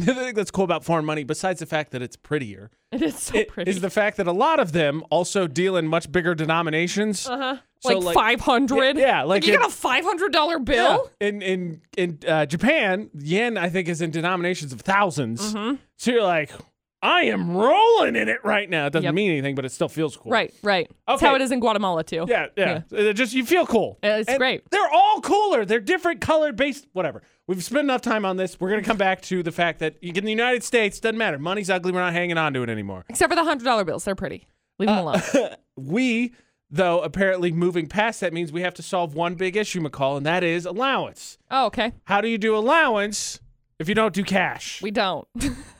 The 0.06 0.14
thing 0.14 0.34
that's 0.34 0.50
cool 0.50 0.64
about 0.64 0.84
foreign 0.84 1.04
money, 1.04 1.24
besides 1.24 1.60
the 1.60 1.66
fact 1.66 1.90
that 1.92 2.02
it's 2.02 2.16
prettier, 2.16 2.70
It 2.92 3.02
is 3.02 3.18
so 3.18 3.44
pretty. 3.44 3.70
is 3.70 3.80
the 3.80 3.90
fact 3.90 4.16
that 4.16 4.26
a 4.26 4.32
lot 4.32 4.58
of 4.60 4.72
them 4.72 5.02
also 5.10 5.46
deal 5.46 5.76
in 5.76 5.86
much 5.86 6.10
bigger 6.10 6.34
denominations. 6.34 7.26
uh-huh. 7.26 7.56
So, 7.82 7.98
like, 7.98 8.14
like- 8.16 8.40
500 8.40 8.98
Yeah, 8.98 9.22
like 9.22 9.46
you 9.46 9.54
it- 9.54 9.58
got 9.58 9.70
a 9.70 9.72
$500 9.74 10.64
bill 10.64 11.10
Yeah. 11.20 11.26
In 11.28 11.40
in 11.42 11.80
in 11.96 12.18
uh, 12.28 12.44
Japan, 12.46 13.08
yen 13.18 13.56
I 13.56 13.68
think 13.70 13.88
is 13.88 14.02
in 14.02 14.10
denominations 14.10 14.72
of 14.72 14.82
1000s 14.84 15.40
Mm-hmm. 15.54 15.76
So 15.96 16.10
you're 16.12 16.22
like, 16.22 16.50
I 17.02 17.22
am 17.22 17.56
rolling 17.56 18.14
in 18.16 18.28
it 18.28 18.44
right 18.44 18.68
now. 18.68 18.86
It 18.86 18.90
doesn't 18.92 19.04
Yep. 19.04 19.14
mean 19.14 19.30
anything, 19.30 19.54
but 19.54 19.64
it 19.64 19.72
still 19.72 19.88
feels 19.88 20.16
cool. 20.16 20.30
right 20.30 20.52
right 20.62 20.90
that's 21.06 21.22
Okay. 21.22 21.26
how 21.30 21.34
it 21.34 21.40
is 21.42 21.50
in 21.50 21.60
guatemala 21.60 22.04
too 22.04 22.26
Yeah, 22.28 22.46
yeah. 22.56 22.82
It 22.90 23.14
just 23.14 23.32
you 23.32 23.44
feel 23.46 23.66
cool. 23.66 23.98
It's 24.02 24.28
And 24.28 24.38
great. 24.38 24.68
They're 24.70 24.90
all 24.92 25.20
cooler. 25.20 25.64
They're 25.64 25.80
different 25.80 26.20
colored 26.20 26.56
based 26.56 26.86
whatever. 26.92 27.22
We've 27.46 27.64
spent 27.64 27.84
enough 27.84 28.02
time 28.02 28.24
on 28.24 28.36
this. 28.36 28.60
We're 28.60 28.70
gonna 28.70 28.82
come 28.82 28.98
back 28.98 29.22
to 29.22 29.42
the 29.42 29.50
fact 29.52 29.78
that 29.80 29.96
in 30.02 30.24
the 30.24 30.30
United 30.30 30.62
States 30.62 31.00
doesn't 31.00 31.16
matter. 31.18 31.38
Money's 31.38 31.70
ugly. 31.70 31.90
We're 31.92 32.00
not 32.00 32.12
hanging 32.12 32.36
on 32.38 32.52
to 32.54 32.62
it 32.62 32.68
anymore. 32.68 33.04
except 33.08 33.32
for 33.32 33.36
the 33.36 33.42
$100 33.42 33.84
bills 33.86 34.04
they're 34.04 34.14
pretty 34.14 34.46
leave 34.78 34.88
them 34.88 34.98
Uh, 34.98 35.02
alone 35.12 35.50
We, 35.76 36.34
though, 36.70 37.00
apparently 37.00 37.50
moving 37.50 37.86
past 37.86 38.20
that 38.20 38.32
means 38.34 38.52
we 38.52 38.60
have 38.60 38.74
to 38.74 38.82
solve 38.82 39.14
one 39.14 39.34
big 39.34 39.56
issue, 39.56 39.80
McCall, 39.80 40.18
and 40.18 40.26
that 40.26 40.44
is 40.44 40.66
allowance. 40.66 41.38
oh 41.50 41.66
okay 41.66 41.92
How 42.04 42.20
do 42.20 42.28
you 42.28 42.36
do 42.38 42.54
allowance 42.54 43.40
if 43.78 43.88
you 43.88 43.94
don't 43.94 44.12
do 44.14 44.22
cash? 44.22 44.82
we 44.82 44.90
don't 44.90 45.26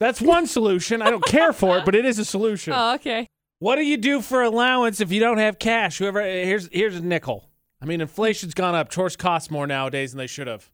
That's 0.00 0.20
one 0.20 0.46
solution. 0.46 1.02
I 1.02 1.10
don't 1.10 1.24
care 1.24 1.52
for 1.52 1.78
it, 1.78 1.84
but 1.84 1.94
it 1.94 2.04
is 2.04 2.18
a 2.18 2.24
solution. 2.24 2.72
oh 2.74 2.94
okay 2.94 3.28
What 3.60 3.76
do 3.76 3.82
you 3.82 3.96
do 3.96 4.20
for 4.20 4.42
allowance 4.42 5.00
if 5.00 5.12
you 5.12 5.20
don't 5.20 5.38
have 5.38 5.58
cash? 5.58 5.98
Whoever 5.98 6.20
eh, 6.20 6.44
here's 6.44 6.68
here's 6.72 6.96
a 6.96 7.00
nickel. 7.00 7.48
I 7.80 7.86
mean, 7.86 8.00
inflation's 8.00 8.54
gone 8.54 8.74
up. 8.74 8.90
Chores 8.90 9.16
cost 9.16 9.50
more 9.50 9.66
nowadays 9.66 10.12
than 10.12 10.18
they 10.18 10.26
should 10.26 10.46
have. 10.46 10.70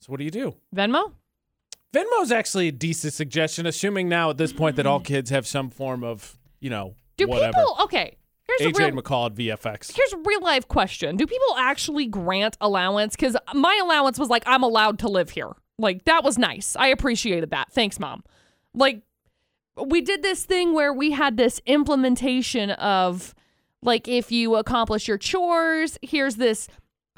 So 0.00 0.10
what 0.10 0.18
do 0.18 0.24
you 0.24 0.30
do? 0.30 0.54
venmo 0.74 1.12
Venmo's 1.94 2.30
actually 2.30 2.68
a 2.68 2.72
decent 2.72 3.14
suggestion, 3.14 3.64
assuming 3.66 4.08
now 4.08 4.30
at 4.30 4.36
this 4.36 4.52
point 4.52 4.76
that 4.76 4.86
all 4.86 5.00
kids 5.00 5.30
have 5.30 5.46
some 5.46 5.70
form 5.70 6.04
of, 6.04 6.38
you 6.60 6.68
know, 6.68 6.94
do 7.16 7.26
whatever. 7.26 7.54
people 7.54 7.76
okay 7.84 8.16
here's 8.48 8.60
a 8.60 8.72
AJ 8.72 8.92
real 8.92 9.02
McCall 9.02 9.26
at 9.26 9.34
VFX. 9.34 9.92
Here's 9.94 10.12
a 10.12 10.18
real 10.18 10.40
life 10.42 10.66
question. 10.68 11.16
Do 11.16 11.26
people 11.26 11.56
actually 11.56 12.06
grant 12.06 12.56
allowance? 12.60 13.14
Because 13.14 13.36
my 13.54 13.78
allowance 13.82 14.18
was 14.18 14.28
like, 14.28 14.42
I'm 14.46 14.62
allowed 14.62 14.98
to 15.00 15.08
live 15.08 15.30
here. 15.30 15.52
Like, 15.78 16.04
that 16.04 16.24
was 16.24 16.38
nice. 16.38 16.74
I 16.76 16.88
appreciated 16.88 17.50
that. 17.50 17.72
Thanks, 17.72 18.00
mom. 18.00 18.24
Like, 18.74 19.02
we 19.82 20.00
did 20.00 20.22
this 20.22 20.44
thing 20.44 20.74
where 20.74 20.92
we 20.92 21.12
had 21.12 21.36
this 21.36 21.60
implementation 21.66 22.70
of, 22.72 23.34
like, 23.82 24.08
if 24.08 24.32
you 24.32 24.56
accomplish 24.56 25.08
your 25.08 25.18
chores, 25.18 25.98
here's 26.02 26.36
this 26.36 26.68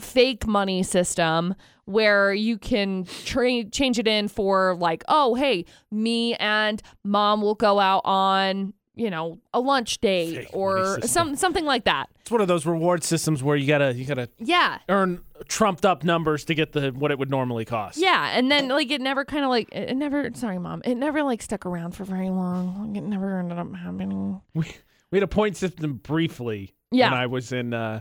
fake 0.00 0.46
money 0.46 0.82
system 0.82 1.54
where 1.84 2.32
you 2.32 2.56
can 2.56 3.04
tra- 3.24 3.64
change 3.64 3.98
it 3.98 4.06
in 4.06 4.28
for, 4.28 4.76
like, 4.76 5.02
oh, 5.08 5.34
hey, 5.34 5.64
me 5.90 6.34
and 6.36 6.82
mom 7.04 7.42
will 7.42 7.54
go 7.54 7.80
out 7.80 8.02
on. 8.04 8.72
You 8.96 9.08
know, 9.08 9.38
a 9.54 9.60
lunch 9.60 10.00
date 10.00 10.34
Fake 10.36 10.48
or 10.52 11.00
some 11.02 11.36
something 11.36 11.64
like 11.64 11.84
that. 11.84 12.10
It's 12.22 12.30
one 12.30 12.40
of 12.40 12.48
those 12.48 12.66
reward 12.66 13.04
systems 13.04 13.42
where 13.42 13.56
you 13.56 13.66
gotta 13.66 13.94
you 13.94 14.04
gotta 14.04 14.28
Yeah. 14.38 14.78
earn 14.88 15.22
trumped 15.48 15.86
up 15.86 16.02
numbers 16.04 16.44
to 16.46 16.54
get 16.54 16.72
the 16.72 16.90
what 16.90 17.10
it 17.10 17.18
would 17.18 17.30
normally 17.30 17.64
cost. 17.64 17.98
Yeah. 17.98 18.30
And 18.36 18.50
then 18.50 18.68
like 18.68 18.90
it 18.90 19.00
never 19.00 19.24
kind 19.24 19.44
of 19.44 19.50
like 19.50 19.68
it 19.72 19.94
never 19.96 20.30
sorry 20.34 20.58
mom. 20.58 20.82
It 20.84 20.96
never 20.96 21.22
like 21.22 21.40
stuck 21.40 21.64
around 21.66 21.92
for 21.92 22.04
very 22.04 22.30
long. 22.30 22.88
Like, 22.88 22.98
it 22.98 23.06
never 23.06 23.38
ended 23.38 23.58
up 23.58 23.72
happening. 23.74 24.40
we, 24.54 24.64
we 25.12 25.16
had 25.16 25.22
a 25.22 25.28
point 25.28 25.56
system 25.56 25.94
briefly 25.94 26.74
Yeah. 26.90 27.10
when 27.12 27.20
I 27.20 27.26
was 27.26 27.52
in 27.52 27.72
uh 27.72 28.00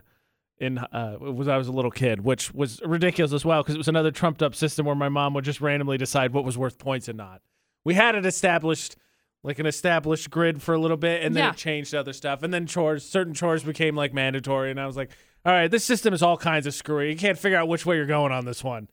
in 0.58 0.80
uh 0.80 1.18
was 1.22 1.48
I 1.48 1.56
was 1.58 1.68
a 1.68 1.72
little 1.72 1.92
kid, 1.92 2.22
which 2.22 2.52
was 2.54 2.82
ridiculous 2.84 3.32
as 3.32 3.46
well 3.46 3.62
because 3.62 3.76
it 3.76 3.80
was 3.80 3.88
another 3.88 4.12
trumped 4.12 4.42
up 4.42 4.56
system 4.56 4.88
where 4.88 4.96
my 4.96 5.08
mom 5.10 5.36
would 5.36 5.46
just 5.46 5.62
randomly 5.62 5.98
decide 6.00 6.34
what 6.34 6.44
was 6.44 6.58
worth 6.58 6.80
points 6.80 7.08
and 7.08 7.18
not. 7.18 7.42
We 7.86 7.94
had 7.94 8.16
it 8.16 8.26
established 8.26 8.98
like 9.44 9.60
an 9.60 9.66
established 9.66 10.30
grid 10.30 10.62
for 10.62 10.74
a 10.74 10.80
little 10.80 10.98
bit 10.98 11.24
and 11.24 11.36
then 11.36 11.44
Yeah. 11.46 11.50
it 11.52 11.58
changed 11.58 11.96
other 11.96 12.14
stuff 12.14 12.44
and 12.44 12.54
then 12.54 12.66
chores 12.68 13.08
certain 13.08 13.34
chores 13.34 13.64
became 13.64 13.96
like 13.96 14.14
mandatory 14.14 14.70
and 14.72 14.80
I 14.80 14.86
was 14.86 14.98
like, 14.98 15.12
"All 15.46 15.54
right, 15.54 15.70
this 15.72 15.86
system 15.86 16.14
is 16.14 16.22
all 16.22 16.38
kinds 16.38 16.66
of 16.68 16.74
screwy. 16.74 17.10
You 17.12 17.18
can't 17.18 17.38
figure 17.38 17.58
out 17.58 17.68
which 17.68 17.86
way 17.86 17.96
you're 17.96 18.06
going 18.06 18.32
on 18.32 18.46
this 18.46 18.64
one." 18.64 18.90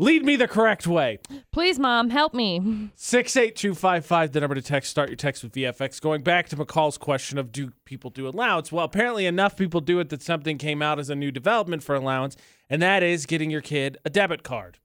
Lead 0.00 0.24
me 0.24 0.34
the 0.34 0.48
correct 0.48 0.88
way. 0.88 1.20
Please, 1.52 1.78
mom, 1.78 2.10
help 2.10 2.34
me. 2.34 2.90
68255, 2.96 4.32
the 4.32 4.40
number 4.40 4.56
to 4.56 4.60
text. 4.60 4.90
Start 4.90 5.08
your 5.08 5.14
text 5.16 5.44
with 5.44 5.52
VFX. 5.52 6.00
Going 6.00 6.22
back 6.22 6.48
to 6.48 6.56
McCall's 6.56 6.98
question 6.98 7.38
of 7.38 7.52
do 7.52 7.70
people 7.84 8.10
do 8.10 8.26
allowance? 8.26 8.72
Well, 8.72 8.84
apparently 8.84 9.24
enough 9.24 9.56
people 9.56 9.80
do 9.80 10.00
it 10.00 10.08
that 10.08 10.20
something 10.20 10.58
came 10.58 10.82
out 10.82 10.98
as 10.98 11.10
a 11.10 11.14
new 11.14 11.30
development 11.30 11.84
for 11.84 11.94
allowance, 11.94 12.36
and 12.68 12.82
that 12.82 13.04
is 13.04 13.24
getting 13.24 13.50
your 13.52 13.60
kid 13.60 13.96
a 14.04 14.10
debit 14.10 14.42
card. 14.42 14.78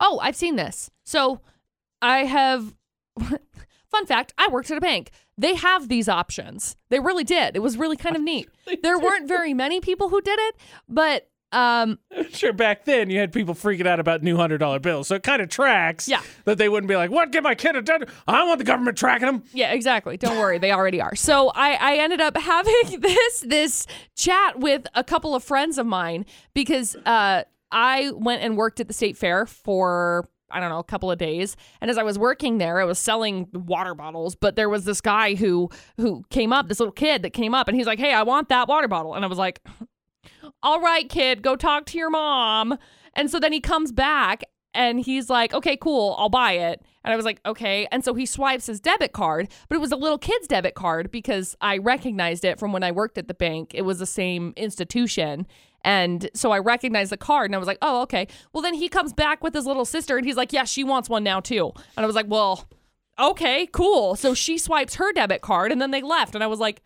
Oh, 0.00 0.18
I've 0.20 0.34
seen 0.34 0.56
this. 0.56 0.90
So 1.04 1.40
I 2.02 2.24
have 2.24 2.74
fun 3.94 4.06
fact, 4.06 4.32
I 4.38 4.48
worked 4.48 4.70
at 4.70 4.78
a 4.78 4.80
bank. 4.80 5.10
They 5.38 5.54
have 5.54 5.88
these 5.88 6.08
options. 6.08 6.76
They 6.90 7.00
really 7.00 7.24
did. 7.24 7.56
It 7.56 7.60
was 7.60 7.76
really 7.76 7.96
kind 7.96 8.16
of 8.16 8.22
neat. 8.22 8.48
There 8.82 8.98
weren't 8.98 9.28
very 9.28 9.54
many 9.54 9.80
people 9.80 10.08
who 10.08 10.20
did 10.20 10.38
it, 10.38 10.54
but 10.88 11.28
um 11.52 11.98
Sure, 12.32 12.52
back 12.52 12.84
then 12.84 13.10
you 13.10 13.18
had 13.20 13.32
people 13.32 13.54
freaking 13.54 13.86
out 13.86 14.00
about 14.00 14.22
new 14.22 14.36
$100 14.36 14.82
bills, 14.82 15.06
so 15.08 15.14
it 15.16 15.22
kind 15.22 15.40
of 15.42 15.48
tracks 15.48 16.08
Yeah. 16.08 16.20
that 16.46 16.58
they 16.58 16.68
wouldn't 16.68 16.88
be 16.88 16.96
like, 16.96 17.10
what, 17.10 17.30
get 17.30 17.42
my 17.42 17.54
kid 17.54 17.76
a 17.76 17.82
debit? 17.82 18.08
I 18.26 18.38
don't 18.38 18.48
want 18.48 18.58
the 18.58 18.64
government 18.64 18.96
tracking 18.98 19.26
them. 19.26 19.42
Yeah, 19.52 19.72
exactly. 19.72 20.16
Don't 20.16 20.38
worry, 20.38 20.58
they 20.58 20.72
already 20.72 21.00
are. 21.00 21.14
So 21.14 21.50
I, 21.54 21.74
I 21.74 21.96
ended 21.98 22.20
up 22.20 22.36
having 22.36 22.74
this 23.00 23.40
this 23.40 23.86
chat 24.16 24.58
with 24.58 24.86
a 24.94 25.04
couple 25.04 25.34
of 25.34 25.44
friends 25.44 25.78
of 25.78 25.86
mine 25.86 26.24
because 26.54 26.96
uh, 27.06 27.44
I 27.70 28.10
went 28.14 28.42
and 28.42 28.56
worked 28.56 28.80
at 28.80 28.88
the 28.88 28.94
state 28.94 29.16
fair 29.16 29.46
for 29.46 30.28
I 30.54 30.60
don't 30.60 30.70
know 30.70 30.78
a 30.78 30.84
couple 30.84 31.10
of 31.10 31.18
days, 31.18 31.56
and 31.80 31.90
as 31.90 31.98
I 31.98 32.02
was 32.02 32.18
working 32.18 32.58
there, 32.58 32.80
I 32.80 32.84
was 32.84 32.98
selling 32.98 33.48
water 33.52 33.94
bottles. 33.94 34.34
But 34.34 34.56
there 34.56 34.68
was 34.68 34.84
this 34.84 35.00
guy 35.00 35.34
who 35.34 35.68
who 35.96 36.24
came 36.30 36.52
up, 36.52 36.68
this 36.68 36.80
little 36.80 36.92
kid 36.92 37.22
that 37.22 37.30
came 37.30 37.54
up, 37.54 37.68
and 37.68 37.76
he's 37.76 37.86
like, 37.86 37.98
"Hey, 37.98 38.14
I 38.14 38.22
want 38.22 38.48
that 38.48 38.68
water 38.68 38.88
bottle," 38.88 39.14
and 39.14 39.24
I 39.24 39.28
was 39.28 39.38
like, 39.38 39.60
"All 40.62 40.80
right, 40.80 41.08
kid, 41.08 41.42
go 41.42 41.56
talk 41.56 41.86
to 41.86 41.98
your 41.98 42.10
mom." 42.10 42.78
And 43.16 43.30
so 43.30 43.38
then 43.38 43.52
he 43.52 43.60
comes 43.60 43.92
back 43.92 44.44
and 44.74 45.00
he's 45.00 45.30
like, 45.30 45.54
okay, 45.54 45.76
cool, 45.76 46.16
I'll 46.18 46.28
buy 46.28 46.52
it. 46.52 46.82
And 47.04 47.12
I 47.12 47.16
was 47.16 47.24
like, 47.24 47.40
okay. 47.46 47.86
And 47.92 48.04
so 48.04 48.14
he 48.14 48.26
swipes 48.26 48.66
his 48.66 48.80
debit 48.80 49.12
card, 49.12 49.48
but 49.68 49.76
it 49.76 49.80
was 49.80 49.92
a 49.92 49.96
little 49.96 50.18
kid's 50.18 50.48
debit 50.48 50.74
card 50.74 51.10
because 51.10 51.56
I 51.60 51.78
recognized 51.78 52.44
it 52.44 52.58
from 52.58 52.72
when 52.72 52.82
I 52.82 52.90
worked 52.90 53.16
at 53.16 53.28
the 53.28 53.34
bank. 53.34 53.70
It 53.74 53.82
was 53.82 53.98
the 54.00 54.06
same 54.06 54.52
institution. 54.56 55.46
And 55.84 56.30
so 56.34 56.50
I 56.50 56.58
recognized 56.58 57.12
the 57.12 57.16
card 57.18 57.46
and 57.50 57.54
I 57.54 57.58
was 57.58 57.68
like, 57.68 57.78
oh, 57.82 58.00
okay. 58.02 58.26
Well, 58.52 58.62
then 58.62 58.74
he 58.74 58.88
comes 58.88 59.12
back 59.12 59.42
with 59.44 59.52
his 59.54 59.66
little 59.66 59.84
sister 59.84 60.16
and 60.16 60.24
he's 60.26 60.36
like, 60.36 60.52
yeah, 60.52 60.64
she 60.64 60.82
wants 60.82 61.08
one 61.10 61.22
now 61.22 61.40
too. 61.40 61.72
And 61.96 62.04
I 62.04 62.06
was 62.06 62.16
like, 62.16 62.26
well, 62.28 62.66
okay, 63.18 63.66
cool. 63.66 64.16
So 64.16 64.32
she 64.32 64.56
swipes 64.56 64.94
her 64.94 65.12
debit 65.12 65.42
card 65.42 65.70
and 65.70 65.80
then 65.82 65.90
they 65.90 66.00
left. 66.02 66.34
And 66.34 66.42
I 66.42 66.46
was 66.46 66.58
like, 66.58 66.80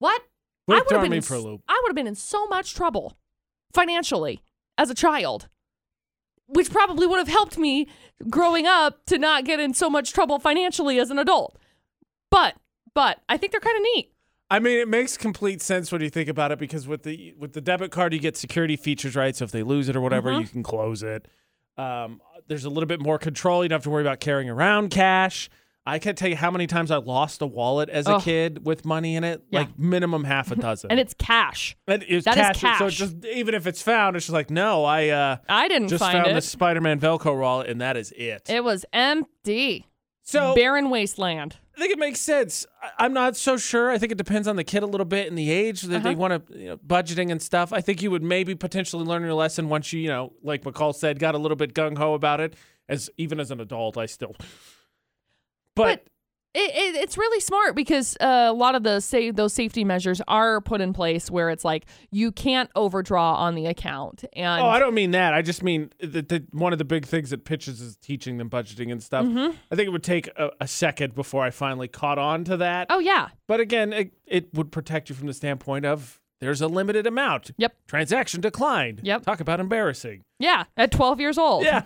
what? 0.00 0.20
Quit 0.66 0.78
I 0.78 0.82
would 0.82 0.92
have 0.92 1.02
been 1.02 1.12
in 1.12 1.22
for 1.22 1.34
a 1.34 1.38
s- 1.38 1.44
loop. 1.44 1.60
I 1.68 1.80
would 1.82 1.90
have 1.90 1.96
been 1.96 2.06
in 2.06 2.14
so 2.14 2.46
much 2.46 2.74
trouble 2.74 3.16
financially 3.72 4.40
as 4.78 4.90
a 4.90 4.94
child, 4.94 5.48
which 6.46 6.70
probably 6.70 7.06
would 7.06 7.18
have 7.18 7.28
helped 7.28 7.56
me 7.58 7.86
growing 8.28 8.66
up 8.66 9.04
to 9.06 9.18
not 9.18 9.44
get 9.44 9.60
in 9.60 9.74
so 9.74 9.88
much 9.88 10.12
trouble 10.12 10.38
financially 10.38 10.98
as 10.98 11.10
an 11.10 11.18
adult. 11.18 11.56
But 12.30 12.56
but 12.94 13.20
I 13.28 13.36
think 13.36 13.52
they're 13.52 13.60
kind 13.60 13.76
of 13.76 13.82
neat. 13.94 14.10
I 14.54 14.58
mean, 14.60 14.78
it 14.78 14.88
makes 14.88 15.16
complete 15.16 15.60
sense 15.62 15.90
when 15.90 16.00
you 16.00 16.10
think 16.10 16.28
about 16.28 16.52
it 16.52 16.58
because 16.58 16.86
with 16.86 17.02
the 17.02 17.34
with 17.38 17.52
the 17.54 17.60
debit 17.60 17.90
card, 17.90 18.12
you 18.12 18.20
get 18.20 18.36
security 18.36 18.76
features, 18.76 19.16
right? 19.16 19.34
So 19.34 19.44
if 19.44 19.50
they 19.50 19.62
lose 19.62 19.88
it 19.88 19.96
or 19.96 20.00
whatever, 20.00 20.30
Mhm. 20.30 20.40
you 20.42 20.46
can 20.46 20.62
close 20.62 21.02
it. 21.02 21.26
Um, 21.76 22.20
there's 22.46 22.64
a 22.64 22.70
little 22.70 22.86
bit 22.86 23.00
more 23.00 23.18
control. 23.18 23.62
You 23.64 23.68
don't 23.68 23.76
have 23.76 23.82
to 23.84 23.90
worry 23.90 24.02
about 24.02 24.20
carrying 24.20 24.48
around 24.50 24.90
cash. 24.90 25.50
I 25.86 25.98
can't 25.98 26.16
tell 26.16 26.30
you 26.30 26.36
how 26.36 26.50
many 26.50 26.66
times 26.66 26.90
I 26.90 26.96
lost 26.96 27.42
a 27.42 27.46
wallet 27.46 27.90
as 27.90 28.06
a 28.06 28.12
Ugh. 28.14 28.22
kid 28.22 28.64
with 28.64 28.86
money 28.86 29.16
in 29.16 29.24
it, 29.24 29.42
Yeah. 29.50 29.60
like 29.60 29.78
minimum 29.78 30.24
half 30.24 30.50
a 30.50 30.56
dozen. 30.56 30.90
And 30.90 30.98
it's 30.98 31.12
cash. 31.14 31.76
And 31.86 32.02
it's 32.08 32.24
that 32.24 32.38
is 32.38 32.42
cash. 32.42 32.60
So 32.60 32.68
cash. 32.68 32.80
it's 32.88 32.96
just 32.96 33.24
even 33.26 33.54
if 33.54 33.66
it's 33.66 33.82
found, 33.82 34.16
it's 34.16 34.24
just 34.26 34.32
like 34.32 34.50
no, 34.50 34.84
I 34.84 35.08
uh, 35.08 35.36
I 35.48 35.68
didn't 35.68 35.88
just 35.88 36.02
found 36.02 36.26
it. 36.28 36.32
this 36.34 36.48
Spider-Man 36.48 37.00
Velcro 37.00 37.38
wallet, 37.38 37.68
and 37.68 37.80
that 37.80 37.96
is 37.98 38.12
it. 38.16 38.48
It 38.48 38.62
was 38.64 38.86
empty. 38.92 39.86
so 40.22 40.54
Barren 40.54 40.88
wasteland. 40.90 41.56
I 41.76 41.80
think 41.80 41.92
it 41.92 41.98
makes 41.98 42.20
sense. 42.20 42.66
I- 42.82 43.04
I'm 43.04 43.12
not 43.12 43.36
so 43.36 43.56
sure. 43.56 43.90
I 43.90 43.98
think 43.98 44.12
it 44.12 44.18
depends 44.18 44.46
on 44.46 44.56
the 44.56 44.64
kid 44.64 44.82
a 44.82 44.86
little 44.86 45.04
bit 45.04 45.26
and 45.28 45.36
the 45.36 45.50
age 45.50 45.82
that 45.82 46.02
they 46.04 46.10
Uh-huh. 46.10 46.18
want 46.18 46.46
to, 46.48 46.58
you 46.58 46.66
know, 46.68 46.76
budgeting 46.76 47.30
and 47.32 47.42
stuff. 47.42 47.72
I 47.72 47.80
think 47.80 48.00
you 48.02 48.10
would 48.10 48.22
maybe 48.22 48.54
potentially 48.54 49.04
learn 49.04 49.22
your 49.22 49.34
lesson 49.34 49.68
once 49.68 49.92
you, 49.92 50.00
you 50.00 50.08
know, 50.08 50.32
like 50.42 50.62
McCall 50.62 50.94
said, 50.94 51.18
got 51.18 51.34
a 51.34 51.38
little 51.38 51.56
bit 51.56 51.74
gung 51.74 51.98
ho 51.98 52.14
about 52.14 52.40
it. 52.40 52.54
As 52.88 53.10
even 53.16 53.40
as 53.40 53.50
an 53.50 53.60
adult, 53.60 53.96
I 53.96 54.06
still. 54.06 54.36
But, 55.74 56.06
It, 56.56 56.70
it, 56.70 57.02
it's 57.02 57.18
really 57.18 57.40
smart 57.40 57.74
because 57.74 58.16
uh, 58.20 58.46
a 58.48 58.52
lot 58.52 58.76
of 58.76 58.84
the 58.84 59.00
say 59.00 59.32
those 59.32 59.52
safety 59.52 59.82
measures 59.84 60.20
are 60.28 60.60
put 60.60 60.80
in 60.80 60.92
place 60.92 61.28
where 61.30 61.50
it's 61.50 61.64
like 61.64 61.84
you 62.12 62.30
can't 62.30 62.70
overdraw 62.76 63.34
on 63.34 63.56
the 63.56 63.66
account 63.66 64.24
and 64.34 64.62
Oh, 64.62 64.66
I 64.68 64.78
don't 64.78 64.94
mean 64.94 65.10
that. 65.10 65.34
I 65.34 65.42
just 65.42 65.64
mean 65.64 65.90
that 66.00 66.28
the, 66.28 66.44
one 66.52 66.72
of 66.72 66.78
the 66.78 66.84
big 66.84 67.06
things 67.06 67.30
that 67.30 67.44
pitches 67.44 67.80
is 67.80 67.96
teaching 67.96 68.38
them 68.38 68.48
budgeting 68.48 68.92
and 68.92 69.02
stuff. 69.02 69.26
Mm-hmm. 69.26 69.56
I 69.72 69.74
think 69.74 69.88
it 69.88 69.90
would 69.90 70.04
take 70.04 70.28
a, 70.36 70.50
a 70.60 70.68
second 70.68 71.14
before 71.16 71.42
I 71.42 71.50
finally 71.50 71.88
caught 71.88 72.18
on 72.18 72.44
to 72.44 72.56
that. 72.58 72.86
oh 72.90 73.00
yeah 73.00 73.30
But 73.48 73.58
again, 73.58 73.92
it, 73.92 74.12
it 74.24 74.54
would 74.54 74.70
protect 74.70 75.08
you 75.08 75.16
from 75.16 75.26
the 75.26 75.34
standpoint 75.34 75.84
of 75.86 76.20
there's 76.40 76.60
a 76.60 76.68
limited 76.68 77.06
amount. 77.06 77.50
Yep. 77.56 77.74
Transaction 77.88 78.40
declined. 78.40 79.00
Yep. 79.02 79.22
Talk 79.24 79.40
about 79.40 79.58
embarrassing. 79.58 80.22
yeah 80.38 80.64
at 80.76 80.92
12 80.92 81.18
years 81.18 81.36
old 81.36 81.64
Yeah. 81.64 81.82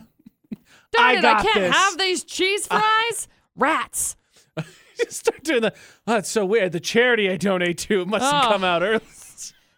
Darn 0.92 1.06
I 1.06 1.12
it, 1.18 1.24
I 1.24 1.42
can't 1.42 1.54
this. 1.60 1.74
have 1.74 1.98
these 1.98 2.24
cheese 2.24 2.66
fries 2.66 3.28
rats 3.56 4.16
Just 4.96 5.12
start 5.12 5.44
doing 5.44 5.62
the. 5.62 5.72
Oh, 6.06 6.16
it's 6.16 6.28
so 6.28 6.44
weird. 6.44 6.72
The 6.72 6.80
charity 6.80 7.30
I 7.30 7.36
donate 7.36 7.78
to 7.78 8.04
must 8.04 8.24
have 8.24 8.46
Oh. 8.46 8.48
come 8.48 8.64
out 8.64 8.82
early. 8.82 9.00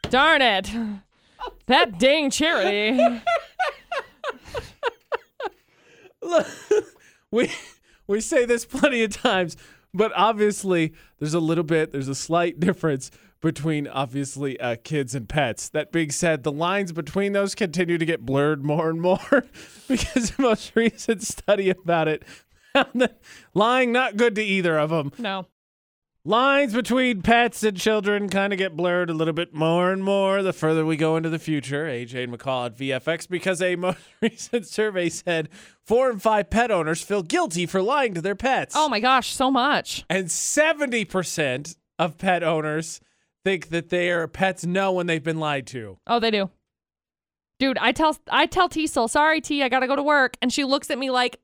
darn 0.08 0.40
it 0.42 0.70
that 1.66 1.98
dang 1.98 2.30
charity 2.30 2.98
Look, 6.22 6.46
we 7.30 7.50
we 8.06 8.20
say 8.20 8.44
this 8.44 8.64
plenty 8.64 9.02
of 9.04 9.10
times, 9.10 9.56
but 9.94 10.12
obviously 10.14 10.92
there's 11.18 11.34
a 11.34 11.40
little 11.40 11.64
bit, 11.64 11.92
there's 11.92 12.08
a 12.08 12.14
slight 12.14 12.60
difference 12.60 13.10
between 13.40 13.88
obviously 13.88 14.60
uh, 14.60 14.76
kids 14.84 15.14
and 15.14 15.26
pets. 15.28 15.70
That 15.70 15.92
being 15.92 16.10
said, 16.10 16.42
the 16.42 16.52
lines 16.52 16.92
between 16.92 17.32
those 17.32 17.54
continue 17.54 17.96
to 17.96 18.04
get 18.04 18.26
blurred 18.26 18.62
more 18.62 18.90
and 18.90 19.00
more 19.00 19.18
because 19.88 20.32
the 20.32 20.42
most 20.42 20.72
recent 20.76 21.22
study 21.22 21.70
about 21.70 22.06
it 22.08 22.22
lying 23.54 23.92
not 23.92 24.16
good 24.16 24.34
to 24.36 24.42
either 24.42 24.78
of 24.78 24.90
them. 24.90 25.12
no 25.18 25.46
Lines 26.22 26.74
between 26.74 27.22
pets 27.22 27.62
and 27.62 27.74
children 27.78 28.28
kind 28.28 28.52
of 28.52 28.58
get 28.58 28.76
blurred 28.76 29.08
a 29.08 29.14
little 29.14 29.32
bit 29.32 29.54
more 29.54 29.90
and 29.90 30.04
more 30.04 30.42
the 30.42 30.52
further 30.52 30.84
we 30.84 30.98
go 30.98 31.16
into 31.16 31.30
the 31.30 31.38
future. 31.38 31.86
AJ 31.86 32.24
and 32.24 32.38
McCall 32.38 32.66
at 32.66 32.76
VFX 32.76 33.26
because 33.26 33.62
a 33.62 33.74
most 33.76 33.98
recent 34.20 34.66
survey 34.66 35.08
said 35.08 35.48
four 35.82 36.10
and 36.10 36.20
five 36.20 36.50
pet 36.50 36.70
owners 36.70 37.00
feel 37.00 37.22
guilty 37.22 37.64
for 37.64 37.80
lying 37.80 38.12
to 38.12 38.20
their 38.20 38.34
pets. 38.34 38.74
oh 38.76 38.86
my 38.86 39.00
gosh 39.00 39.32
so 39.32 39.50
much 39.50 40.04
And 40.10 40.26
70% 40.26 41.76
of 41.98 42.18
pet 42.18 42.42
owners 42.42 43.00
think 43.42 43.70
that 43.70 43.88
their 43.88 44.28
pets 44.28 44.66
know 44.66 44.92
when 44.92 45.06
they've 45.06 45.24
been 45.24 45.40
lied 45.40 45.66
to. 45.68 45.96
Oh, 46.06 46.20
they 46.20 46.30
do. 46.30 46.50
Dude, 47.58 47.78
I 47.78 47.92
tell 47.92 48.18
I 48.30 48.44
tell 48.44 48.68
Teasel, 48.68 49.08
sorry 49.08 49.40
T, 49.40 49.62
I 49.62 49.70
gotta 49.70 49.86
go 49.86 49.96
to 49.96 50.02
work, 50.02 50.36
and 50.42 50.52
she 50.52 50.64
looks 50.64 50.90
at 50.90 50.98
me 50.98 51.10
like, 51.10 51.38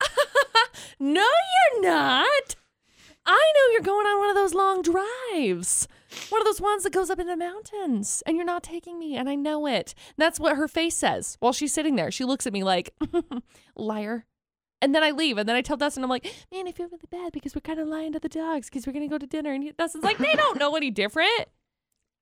"No, 0.98 1.20
you're 1.72 1.82
not. 1.82 2.54
I 3.26 3.52
know 3.54 3.72
you're 3.72 3.80
going 3.82 4.06
on 4.06 4.18
one 4.18 4.28
of 4.30 4.34
those 4.36 4.52
long 4.54 4.82
drives, 4.82 5.88
one 6.28 6.40
of 6.42 6.44
those 6.46 6.60
ones 6.60 6.82
that 6.82 6.92
goes 6.92 7.08
up 7.08 7.18
in 7.18 7.26
the 7.26 7.36
mountains, 7.36 8.22
and 8.26 8.36
you're 8.36 8.44
not 8.44 8.62
taking 8.62 8.98
me, 8.98 9.16
and 9.16 9.28
I 9.28 9.34
know 9.34 9.66
it." 9.66 9.94
That's 10.16 10.38
what 10.40 10.56
her 10.56 10.68
face 10.68 10.96
says 10.96 11.36
while 11.40 11.52
she's 11.52 11.72
sitting 11.72 11.96
there. 11.96 12.10
She 12.10 12.24
looks 12.24 12.46
at 12.46 12.52
me 12.52 12.62
like, 12.64 12.94
"Liar." 13.76 14.26
And 14.82 14.94
then 14.94 15.02
I 15.02 15.12
leave, 15.12 15.38
and 15.38 15.48
then 15.48 15.56
I 15.56 15.62
tell 15.62 15.78
Dustin, 15.78 16.02
I'm 16.04 16.10
like, 16.10 16.24
man, 16.52 16.68
I 16.68 16.72
feel 16.72 16.86
really 16.88 17.08
bad 17.10 17.32
because 17.32 17.54
we're 17.54 17.62
kind 17.62 17.80
of 17.80 17.88
lying 17.88 18.12
to 18.12 18.18
the 18.18 18.28
dogs 18.28 18.68
because 18.68 18.86
we're 18.86 18.92
gonna 18.92 19.08
go 19.08 19.16
to 19.16 19.26
dinner. 19.26 19.50
And 19.52 19.62
he- 19.64 19.72
Dustin's 19.72 20.04
like, 20.04 20.18
they 20.18 20.34
don't 20.34 20.58
know 20.58 20.76
any 20.76 20.90
different. 20.90 21.46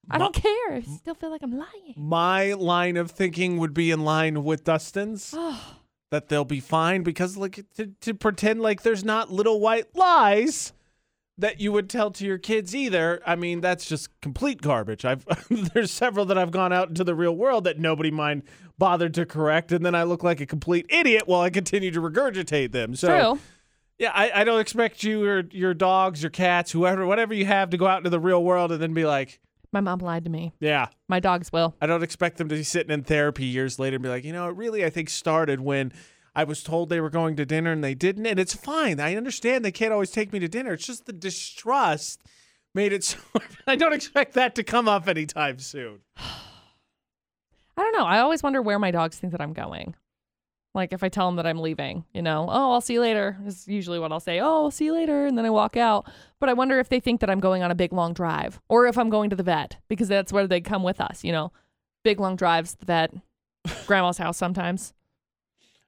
I 0.09 0.19
don't 0.19 0.35
care. 0.35 0.73
I 0.75 0.81
still 0.83 1.15
feel 1.15 1.31
like 1.31 1.43
I'm 1.43 1.57
lying. 1.59 1.95
My 1.97 2.53
line 2.53 2.97
of 2.97 3.11
thinking 3.11 3.59
would 3.59 3.75
be 3.75 3.91
in 3.91 4.05
line 4.05 4.45
with 4.45 4.63
Dustin's. 4.63 5.35
Oh. 5.37 5.79
That 6.13 6.29
they'll 6.29 6.45
be 6.45 6.61
fine 6.61 7.03
because 7.03 7.39
like 7.39 7.65
to, 7.77 7.87
to 8.03 8.13
pretend 8.13 8.61
like 8.61 8.83
there's 8.83 9.03
not 9.03 9.33
little 9.33 9.61
white 9.61 9.97
lies 9.97 10.75
that 11.39 11.59
you 11.59 11.73
would 11.73 11.89
tell 11.89 12.11
to 12.11 12.27
your 12.27 12.37
kids 12.37 12.75
either 12.75 13.21
i 13.27 13.35
mean 13.35 13.63
that's 13.63 13.87
just 13.87 14.09
complete 14.21 14.61
garbage 14.61 15.05
i've 15.05 15.25
there's 15.73 15.91
several 15.91 16.27
that 16.27 16.37
i've 16.37 16.51
gone 16.51 16.73
out 16.73 16.89
into 16.89 17.03
the 17.03 17.15
real 17.15 17.35
world 17.35 17.65
that 17.65 17.79
nobody 17.79 18.11
mind 18.11 18.43
bothered 18.79 19.15
to 19.15 19.25
correct 19.25 19.73
and 19.73 19.85
then 19.85 19.95
i 19.95 20.03
look 20.03 20.23
like 20.23 20.41
a 20.41 20.47
complete 20.47 20.85
idiot 20.91 21.23
while 21.27 21.41
i 21.41 21.51
continue 21.51 21.91
to 21.91 22.01
regurgitate 22.01 22.73
them 22.73 22.95
so 22.95 23.09
true. 23.09 23.41
yeah 23.99 24.13
I, 24.15 24.43
I 24.43 24.45
don't 24.45 24.61
expect 24.61 25.03
you 25.03 25.25
or 25.25 25.45
your 25.51 25.73
dogs 25.73 26.23
your 26.23 26.31
cats 26.31 26.73
whoever 26.73 27.07
whatever 27.07 27.33
you 27.33 27.47
have 27.47 27.71
to 27.71 27.77
go 27.77 27.87
out 27.87 27.99
into 27.99 28.11
the 28.11 28.21
real 28.21 28.45
world 28.45 28.71
and 28.71 28.83
then 28.83 28.93
be 28.93 29.07
like 29.07 29.41
My 29.73 29.81
mom 29.81 30.01
lied 30.01 30.25
to 30.25 30.31
me. 30.31 30.53
yeah 30.61 30.89
My 31.09 31.19
dogs 31.19 31.51
will. 31.53 31.75
I 31.81 31.87
don't 31.87 32.03
expect 32.03 32.37
them 32.37 32.49
to 32.49 32.55
be 32.55 32.63
sitting 32.63 32.93
in 32.93 33.03
therapy 33.05 33.47
years 33.47 33.79
later 33.79 33.97
and 33.97 34.03
be 34.03 34.09
like, 34.09 34.25
you 34.25 34.33
know, 34.33 34.49
it 34.49 34.57
really, 34.57 34.85
I 34.85 34.91
think, 34.91 35.09
started 35.09 35.61
when 35.61 35.93
I 36.35 36.45
was 36.45 36.63
told 36.63 36.89
they 36.89 37.01
were 37.01 37.11
going 37.11 37.37
to 37.37 37.47
dinner 37.47 37.73
and 37.73 37.83
they 37.83 37.95
didn't. 37.95 38.27
And 38.27 38.39
it's 38.39 38.55
fine. 38.55 39.01
I 39.01 39.17
understand 39.17 39.65
they 39.65 39.73
can't 39.73 39.93
always 39.93 40.11
take 40.11 40.33
me 40.33 40.39
to 40.41 40.49
dinner. 40.49 40.75
It's 40.75 40.87
just 40.87 41.07
the 41.07 41.13
distrust 41.13 42.23
made 42.75 42.93
it 42.93 43.05
so. 43.05 43.19
I 43.67 43.77
don't 43.77 43.93
expect 43.93 44.35
that 44.35 44.55
to 44.57 44.63
come 44.63 44.89
up 44.89 45.09
anytime 45.09 45.59
soon. 45.59 46.01
I 46.17 47.81
don't 47.81 47.97
know. 47.97 48.05
I 48.05 48.19
always 48.21 48.43
wonder 48.43 48.61
where 48.61 48.79
my 48.79 48.91
dogs 48.91 49.17
think 49.19 49.33
that 49.33 49.41
I'm 49.41 49.55
going. 49.55 49.95
Like 50.75 50.93
if 50.93 51.03
I 51.03 51.09
tell 51.09 51.27
them 51.27 51.37
that 51.37 51.47
I'm 51.47 51.61
leaving, 51.61 52.05
you 52.15 52.23
know, 52.23 52.47
oh, 52.49 52.73
I'll 52.73 52.81
see 52.81 52.95
you 52.95 53.01
later 53.01 53.37
is 53.47 53.69
usually 53.69 53.99
what 53.99 54.11
I'll 54.11 54.21
say. 54.21 54.41
Oh, 54.41 54.65
I'll 54.65 54.71
see 54.71 54.87
you 54.87 54.95
later. 54.95 55.27
And 55.27 55.37
then 55.37 55.45
I 55.45 55.51
walk 55.51 55.77
out. 55.77 56.11
But 56.41 56.49
I 56.49 56.55
wonder 56.55 56.79
if 56.79 56.89
they 56.89 56.99
think 56.99 57.21
that 57.21 57.29
I'm 57.29 57.41
going 57.41 57.63
on 57.63 57.71
a 57.71 57.75
big 57.75 57.93
long 57.93 58.15
drive 58.15 58.61
or 58.69 58.87
if 58.87 58.97
I'm 58.97 59.11
going 59.11 59.29
to 59.31 59.37
the 59.37 59.43
vet 59.43 59.77
because 59.89 60.09
that's 60.09 60.33
where 60.33 60.47
they 60.47 60.61
come 60.61 60.83
with 60.83 61.01
us, 61.01 61.25
you 61.25 61.33
know, 61.33 61.53
big 62.05 62.21
long 62.21 62.37
drives, 62.37 62.75
the 62.77 62.87
vet, 62.87 63.15
grandma's 63.87 64.19
house 64.19 64.39
sometimes. 64.39 64.95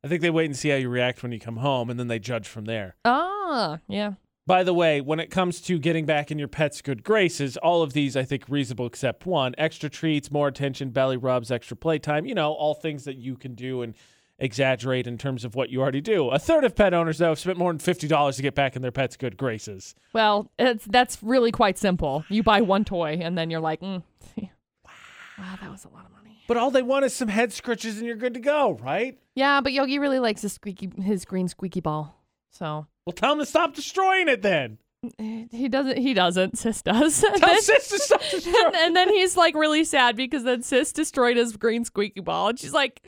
I 0.05 0.09
think 0.09 0.20
they 0.20 0.30
wait 0.30 0.47
and 0.47 0.57
see 0.57 0.68
how 0.68 0.76
you 0.76 0.91
react 0.91 1.22
when 1.22 1.32
you 1.32 1.41
come 1.41 1.57
home 1.57 1.89
and 1.89 1.99
then 1.99 2.09
they 2.09 2.18
judge 2.18 2.47
from 2.47 2.66
there. 2.66 2.97
Ah, 3.07 3.78
yeah. 3.89 4.14
By 4.47 4.62
the 4.62 4.74
way, 4.74 5.01
when 5.01 5.20
it 5.20 5.30
comes 5.30 5.62
to 5.62 5.78
getting 5.78 6.05
back 6.05 6.30
in 6.30 6.39
your 6.39 6.49
pet's 6.49 6.82
good 6.82 7.03
graces, 7.03 7.57
all 7.57 7.82
of 7.82 7.95
these 7.95 8.14
I 8.14 8.24
think 8.24 8.45
reasonable 8.47 8.85
except 8.85 9.24
one 9.24 9.55
extra 9.57 9.89
treats, 9.89 10.30
more 10.30 10.49
attention, 10.49 10.91
belly 10.91 11.16
rubs, 11.16 11.51
extra 11.51 11.74
playtime, 11.74 12.26
you 12.26 12.35
know, 12.35 12.53
all 12.53 12.74
things 12.74 13.05
that 13.05 13.16
you 13.16 13.37
can 13.37 13.55
do 13.55 13.80
and 13.80 13.95
exaggerate 14.39 15.07
in 15.07 15.18
terms 15.18 15.45
of 15.45 15.55
what 15.55 15.70
you 15.70 15.80
already 15.80 16.01
do. 16.01 16.28
A 16.30 16.39
third 16.39 16.64
of 16.64 16.74
pet 16.74 16.93
owners, 16.95 17.18
though, 17.18 17.30
have 17.30 17.39
spent 17.39 17.59
more 17.59 17.72
than 17.72 17.78
$50 17.78 18.37
to 18.37 18.43
get 18.43 18.55
back 18.55 18.76
in 18.76 18.82
their 18.82 18.91
pet's 18.91 19.16
good 19.16 19.37
graces. 19.37 19.95
Well, 20.12 20.51
it's 20.59 20.85
that's 20.87 21.22
really 21.22 21.53
quite 21.53 21.78
simple. 21.78 22.24
You 22.28 22.43
buy 22.43 22.61
one 22.61 22.85
toy 22.85 23.18
and 23.22 23.39
then 23.39 23.51
you're 23.51 23.61
like, 23.61 23.80
mm, 23.80 24.03
wow, 24.37 25.59
that 25.61 25.70
was 25.70 25.85
a 25.85 25.89
lot 25.89 26.05
of 26.05 26.12
money. 26.12 26.43
But 26.47 26.57
all 26.57 26.70
they 26.70 26.82
want 26.82 27.05
is 27.05 27.14
some 27.14 27.28
head 27.28 27.53
scratches 27.53 27.99
and 27.99 28.07
you're 28.07 28.16
good 28.16 28.35
to 28.35 28.41
go, 28.41 28.72
right? 28.82 29.18
Yeah, 29.35 29.61
but 29.61 29.72
Yogi 29.72 29.99
really 29.99 30.18
likes 30.18 30.43
his 30.43 30.53
squeaky, 30.53 30.91
his 31.03 31.24
green 31.24 31.49
squeaky 31.49 31.80
ball. 31.80 32.20
So 32.51 32.87
Well, 33.07 33.14
tell 33.14 33.32
him 33.32 33.39
to 33.39 33.47
stop 33.47 33.74
destroying 33.74 34.28
it 34.28 34.43
then. 34.43 34.78
He 35.19 35.69
doesn't. 35.69 35.99
He 35.99 36.15
doesn't. 36.15 36.59
Sis 36.59 36.83
does. 36.83 37.23
And 37.35 37.43
then- 37.43 37.61
sis 37.63 37.89
to 37.89 37.99
stop 37.99 38.21
and, 38.47 38.75
and 38.77 38.97
then 38.97 39.09
he's 39.09 39.37
like 39.37 39.55
really 39.55 39.85
sad 39.85 40.17
because 40.17 40.45
then 40.45 40.63
Sis 40.63 40.93
destroyed 40.93 41.37
his 41.37 41.57
green 41.57 41.85
squeaky 41.85 42.21
ball, 42.21 42.49
and 42.49 42.59
she's 42.59 42.73
like, 42.73 43.03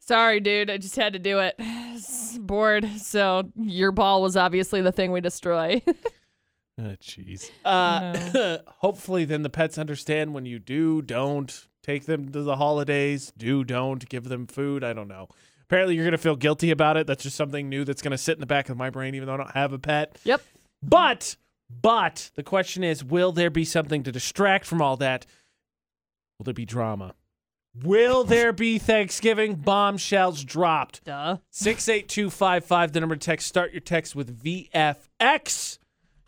"Sorry, 0.00 0.40
dude, 0.40 0.70
I 0.70 0.78
just 0.78 0.96
had 0.96 1.12
to 1.14 1.18
do 1.18 1.38
it. 1.40 1.60
Bored. 2.40 2.88
So 2.98 3.50
your 3.56 3.92
ball 3.92 4.22
was 4.22 4.36
obviously 4.36 4.80
the 4.82 4.92
thing 4.92 5.12
we 5.12 5.20
destroy." 5.20 5.82
Oh, 6.78 6.82
jeez. 7.02 7.50
Uh, 7.64 8.58
hopefully, 8.78 9.24
then 9.24 9.42
the 9.42 9.50
pets 9.50 9.78
understand 9.78 10.34
when 10.34 10.44
you 10.46 10.58
do, 10.58 11.00
don't 11.02 11.66
take 11.82 12.06
them 12.06 12.30
to 12.32 12.42
the 12.42 12.56
holidays, 12.56 13.32
do, 13.36 13.64
don't 13.64 14.06
give 14.08 14.24
them 14.24 14.46
food. 14.46 14.82
I 14.84 14.92
don't 14.92 15.08
know. 15.08 15.28
Apparently, 15.62 15.94
you're 15.94 16.04
going 16.04 16.12
to 16.12 16.18
feel 16.18 16.36
guilty 16.36 16.70
about 16.70 16.96
it. 16.96 17.06
That's 17.06 17.22
just 17.22 17.34
something 17.36 17.68
new 17.68 17.84
that's 17.84 18.02
going 18.02 18.10
to 18.12 18.18
sit 18.18 18.34
in 18.34 18.40
the 18.40 18.46
back 18.46 18.68
of 18.68 18.76
my 18.76 18.90
brain, 18.90 19.14
even 19.14 19.26
though 19.26 19.34
I 19.34 19.36
don't 19.38 19.50
have 19.52 19.72
a 19.72 19.78
pet. 19.78 20.16
yep. 20.24 20.42
But, 20.88 21.36
but 21.68 22.30
the 22.34 22.42
question 22.42 22.84
is, 22.84 23.02
will 23.02 23.32
there 23.32 23.50
be 23.50 23.64
something 23.64 24.02
to 24.04 24.12
distract 24.12 24.64
from 24.66 24.80
all 24.80 24.96
that? 24.98 25.26
Will 26.38 26.44
there 26.44 26.54
be 26.54 26.66
drama? 26.66 27.14
Will 27.82 28.24
there 28.24 28.52
be 28.52 28.78
Thanksgiving 28.78 29.56
bombshells 29.56 30.44
dropped? 30.44 31.04
Duh. 31.04 31.38
68255, 31.50 32.92
the 32.92 33.00
number 33.00 33.16
to 33.16 33.20
text. 33.20 33.46
Start 33.48 33.72
your 33.72 33.80
text 33.80 34.14
with 34.14 34.42
VFX. 34.42 35.78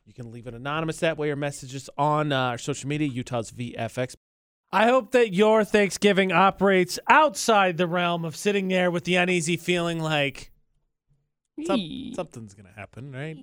You 0.04 0.12
can 0.14 0.30
leave 0.30 0.46
it 0.46 0.54
anonymous 0.54 0.98
that 1.00 1.16
way 1.16 1.30
or 1.30 1.36
messages 1.36 1.88
on 1.96 2.32
uh, 2.32 2.38
our 2.38 2.58
social 2.58 2.88
media, 2.88 3.08
Utah's 3.08 3.50
VFX. 3.50 4.14
I 4.70 4.86
hope 4.86 5.12
that 5.12 5.32
your 5.32 5.64
Thanksgiving 5.64 6.32
operates 6.32 6.98
outside 7.08 7.78
the 7.78 7.86
realm 7.86 8.24
of 8.26 8.36
sitting 8.36 8.68
there 8.68 8.90
with 8.90 9.04
the 9.04 9.16
uneasy 9.16 9.56
feeling 9.56 10.00
like 10.00 10.50
some- 11.64 12.12
something's 12.14 12.52
going 12.54 12.66
to 12.66 12.78
happen, 12.78 13.10
right? 13.12 13.38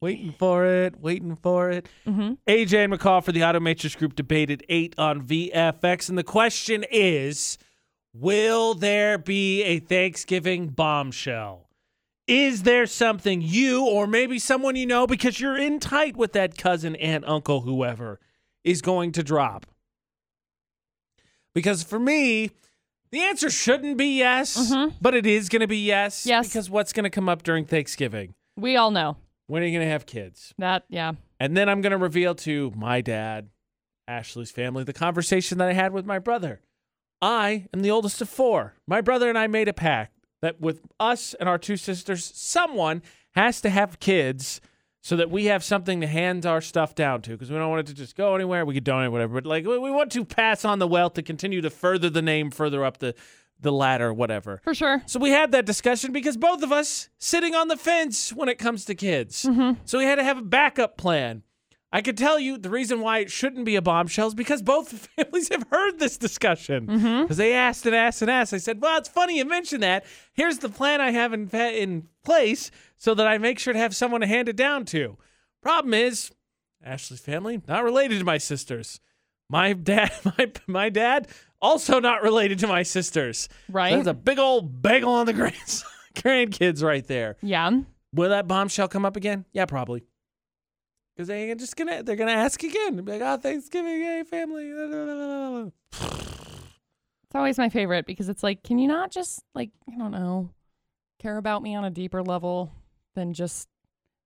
Waiting 0.00 0.32
for 0.38 0.64
it, 0.64 1.00
waiting 1.00 1.36
for 1.36 1.70
it. 1.70 1.88
Mhm. 2.06 2.38
AJ 2.46 2.84
and 2.84 2.92
McCall 2.92 3.22
for 3.24 3.32
the 3.32 3.40
Automatrix 3.40 3.96
Group 3.98 4.14
debated 4.14 4.64
eight 4.68 4.94
on 4.96 5.20
VFX. 5.20 6.08
And 6.08 6.16
the 6.16 6.22
question 6.24 6.84
is 6.90 7.58
Will 8.14 8.74
there 8.74 9.18
be 9.18 9.62
a 9.62 9.78
Thanksgiving 9.80 10.68
bombshell? 10.68 11.68
Is 12.26 12.62
there 12.62 12.86
something 12.86 13.40
you 13.42 13.84
or 13.86 14.06
maybe 14.06 14.38
someone 14.38 14.76
you 14.76 14.86
know 14.86 15.06
because 15.06 15.40
you're 15.40 15.58
in 15.58 15.78
tight 15.78 16.16
with 16.16 16.32
that 16.32 16.56
cousin, 16.56 16.96
aunt, 16.96 17.24
uncle, 17.26 17.60
whoever 17.62 18.18
is 18.64 18.82
going 18.82 19.12
to 19.12 19.22
drop? 19.22 19.66
Because 21.54 21.82
for 21.82 21.98
me, 21.98 22.50
the 23.10 23.20
answer 23.20 23.50
shouldn't 23.50 23.96
be 23.98 24.16
yes, 24.18 24.70
Mhm. 24.72 24.94
but 25.00 25.14
it 25.14 25.26
is 25.26 25.48
going 25.48 25.60
to 25.60 25.66
be 25.68 25.78
yes. 25.84 26.24
Yes. 26.26 26.48
Because 26.48 26.68
what's 26.70 26.92
going 26.92 27.04
to 27.04 27.10
come 27.10 27.28
up 27.28 27.42
during 27.42 27.64
Thanksgiving? 27.64 28.34
We 28.56 28.76
all 28.76 28.90
know. 28.90 29.16
When 29.48 29.62
are 29.62 29.66
you 29.66 29.72
going 29.72 29.86
to 29.86 29.90
have 29.90 30.06
kids? 30.06 30.54
That 30.58 30.84
yeah. 30.88 31.12
And 31.40 31.56
then 31.56 31.68
I'm 31.68 31.80
going 31.80 31.90
to 31.90 31.98
reveal 31.98 32.34
to 32.36 32.72
my 32.76 33.00
dad, 33.00 33.48
Ashley's 34.06 34.50
family, 34.50 34.84
the 34.84 34.92
conversation 34.92 35.58
that 35.58 35.68
I 35.68 35.72
had 35.72 35.92
with 35.92 36.06
my 36.06 36.18
brother. 36.18 36.60
I 37.20 37.66
am 37.74 37.80
the 37.80 37.90
oldest 37.90 38.20
of 38.20 38.28
four. 38.28 38.74
My 38.86 39.00
brother 39.00 39.28
and 39.28 39.36
I 39.36 39.48
made 39.48 39.66
a 39.66 39.72
pact 39.72 40.12
that 40.42 40.60
with 40.60 40.82
us 41.00 41.34
and 41.34 41.48
our 41.48 41.58
two 41.58 41.76
sisters, 41.76 42.30
someone 42.32 43.02
has 43.32 43.60
to 43.62 43.70
have 43.70 43.98
kids 43.98 44.60
so 45.00 45.16
that 45.16 45.30
we 45.30 45.46
have 45.46 45.64
something 45.64 46.00
to 46.00 46.06
hand 46.06 46.44
our 46.44 46.60
stuff 46.60 46.94
down 46.94 47.22
to 47.22 47.30
because 47.30 47.50
we 47.50 47.56
don't 47.56 47.70
want 47.70 47.80
it 47.80 47.86
to 47.86 47.94
just 47.94 48.16
go 48.16 48.34
anywhere. 48.34 48.64
We 48.64 48.74
could 48.74 48.84
donate 48.84 49.10
whatever, 49.10 49.34
but 49.34 49.46
like 49.46 49.66
we 49.66 49.78
we 49.78 49.90
want 49.90 50.12
to 50.12 50.24
pass 50.24 50.64
on 50.64 50.78
the 50.78 50.86
wealth 50.86 51.14
to 51.14 51.22
continue 51.22 51.60
to 51.62 51.70
further 51.70 52.10
the 52.10 52.22
name 52.22 52.50
further 52.50 52.84
up 52.84 52.98
the 52.98 53.14
the 53.60 53.72
ladder, 53.72 54.12
whatever. 54.12 54.60
For 54.62 54.74
sure. 54.74 55.02
So 55.06 55.18
we 55.18 55.30
had 55.30 55.52
that 55.52 55.66
discussion 55.66 56.12
because 56.12 56.36
both 56.36 56.62
of 56.62 56.72
us 56.72 57.08
sitting 57.18 57.54
on 57.54 57.68
the 57.68 57.76
fence 57.76 58.32
when 58.32 58.48
it 58.48 58.58
comes 58.58 58.84
to 58.86 58.94
kids. 58.94 59.42
Mm-hmm. 59.42 59.80
So 59.84 59.98
we 59.98 60.04
had 60.04 60.16
to 60.16 60.24
have 60.24 60.38
a 60.38 60.42
backup 60.42 60.96
plan. 60.96 61.42
I 61.90 62.02
could 62.02 62.18
tell 62.18 62.38
you 62.38 62.58
the 62.58 62.68
reason 62.68 63.00
why 63.00 63.20
it 63.20 63.30
shouldn't 63.30 63.64
be 63.64 63.74
a 63.76 63.82
bombshell 63.82 64.28
is 64.28 64.34
because 64.34 64.60
both 64.60 65.08
families 65.16 65.48
have 65.48 65.66
heard 65.70 65.98
this 65.98 66.18
discussion. 66.18 66.86
Mm-hmm. 66.86 67.22
Because 67.22 67.38
they 67.38 67.54
asked 67.54 67.86
and 67.86 67.94
asked 67.94 68.20
and 68.20 68.30
asked. 68.30 68.52
I 68.52 68.58
said, 68.58 68.82
"Well, 68.82 68.98
it's 68.98 69.08
funny 69.08 69.38
you 69.38 69.44
mentioned 69.44 69.82
that. 69.82 70.04
Here's 70.34 70.58
the 70.58 70.68
plan 70.68 71.00
I 71.00 71.12
have 71.12 71.32
in 71.32 71.48
in 71.48 72.08
place 72.24 72.70
so 72.96 73.14
that 73.14 73.26
I 73.26 73.38
make 73.38 73.58
sure 73.58 73.72
to 73.72 73.78
have 73.78 73.96
someone 73.96 74.20
to 74.20 74.26
hand 74.26 74.48
it 74.48 74.56
down 74.56 74.84
to." 74.86 75.16
Problem 75.62 75.94
is, 75.94 76.30
Ashley's 76.84 77.20
family 77.20 77.62
not 77.66 77.84
related 77.84 78.18
to 78.18 78.24
my 78.24 78.38
sisters. 78.38 79.00
My 79.48 79.72
dad, 79.72 80.12
my 80.24 80.52
my 80.66 80.88
dad, 80.90 81.28
also 81.60 82.00
not 82.00 82.22
related 82.22 82.58
to 82.60 82.66
my 82.66 82.82
sisters. 82.82 83.48
Right. 83.68 83.94
That's 83.94 84.06
a 84.08 84.14
big 84.14 84.38
old 84.38 84.82
bagel 84.82 85.12
on 85.12 85.26
the 85.26 85.32
grands- 85.34 85.84
grandkids 86.14 86.82
right 86.82 87.06
there. 87.06 87.36
Yeah. 87.42 87.70
Will 88.14 88.30
that 88.30 88.46
bombshell 88.48 88.88
come 88.88 89.04
up 89.04 89.16
again? 89.16 89.44
Yeah, 89.52 89.66
probably. 89.66 90.04
Because 91.14 91.28
they 91.28 91.52
just 91.56 91.76
gonna 91.76 92.02
they're 92.02 92.16
gonna 92.16 92.30
ask 92.32 92.62
again. 92.62 92.96
Be 93.02 93.12
like, 93.12 93.22
oh, 93.22 93.36
Thanksgiving, 93.36 94.00
hey 94.00 94.22
family. 94.22 94.70
It's 95.92 97.34
always 97.34 97.58
my 97.58 97.68
favorite 97.68 98.06
because 98.06 98.28
it's 98.28 98.42
like, 98.42 98.62
can 98.62 98.78
you 98.78 98.88
not 98.88 99.10
just 99.10 99.42
like, 99.54 99.70
I 99.92 99.98
don't 99.98 100.12
know, 100.12 100.50
care 101.18 101.36
about 101.36 101.62
me 101.62 101.74
on 101.74 101.84
a 101.84 101.90
deeper 101.90 102.22
level 102.22 102.72
than 103.14 103.34
just 103.34 103.68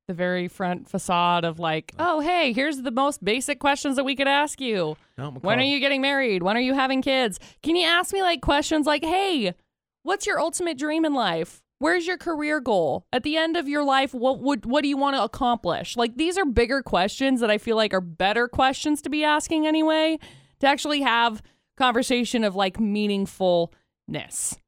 the 0.09 0.15
very 0.15 0.49
front 0.49 0.89
facade 0.89 1.45
of 1.45 1.59
like, 1.59 1.93
oh, 1.99 2.21
hey, 2.21 2.53
here's 2.53 2.83
the 2.83 2.91
most 2.91 3.25
basic 3.25 3.59
questions 3.61 3.97
that 3.97 4.05
we 4.05 4.17
could 4.17 4.29
ask 4.29 4.61
you. 4.61 4.97
No, 5.17 5.31
When 5.31 5.59
are 5.59 5.63
you 5.63 5.81
getting 5.81 6.01
married? 6.01 6.43
When 6.43 6.57
are 6.57 6.61
you 6.61 6.75
having 6.75 7.03
kids? 7.03 7.39
Can 7.63 7.77
you 7.77 7.87
ask 7.87 8.13
me 8.13 8.23
like 8.23 8.41
questions 8.41 8.87
like, 8.87 9.05
hey, 9.05 9.55
what's 10.03 10.27
your 10.27 10.41
ultimate 10.41 10.79
dream 10.79 11.05
in 11.05 11.15
life? 11.15 11.63
Where's 11.79 12.07
your 12.07 12.19
career 12.19 12.61
goal? 12.61 13.07
At 13.13 13.25
the 13.25 13.37
end 13.37 13.57
of 13.57 13.69
your 13.69 13.83
life, 13.83 14.15
what 14.15 14.39
would 14.41 14.67
what 14.67 14.83
do 14.83 14.89
you 14.89 14.97
want 14.97 15.17
to 15.17 15.23
accomplish? 15.25 15.97
Like 15.97 16.17
these 16.17 16.39
are 16.39 16.45
bigger 16.45 16.81
questions 16.81 17.41
that 17.41 17.51
I 17.51 17.59
feel 17.59 17.77
like 17.77 17.93
are 17.93 18.01
better 18.01 18.47
questions 18.47 19.03
to 19.03 19.11
be 19.11 19.25
asking 19.25 19.67
anyway, 19.67 20.19
to 20.61 20.67
actually 20.69 21.01
have 21.01 21.43
conversation 21.77 22.45
of 22.45 22.55
like 22.55 22.79
meaningfulness. 22.79 24.59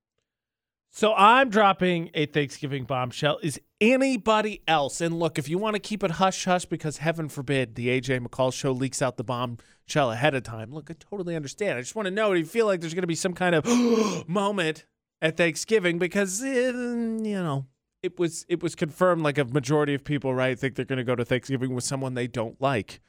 So 0.97 1.13
I'm 1.13 1.49
dropping 1.49 2.11
a 2.15 2.27
Thanksgiving 2.27 2.85
bombshell. 2.85 3.41
Is 3.43 3.61
anybody 3.81 4.63
else? 4.69 5.01
And 5.01 5.19
look, 5.19 5.41
if 5.41 5.49
you 5.49 5.59
want 5.59 5.75
to 5.75 5.81
keep 5.81 6.05
it 6.05 6.13
hush 6.13 6.45
hush 6.45 6.67
because 6.67 6.99
heaven 6.99 7.29
forbid 7.29 7.75
the 7.75 7.89
AJ 7.89 8.25
McCall 8.25 8.55
show 8.55 8.71
leaks 8.71 9.03
out 9.03 9.17
the 9.17 9.25
bombshell 9.25 10.13
ahead 10.13 10.37
of 10.37 10.45
time, 10.45 10.73
look, 10.73 10.93
I 10.93 10.95
totally 11.01 11.35
understand. 11.35 11.79
I 11.79 11.81
just 11.81 11.97
want 11.97 12.07
to 12.07 12.13
know 12.13 12.33
do 12.33 12.39
you 12.39 12.47
feel 12.47 12.67
like 12.67 12.81
there's 12.81 12.95
going 12.95 13.03
to 13.03 13.09
be 13.09 13.17
some 13.17 13.35
kind 13.35 13.57
of 13.57 14.29
moment 14.29 14.87
at 15.21 15.37
Thanksgiving 15.37 15.99
because 15.99 16.41
eh, 16.41 16.71
you 16.71 16.73
know 16.73 17.67
it 18.05 18.17
was 18.17 18.47
it 18.49 18.63
was 18.63 18.77
confirmed 18.77 19.25
like 19.25 19.37
a 19.37 19.45
majority 19.47 19.95
of 19.95 20.05
people 20.05 20.33
right 20.33 20.57
think 20.57 20.77
they're 20.77 20.85
going 20.85 20.99
to 20.99 21.03
go 21.03 21.17
to 21.17 21.25
Thanksgiving 21.25 21.75
with 21.75 21.83
someone 21.83 22.15
they 22.15 22.29
don't 22.29 22.61
like. 22.63 23.01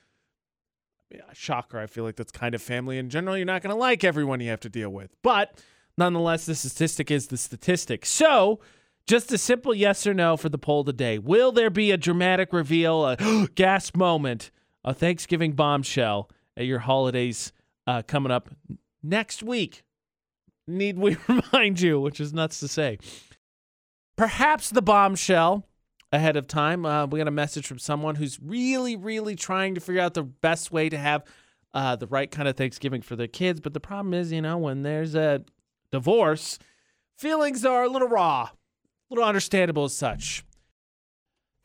Yeah, 1.12 1.22
shocker. 1.34 1.78
I 1.78 1.86
feel 1.86 2.04
like 2.04 2.16
that's 2.16 2.32
kind 2.32 2.56
of 2.56 2.64
family 2.64 2.98
in 2.98 3.12
general. 3.12 3.38
You're 3.38 3.46
not 3.46 3.62
going 3.62 3.76
to 3.76 3.80
like 3.80 4.04
everyone 4.04 4.40
you 4.40 4.50
have 4.50 4.62
to 4.62 4.70
deal 4.70 4.90
with, 4.90 5.12
but 5.22 5.62
nonetheless, 5.98 6.46
the 6.46 6.56
statistic 6.56 7.12
is 7.12 7.28
the 7.28 7.38
statistic. 7.38 8.06
So, 8.06 8.60
just 9.08 9.32
a 9.32 9.38
simple 9.38 9.74
yes 9.74 10.08
or 10.08 10.14
no 10.14 10.36
for 10.36 10.50
the 10.50 10.58
poll 10.58 10.84
today. 10.84 11.20
Will 11.20 11.52
there 11.52 11.70
be 11.70 11.91
a 11.91 11.98
dramatic 11.98 12.52
reveal, 12.52 13.06
a 13.06 13.48
gasp 13.56 13.96
moment, 13.96 14.52
a 14.84 14.93
Thanksgiving 14.93 15.54
bombshell 15.54 16.30
at 16.58 16.66
your 16.66 16.80
holidays 16.80 17.52
uh, 17.86 18.02
coming 18.08 18.32
up 18.32 18.50
next 19.04 19.43
week? 19.43 19.84
Need 20.68 20.98
we 20.98 21.18
remind 21.28 21.80
you, 21.82 22.00
which 22.00 22.20
is 22.20 22.34
nuts 22.34 22.60
to 22.62 22.68
say. 22.68 22.98
Perhaps 24.18 24.70
the 24.70 24.82
bombshell 24.82 25.68
ahead 26.12 26.38
of 26.38 26.48
time. 26.48 26.86
Uh, 26.86 27.06
we 27.06 27.20
got 27.20 27.28
a 27.28 27.32
message 27.32 27.68
from 27.68 27.78
someone 27.78 28.16
who's 28.16 28.39
really, 28.41 28.96
really 28.96 29.36
trying 29.36 29.76
to 29.76 29.82
figure 29.82 30.02
out 30.02 30.14
the 30.14 30.24
best 30.24 30.72
way 30.72 30.89
to 30.89 30.98
have 30.98 31.24
uh, 31.74 31.96
the 31.96 32.08
right 32.08 32.32
kind 32.32 32.48
of 32.48 32.56
Thanksgiving 32.56 33.02
for 33.02 33.16
their 33.16 33.28
kids. 33.28 33.60
But 33.60 33.74
the 33.74 33.80
problem 33.80 34.14
is, 34.14 34.32
you 34.32 34.41
know, 34.41 34.58
when 34.58 34.82
there's 34.82 35.14
a 35.14 35.43
divorce, 35.96 36.60
feelings 37.18 37.66
are 37.66 37.84
a 37.84 37.89
little 37.89 38.08
raw, 38.08 38.43
a 38.43 38.52
little 39.10 39.24
understandable 39.24 39.86
as 39.86 39.96
such. 39.96 40.43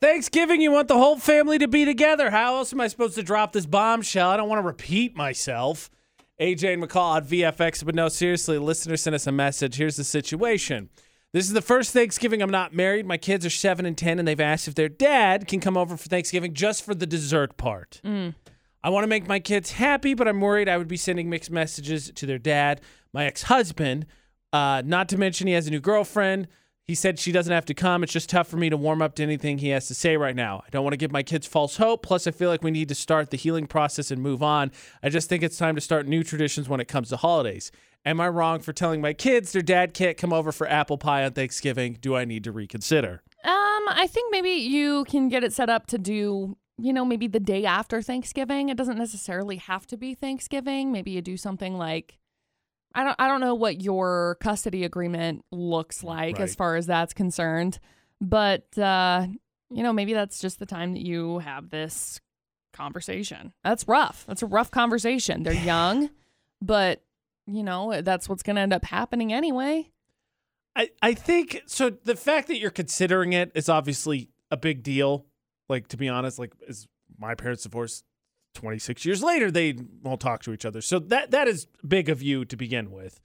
Thanksgiving, 0.01 0.61
you 0.61 0.71
want 0.71 0.87
the 0.87 0.97
whole 0.97 1.17
family 1.17 1.59
to 1.59 1.67
be 1.67 1.85
together. 1.85 2.31
How 2.31 2.55
else 2.55 2.73
am 2.73 2.81
I 2.81 2.87
supposed 2.87 3.15
to 3.15 3.23
drop 3.23 3.53
this 3.53 3.67
bombshell? 3.67 4.29
I 4.29 4.37
don't 4.37 4.49
want 4.49 4.59
to 4.59 4.65
repeat 4.65 5.15
myself. 5.15 5.91
AJ 6.39 6.73
and 6.73 6.83
McCall 6.83 7.17
at 7.17 7.27
VFX, 7.27 7.85
but 7.85 7.93
no, 7.93 8.09
seriously, 8.09 8.57
listener 8.57 8.97
sent 8.97 9.15
us 9.15 9.27
a 9.27 9.31
message. 9.31 9.75
Here's 9.75 9.97
the 9.97 10.03
situation. 10.03 10.89
This 11.33 11.45
is 11.45 11.53
the 11.53 11.61
first 11.61 11.93
Thanksgiving 11.93 12.41
I'm 12.41 12.49
not 12.49 12.73
married. 12.73 13.05
My 13.05 13.17
kids 13.17 13.45
are 13.45 13.51
seven 13.51 13.85
and 13.85 13.95
10, 13.95 14.17
and 14.17 14.27
they've 14.27 14.39
asked 14.39 14.67
if 14.67 14.73
their 14.73 14.89
dad 14.89 15.47
can 15.47 15.59
come 15.59 15.77
over 15.77 15.95
for 15.95 16.09
Thanksgiving 16.09 16.55
just 16.55 16.83
for 16.83 16.95
the 16.95 17.05
dessert 17.05 17.57
part. 17.57 18.01
Mm. 18.03 18.33
I 18.83 18.89
want 18.89 19.03
to 19.03 19.07
make 19.07 19.27
my 19.27 19.39
kids 19.39 19.73
happy, 19.73 20.15
but 20.15 20.27
I'm 20.27 20.41
worried 20.41 20.67
I 20.67 20.77
would 20.77 20.87
be 20.87 20.97
sending 20.97 21.29
mixed 21.29 21.51
messages 21.51 22.11
to 22.15 22.25
their 22.25 22.39
dad. 22.39 22.81
My 23.13 23.25
ex 23.25 23.43
husband, 23.43 24.07
uh, 24.53 24.81
not 24.85 25.09
to 25.09 25.17
mention 25.17 25.47
he 25.47 25.53
has 25.53 25.67
a 25.67 25.71
new 25.71 25.79
girlfriend. 25.79 26.47
He 26.83 26.95
said 26.95 27.19
she 27.19 27.31
doesn't 27.31 27.53
have 27.53 27.65
to 27.67 27.73
come. 27.73 28.03
It's 28.03 28.11
just 28.11 28.29
tough 28.29 28.47
for 28.47 28.57
me 28.57 28.69
to 28.69 28.75
warm 28.75 29.01
up 29.01 29.15
to 29.15 29.23
anything 29.23 29.59
he 29.59 29.69
has 29.69 29.87
to 29.87 29.93
say 29.93 30.17
right 30.17 30.35
now. 30.35 30.63
I 30.65 30.69
don't 30.71 30.83
want 30.83 30.93
to 30.93 30.97
give 30.97 31.11
my 31.11 31.23
kids 31.23 31.47
false 31.47 31.77
hope. 31.77 32.03
Plus, 32.03 32.27
I 32.27 32.31
feel 32.31 32.49
like 32.49 32.63
we 32.63 32.71
need 32.71 32.89
to 32.89 32.95
start 32.95 33.29
the 33.29 33.37
healing 33.37 33.67
process 33.67 34.11
and 34.11 34.21
move 34.21 34.43
on. 34.43 34.71
I 35.01 35.09
just 35.09 35.29
think 35.29 35.41
it's 35.43 35.57
time 35.57 35.75
to 35.75 35.81
start 35.81 36.07
new 36.07 36.23
traditions 36.23 36.67
when 36.67 36.81
it 36.81 36.87
comes 36.87 37.09
to 37.09 37.17
holidays. 37.17 37.71
Am 38.03 38.19
I 38.19 38.27
wrong 38.29 38.59
for 38.59 38.73
telling 38.73 38.99
my 38.99 39.13
kids 39.13 39.51
their 39.51 39.61
dad 39.61 39.93
can't 39.93 40.17
come 40.17 40.33
over 40.33 40.51
for 40.51 40.67
apple 40.67 40.97
pie 40.97 41.23
on 41.23 41.33
Thanksgiving? 41.33 41.97
Do 42.01 42.15
I 42.15 42.25
need 42.25 42.43
to 42.45 42.51
reconsider? 42.51 43.21
Um, 43.43 43.83
I 43.87 44.07
think 44.09 44.31
maybe 44.31 44.49
you 44.49 45.05
can 45.05 45.29
get 45.29 45.43
it 45.43 45.53
set 45.53 45.69
up 45.69 45.85
to 45.87 45.97
do, 45.99 46.57
you 46.77 46.91
know, 46.91 47.05
maybe 47.05 47.27
the 47.27 47.39
day 47.39 47.63
after 47.63 48.01
Thanksgiving. 48.01 48.69
It 48.69 48.75
doesn't 48.75 48.97
necessarily 48.97 49.57
have 49.57 49.85
to 49.87 49.97
be 49.97 50.15
Thanksgiving. 50.15 50.91
Maybe 50.91 51.11
you 51.11 51.21
do 51.21 51.37
something 51.37 51.77
like 51.77 52.17
I 52.93 53.03
don't 53.03 53.15
I 53.19 53.27
don't 53.27 53.41
know 53.41 53.55
what 53.55 53.81
your 53.81 54.37
custody 54.41 54.83
agreement 54.83 55.45
looks 55.51 56.03
like 56.03 56.39
as 56.39 56.55
far 56.55 56.75
as 56.75 56.87
that's 56.87 57.13
concerned, 57.13 57.79
but 58.19 58.77
uh, 58.77 59.27
you 59.69 59.83
know, 59.83 59.93
maybe 59.93 60.13
that's 60.13 60.39
just 60.39 60.59
the 60.59 60.65
time 60.65 60.93
that 60.93 61.01
you 61.01 61.39
have 61.39 61.69
this 61.69 62.19
conversation. 62.73 63.53
That's 63.63 63.87
rough. 63.87 64.25
That's 64.27 64.43
a 64.43 64.47
rough 64.47 64.71
conversation. 64.71 65.43
They're 65.43 65.53
young, 65.53 66.09
but 66.61 67.01
you 67.47 67.63
know, 67.63 68.01
that's 68.01 68.29
what's 68.29 68.43
going 68.43 68.55
to 68.57 68.61
end 68.61 68.73
up 68.73 68.85
happening 68.85 69.33
anyway. 69.33 69.89
I, 70.75 70.89
I 71.01 71.13
think 71.13 71.63
so. 71.65 71.89
The 71.89 72.15
fact 72.15 72.47
that 72.47 72.57
you're 72.57 72.69
considering 72.69 73.33
it 73.33 73.51
is 73.55 73.67
obviously 73.67 74.29
a 74.49 74.57
big 74.57 74.83
deal. 74.83 75.25
Like 75.67 75.87
to 75.89 75.97
be 75.97 76.09
honest, 76.09 76.39
like 76.39 76.53
is 76.67 76.87
my 77.17 77.35
parents 77.35 77.63
divorced 77.63 78.03
26 78.53 79.05
years 79.05 79.23
later, 79.23 79.49
they 79.49 79.75
won't 80.01 80.19
talk 80.19 80.43
to 80.43 80.53
each 80.53 80.65
other. 80.65 80.81
So 80.81 80.99
that 80.99 81.31
that 81.31 81.47
is 81.47 81.67
big 81.87 82.09
of 82.09 82.21
you 82.21 82.45
to 82.45 82.55
begin 82.55 82.91
with. 82.91 83.19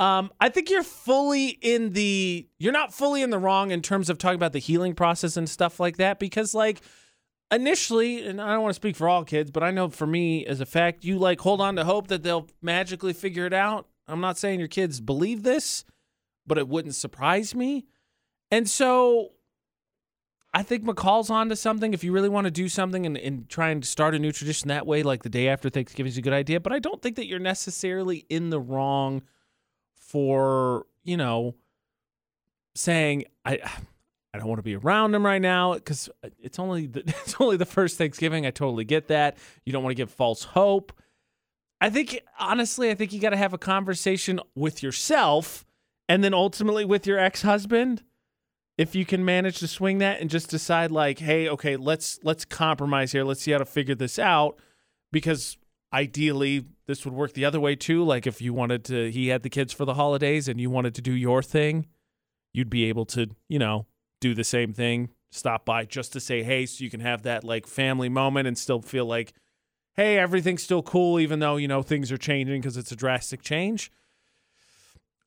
Um, 0.00 0.30
I 0.40 0.48
think 0.48 0.70
you're 0.70 0.84
fully 0.84 1.48
in 1.48 1.92
the 1.92 2.48
you're 2.58 2.72
not 2.72 2.94
fully 2.94 3.22
in 3.22 3.30
the 3.30 3.38
wrong 3.38 3.70
in 3.70 3.82
terms 3.82 4.08
of 4.08 4.18
talking 4.18 4.36
about 4.36 4.52
the 4.52 4.60
healing 4.60 4.94
process 4.94 5.36
and 5.36 5.48
stuff 5.48 5.80
like 5.80 5.96
that 5.96 6.18
because 6.18 6.54
like 6.54 6.80
initially, 7.50 8.26
and 8.26 8.40
I 8.40 8.52
don't 8.52 8.62
want 8.62 8.70
to 8.70 8.80
speak 8.80 8.96
for 8.96 9.08
all 9.08 9.24
kids, 9.24 9.50
but 9.50 9.62
I 9.62 9.70
know 9.70 9.88
for 9.88 10.06
me 10.06 10.46
as 10.46 10.60
a 10.60 10.66
fact, 10.66 11.04
you 11.04 11.18
like 11.18 11.40
hold 11.40 11.60
on 11.60 11.76
to 11.76 11.84
hope 11.84 12.08
that 12.08 12.22
they'll 12.22 12.46
magically 12.62 13.12
figure 13.12 13.46
it 13.46 13.52
out. 13.52 13.88
I'm 14.06 14.20
not 14.20 14.38
saying 14.38 14.60
your 14.60 14.68
kids 14.68 15.00
believe 15.00 15.42
this, 15.42 15.84
but 16.46 16.58
it 16.58 16.68
wouldn't 16.68 16.94
surprise 16.94 17.54
me. 17.54 17.86
And 18.50 18.68
so 18.68 19.32
I 20.54 20.62
think 20.62 20.84
McCall's 20.84 21.28
onto 21.28 21.54
something. 21.54 21.92
If 21.92 22.02
you 22.02 22.12
really 22.12 22.28
want 22.28 22.46
to 22.46 22.50
do 22.50 22.68
something 22.68 23.04
and, 23.04 23.16
and 23.18 23.48
try 23.48 23.68
and 23.70 23.84
start 23.84 24.14
a 24.14 24.18
new 24.18 24.32
tradition 24.32 24.68
that 24.68 24.86
way, 24.86 25.02
like 25.02 25.22
the 25.22 25.28
day 25.28 25.48
after 25.48 25.68
Thanksgiving 25.68 26.10
is 26.10 26.16
a 26.16 26.22
good 26.22 26.32
idea. 26.32 26.58
But 26.58 26.72
I 26.72 26.78
don't 26.78 27.02
think 27.02 27.16
that 27.16 27.26
you're 27.26 27.38
necessarily 27.38 28.24
in 28.30 28.50
the 28.50 28.58
wrong 28.58 29.22
for, 29.94 30.86
you 31.04 31.16
know, 31.16 31.54
saying 32.74 33.24
I 33.44 33.58
I 34.32 34.38
don't 34.38 34.48
want 34.48 34.58
to 34.58 34.62
be 34.64 34.76
around 34.76 35.14
him 35.14 35.24
right 35.24 35.40
now 35.40 35.74
because 35.74 36.08
it's 36.38 36.58
only 36.58 36.86
the, 36.86 37.00
it's 37.06 37.34
only 37.40 37.56
the 37.56 37.66
first 37.66 37.98
Thanksgiving. 37.98 38.46
I 38.46 38.50
totally 38.50 38.84
get 38.84 39.08
that. 39.08 39.36
You 39.64 39.72
don't 39.72 39.82
want 39.82 39.90
to 39.90 40.00
give 40.02 40.10
false 40.10 40.44
hope. 40.44 40.92
I 41.80 41.90
think 41.90 42.20
honestly, 42.38 42.90
I 42.90 42.94
think 42.94 43.12
you 43.12 43.20
got 43.20 43.30
to 43.30 43.36
have 43.36 43.52
a 43.52 43.58
conversation 43.58 44.40
with 44.54 44.82
yourself 44.82 45.64
and 46.08 46.24
then 46.24 46.34
ultimately 46.34 46.84
with 46.84 47.06
your 47.06 47.18
ex-husband 47.18 48.02
if 48.78 48.94
you 48.94 49.04
can 49.04 49.24
manage 49.24 49.58
to 49.58 49.66
swing 49.66 49.98
that 49.98 50.20
and 50.20 50.30
just 50.30 50.48
decide 50.48 50.92
like, 50.92 51.18
hey, 51.18 51.48
okay, 51.48 51.76
let's 51.76 52.20
let's 52.22 52.44
compromise 52.44 53.10
here. 53.10 53.24
Let's 53.24 53.42
see 53.42 53.50
how 53.50 53.58
to 53.58 53.66
figure 53.66 53.96
this 53.96 54.18
out 54.18 54.58
because 55.10 55.58
ideally 55.92 56.64
this 56.86 57.04
would 57.04 57.12
work 57.12 57.34
the 57.34 57.44
other 57.44 57.58
way 57.58 57.74
too. 57.74 58.04
Like 58.04 58.26
if 58.26 58.40
you 58.40 58.54
wanted 58.54 58.84
to 58.84 59.10
he 59.10 59.28
had 59.28 59.42
the 59.42 59.50
kids 59.50 59.72
for 59.72 59.84
the 59.84 59.94
holidays 59.94 60.46
and 60.46 60.60
you 60.60 60.70
wanted 60.70 60.94
to 60.94 61.02
do 61.02 61.12
your 61.12 61.42
thing, 61.42 61.86
you'd 62.54 62.70
be 62.70 62.84
able 62.84 63.04
to, 63.06 63.26
you 63.48 63.58
know, 63.58 63.86
do 64.20 64.32
the 64.32 64.44
same 64.44 64.72
thing, 64.72 65.10
stop 65.32 65.64
by 65.64 65.84
just 65.84 66.12
to 66.12 66.20
say 66.20 66.44
hey 66.44 66.64
so 66.64 66.84
you 66.84 66.88
can 66.90 67.00
have 67.00 67.22
that 67.22 67.42
like 67.42 67.66
family 67.66 68.08
moment 68.08 68.46
and 68.46 68.56
still 68.56 68.80
feel 68.80 69.04
like 69.04 69.34
hey, 69.94 70.16
everything's 70.16 70.62
still 70.62 70.80
cool 70.80 71.18
even 71.18 71.40
though, 71.40 71.56
you 71.56 71.66
know, 71.66 71.82
things 71.82 72.12
are 72.12 72.16
changing 72.16 72.60
because 72.60 72.76
it's 72.76 72.92
a 72.92 72.96
drastic 72.96 73.42
change. 73.42 73.90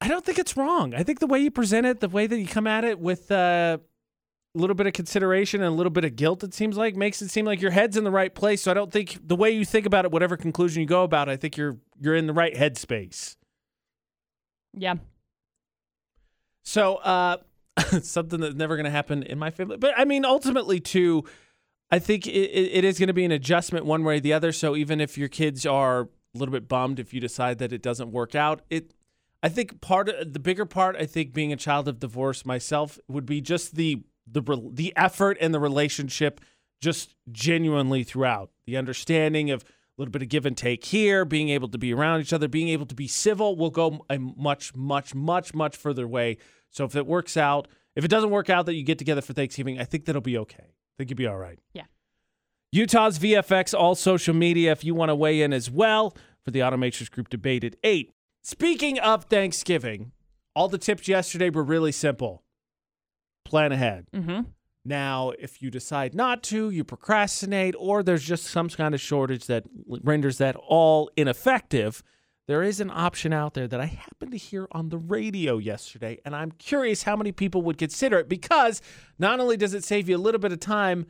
I 0.01 0.07
don't 0.07 0.25
think 0.25 0.39
it's 0.39 0.57
wrong. 0.57 0.95
I 0.95 1.03
think 1.03 1.19
the 1.19 1.27
way 1.27 1.39
you 1.39 1.51
present 1.51 1.85
it, 1.85 1.99
the 1.99 2.09
way 2.09 2.25
that 2.25 2.37
you 2.39 2.47
come 2.47 2.65
at 2.65 2.83
it 2.83 2.99
with 2.99 3.31
uh, 3.31 3.77
a 4.55 4.57
little 4.57 4.73
bit 4.73 4.87
of 4.87 4.93
consideration 4.93 5.61
and 5.61 5.71
a 5.71 5.75
little 5.75 5.91
bit 5.91 6.03
of 6.03 6.15
guilt, 6.15 6.43
it 6.43 6.55
seems 6.55 6.75
like 6.75 6.95
makes 6.95 7.21
it 7.21 7.29
seem 7.29 7.45
like 7.45 7.61
your 7.61 7.69
head's 7.69 7.95
in 7.95 8.03
the 8.03 8.11
right 8.11 8.33
place. 8.33 8.63
So 8.63 8.71
I 8.71 8.73
don't 8.73 8.91
think 8.91 9.19
the 9.25 9.35
way 9.35 9.51
you 9.51 9.63
think 9.63 9.85
about 9.85 10.05
it, 10.05 10.11
whatever 10.11 10.37
conclusion 10.37 10.81
you 10.81 10.87
go 10.87 11.03
about, 11.03 11.29
it, 11.29 11.33
I 11.33 11.35
think 11.37 11.55
you're 11.55 11.77
you're 11.99 12.15
in 12.15 12.25
the 12.25 12.33
right 12.33 12.53
headspace. 12.55 13.35
Yeah. 14.73 14.95
So 16.63 16.95
uh, 16.95 17.37
something 18.01 18.39
that's 18.39 18.55
never 18.55 18.75
going 18.75 18.85
to 18.85 18.91
happen 18.91 19.21
in 19.23 19.37
my 19.37 19.51
family, 19.51 19.77
but 19.77 19.93
I 19.95 20.05
mean, 20.05 20.25
ultimately, 20.25 20.79
too, 20.79 21.25
I 21.91 21.99
think 21.99 22.25
it, 22.25 22.31
it 22.31 22.83
is 22.83 22.97
going 22.97 23.07
to 23.07 23.13
be 23.13 23.25
an 23.25 23.31
adjustment 23.31 23.85
one 23.85 24.03
way 24.03 24.17
or 24.17 24.19
the 24.19 24.33
other. 24.33 24.51
So 24.51 24.75
even 24.75 24.99
if 24.99 25.17
your 25.17 25.27
kids 25.27 25.65
are 25.65 26.01
a 26.01 26.37
little 26.37 26.53
bit 26.53 26.67
bummed 26.67 26.99
if 26.99 27.13
you 27.13 27.19
decide 27.19 27.59
that 27.59 27.71
it 27.71 27.81
doesn't 27.83 28.11
work 28.11 28.33
out, 28.33 28.61
it 28.69 28.93
I 29.43 29.49
think 29.49 29.81
part 29.81 30.09
of 30.09 30.33
the 30.33 30.39
bigger 30.39 30.65
part, 30.65 30.95
I 30.95 31.05
think 31.05 31.33
being 31.33 31.51
a 31.51 31.57
child 31.57 31.87
of 31.87 31.99
divorce 31.99 32.45
myself 32.45 32.99
would 33.07 33.25
be 33.25 33.41
just 33.41 33.75
the 33.75 34.03
the 34.27 34.41
the 34.71 34.93
effort 34.95 35.37
and 35.41 35.53
the 35.53 35.59
relationship 35.59 36.41
just 36.79 37.15
genuinely 37.31 38.03
throughout. 38.03 38.51
The 38.65 38.77
understanding 38.77 39.51
of 39.51 39.63
a 39.63 39.65
little 39.97 40.11
bit 40.11 40.21
of 40.21 40.29
give 40.29 40.45
and 40.45 40.55
take 40.55 40.85
here, 40.85 41.25
being 41.25 41.49
able 41.49 41.67
to 41.69 41.77
be 41.77 41.93
around 41.93 42.21
each 42.21 42.33
other, 42.33 42.47
being 42.47 42.69
able 42.69 42.85
to 42.85 42.95
be 42.95 43.07
civil 43.07 43.55
will 43.55 43.69
go 43.69 44.05
a 44.09 44.19
much 44.19 44.75
much 44.75 45.15
much 45.15 45.53
much 45.53 45.75
further 45.75 46.07
way. 46.07 46.37
So 46.69 46.85
if 46.85 46.95
it 46.95 47.05
works 47.05 47.35
out, 47.35 47.67
if 47.95 48.05
it 48.05 48.09
doesn't 48.09 48.29
work 48.29 48.49
out 48.49 48.65
that 48.67 48.75
you 48.75 48.83
get 48.83 48.99
together 48.99 49.21
for 49.21 49.33
Thanksgiving, 49.33 49.79
I 49.79 49.83
think 49.83 50.05
that'll 50.05 50.21
be 50.21 50.37
okay. 50.37 50.63
I 50.63 50.93
think 50.97 51.09
you'll 51.09 51.17
be 51.17 51.27
all 51.27 51.37
right. 51.37 51.59
Yeah. 51.73 51.83
Utah's 52.71 53.19
VFX, 53.19 53.77
all 53.77 53.95
social 53.95 54.33
media, 54.33 54.71
if 54.71 54.85
you 54.85 54.95
want 54.95 55.09
to 55.09 55.15
weigh 55.15 55.41
in 55.41 55.51
as 55.51 55.69
well 55.69 56.15
for 56.43 56.51
the 56.51 56.59
Automatrix 56.59 57.11
Group 57.11 57.27
debate 57.27 57.65
at 57.65 57.75
8. 57.83 58.13
Speaking 58.43 58.99
of 58.99 59.25
Thanksgiving, 59.25 60.11
all 60.55 60.67
the 60.67 60.77
tips 60.77 61.07
yesterday 61.07 61.49
were 61.49 61.63
really 61.63 61.91
simple. 61.91 62.43
Plan 63.45 63.71
ahead. 63.71 64.07
Mm-hmm. 64.13 64.41
Now, 64.83 65.31
if 65.37 65.61
you 65.61 65.69
decide 65.69 66.15
not 66.15 66.41
to, 66.43 66.71
you 66.71 66.83
procrastinate, 66.83 67.75
or 67.77 68.01
there's 68.01 68.23
just 68.23 68.45
some 68.45 68.67
kind 68.67 68.95
of 68.95 69.01
shortage 69.01 69.45
that 69.45 69.65
renders 69.85 70.39
that 70.39 70.55
all 70.55 71.11
ineffective, 71.15 72.01
there 72.47 72.63
is 72.63 72.79
an 72.79 72.89
option 72.89 73.31
out 73.31 73.53
there 73.53 73.67
that 73.67 73.79
I 73.79 73.85
happened 73.85 74.31
to 74.31 74.37
hear 74.37 74.67
on 74.71 74.89
the 74.89 74.97
radio 74.97 75.59
yesterday, 75.59 76.19
and 76.25 76.35
I'm 76.35 76.51
curious 76.51 77.03
how 77.03 77.15
many 77.15 77.31
people 77.31 77.61
would 77.61 77.77
consider 77.77 78.17
it 78.17 78.27
because 78.27 78.81
not 79.19 79.39
only 79.39 79.55
does 79.55 79.75
it 79.75 79.83
save 79.83 80.09
you 80.09 80.17
a 80.17 80.19
little 80.19 80.39
bit 80.39 80.51
of 80.51 80.59
time, 80.59 81.05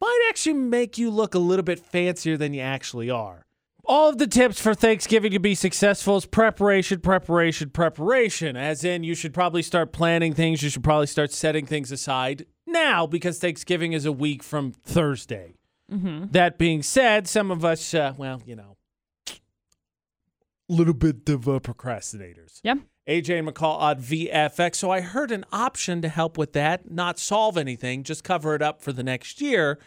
might 0.00 0.26
actually 0.28 0.54
make 0.54 0.96
you 0.96 1.10
look 1.10 1.34
a 1.34 1.40
little 1.40 1.64
bit 1.64 1.80
fancier 1.80 2.36
than 2.36 2.54
you 2.54 2.60
actually 2.60 3.10
are. 3.10 3.46
All 3.88 4.10
of 4.10 4.18
the 4.18 4.26
tips 4.26 4.60
for 4.60 4.74
Thanksgiving 4.74 5.32
to 5.32 5.38
be 5.38 5.54
successful 5.54 6.18
is 6.18 6.26
preparation, 6.26 7.00
preparation, 7.00 7.70
preparation. 7.70 8.54
As 8.54 8.84
in, 8.84 9.02
you 9.02 9.14
should 9.14 9.32
probably 9.32 9.62
start 9.62 9.92
planning 9.92 10.34
things. 10.34 10.62
You 10.62 10.68
should 10.68 10.84
probably 10.84 11.06
start 11.06 11.32
setting 11.32 11.64
things 11.64 11.90
aside 11.90 12.44
now 12.66 13.06
because 13.06 13.38
Thanksgiving 13.38 13.94
is 13.94 14.04
a 14.04 14.12
week 14.12 14.42
from 14.42 14.72
Thursday. 14.72 15.54
Mm-hmm. 15.90 16.32
That 16.32 16.58
being 16.58 16.82
said, 16.82 17.26
some 17.26 17.50
of 17.50 17.64
us, 17.64 17.94
uh, 17.94 18.12
well, 18.18 18.42
you 18.44 18.56
know, 18.56 18.76
a 19.30 19.32
little 20.68 20.92
bit 20.92 21.26
of 21.30 21.48
uh, 21.48 21.58
procrastinators. 21.58 22.60
Yeah. 22.62 22.74
AJ 23.08 23.48
McCall 23.48 23.80
on 23.80 24.02
VFX. 24.02 24.74
So 24.74 24.90
I 24.90 25.00
heard 25.00 25.32
an 25.32 25.46
option 25.50 26.02
to 26.02 26.10
help 26.10 26.36
with 26.36 26.52
that, 26.52 26.90
not 26.90 27.18
solve 27.18 27.56
anything, 27.56 28.02
just 28.02 28.22
cover 28.22 28.54
it 28.54 28.60
up 28.60 28.82
for 28.82 28.92
the 28.92 29.02
next 29.02 29.40
year, 29.40 29.78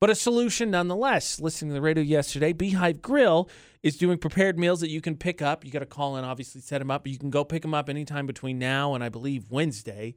but 0.00 0.10
a 0.10 0.14
solution 0.14 0.70
nonetheless. 0.70 1.40
Listening 1.40 1.70
to 1.70 1.74
the 1.74 1.80
radio 1.80 2.02
yesterday, 2.02 2.52
Beehive 2.52 3.00
Grill 3.02 3.48
is 3.82 3.96
doing 3.96 4.18
prepared 4.18 4.58
meals 4.58 4.80
that 4.80 4.90
you 4.90 5.00
can 5.00 5.16
pick 5.16 5.40
up. 5.40 5.64
You 5.64 5.70
got 5.70 5.78
to 5.80 5.86
call 5.86 6.16
in, 6.16 6.24
obviously, 6.24 6.60
set 6.60 6.78
them 6.78 6.90
up, 6.90 7.04
but 7.04 7.12
you 7.12 7.18
can 7.18 7.30
go 7.30 7.44
pick 7.44 7.62
them 7.62 7.74
up 7.74 7.88
anytime 7.88 8.26
between 8.26 8.58
now 8.58 8.94
and 8.94 9.02
I 9.04 9.08
believe 9.08 9.50
Wednesday. 9.50 10.16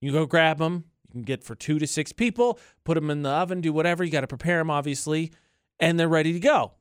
You 0.00 0.12
go 0.12 0.26
grab 0.26 0.58
them. 0.58 0.84
You 1.08 1.12
can 1.12 1.22
get 1.22 1.44
for 1.44 1.54
two 1.54 1.78
to 1.78 1.86
six 1.86 2.10
people, 2.12 2.58
put 2.84 2.94
them 2.94 3.08
in 3.10 3.22
the 3.22 3.30
oven, 3.30 3.60
do 3.60 3.72
whatever. 3.72 4.02
You 4.04 4.10
got 4.10 4.22
to 4.22 4.26
prepare 4.26 4.58
them, 4.58 4.70
obviously, 4.70 5.32
and 5.78 5.98
they're 5.98 6.08
ready 6.08 6.32
to 6.32 6.40
go. 6.40 6.72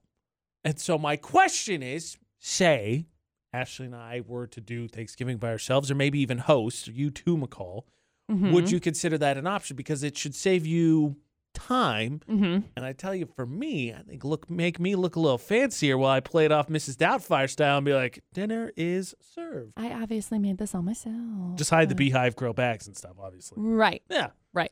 And 0.63 0.79
so 0.79 0.97
my 0.97 1.15
question 1.17 1.83
is 1.83 2.17
say 2.39 3.05
Ashley 3.53 3.85
and 3.85 3.95
I 3.95 4.21
were 4.25 4.47
to 4.47 4.59
do 4.59 4.87
Thanksgiving 4.87 5.37
by 5.37 5.49
ourselves, 5.49 5.91
or 5.91 5.95
maybe 5.95 6.19
even 6.19 6.39
host, 6.39 6.87
you 6.87 7.11
too, 7.11 7.37
McCall, 7.37 7.83
Mm-hmm. 8.31 8.53
would 8.53 8.71
you 8.71 8.79
consider 8.79 9.17
that 9.17 9.37
an 9.37 9.45
option? 9.45 9.75
Because 9.75 10.01
it 10.01 10.17
should 10.17 10.33
save 10.33 10.65
you 10.65 11.17
time. 11.54 12.22
Mm-hmm. 12.30 12.68
And 12.76 12.86
I 12.86 12.93
tell 12.93 13.16
you, 13.16 13.28
for 13.36 13.45
me, 13.45 13.93
I 13.93 14.01
think 14.01 14.24
look 14.24 14.49
make 14.49 14.80
me 14.80 14.95
look 14.95 15.16
a 15.16 15.20
little 15.20 15.38
fancier 15.38 15.97
while 15.97 16.12
I 16.12 16.20
play 16.20 16.45
it 16.45 16.51
off 16.51 16.68
Mrs. 16.68 16.95
Doubtfire 16.95 17.49
style 17.49 17.78
and 17.78 17.86
be 17.86 17.93
like, 17.93 18.24
dinner 18.34 18.72
is 18.76 19.16
served. 19.22 19.74
I 19.78 19.91
obviously 19.91 20.39
made 20.39 20.58
this 20.58 20.76
all 20.76 20.82
myself. 20.82 21.56
Just 21.56 21.70
hide 21.70 21.89
the 21.89 21.95
beehive 21.95 22.36
grill 22.36 22.54
bags 22.54 22.88
and 22.88 22.97
stuff, 22.97 23.14
obviously. 23.22 23.58
Right. 23.62 24.01
Yeah. 24.10 24.30
Right. 24.54 24.72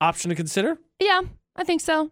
Option 0.00 0.30
to 0.30 0.34
consider? 0.34 0.78
Yeah, 0.98 1.20
I 1.56 1.64
think 1.64 1.80
so. 1.80 2.10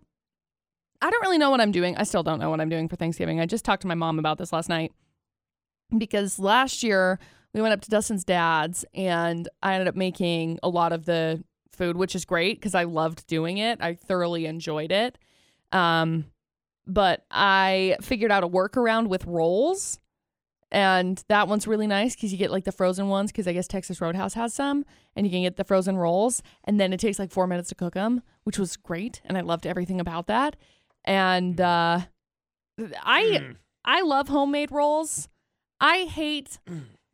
I 1.01 1.11
don't 1.11 1.22
really 1.22 1.39
know 1.39 1.51
what 1.51 1.61
I'm 1.61 1.72
doing. 1.72 1.97
I 1.97 2.03
still 2.03 2.22
don't 2.22 2.41
know 2.41 2.51
what 2.51 2.61
I'm 2.61 2.68
doing 2.68 2.89
for 2.89 2.97
Thanksgiving. 2.97 3.41
I 3.41 3.47
just 3.47 3.64
talked 3.64 3.83
to 3.83 3.89
my 3.89 3.95
mom 3.95 4.18
about 4.18 4.37
this 4.39 4.53
last 4.53 4.68
night 4.68 4.93
because 5.97 6.39
last 6.39 6.83
year 6.83 7.18
we 7.55 7.62
went 7.62 7.72
up 7.72 7.81
to 7.83 7.91
Dustin's 7.91 8.24
dad's 8.24 8.85
and 8.95 9.49
I 9.62 9.74
ended 9.74 9.89
up 9.89 9.97
making 9.97 10.59
a 10.62 10.68
lot 10.68 10.93
of 10.93 11.07
the 11.07 11.43
food, 11.79 11.97
which 11.97 12.14
is 12.14 12.24
great 12.26 12.61
because 12.61 12.74
I 12.74 12.85
loved 12.85 13.26
doing 13.26 13.57
it. 13.59 13.79
I 13.81 13.95
thoroughly 13.95 14.45
enjoyed 14.45 14.93
it. 14.93 15.16
Um, 15.72 16.26
but 16.87 17.24
I 17.31 17.97
figured 18.03 18.31
out 18.33 18.45
a 18.45 18.49
workaround 18.49 19.09
with 19.09 19.24
rolls. 19.24 19.99
And 20.70 21.24
that 21.29 21.49
one's 21.49 21.66
really 21.66 21.87
nice 21.87 22.14
because 22.14 22.31
you 22.31 22.37
get 22.37 22.51
like 22.51 22.64
the 22.64 22.72
frozen 22.72 23.09
ones 23.09 23.33
because 23.33 23.49
I 23.49 23.55
guess 23.55 23.66
Texas 23.66 24.03
Roadhouse 24.03 24.35
has 24.35 24.53
some, 24.53 24.85
and 25.16 25.26
you 25.26 25.31
can 25.31 25.43
get 25.43 25.57
the 25.57 25.64
frozen 25.64 25.97
rolls. 25.97 26.43
And 26.64 26.79
then 26.79 26.93
it 26.93 27.01
takes 27.01 27.18
like 27.18 27.31
four 27.31 27.47
minutes 27.47 27.70
to 27.70 27.74
cook 27.74 27.95
them, 27.95 28.22
which 28.45 28.59
was 28.59 28.76
great. 28.76 29.22
And 29.24 29.39
I 29.39 29.41
loved 29.41 29.66
everything 29.66 29.99
about 29.99 30.26
that. 30.26 30.57
And 31.07 31.59
uh, 31.59 32.01
I 33.03 33.22
Mm. 33.22 33.57
I 33.85 34.03
love 34.03 34.29
homemade 34.29 34.70
rolls. 34.70 35.29
I 35.81 36.05
hate 36.05 36.59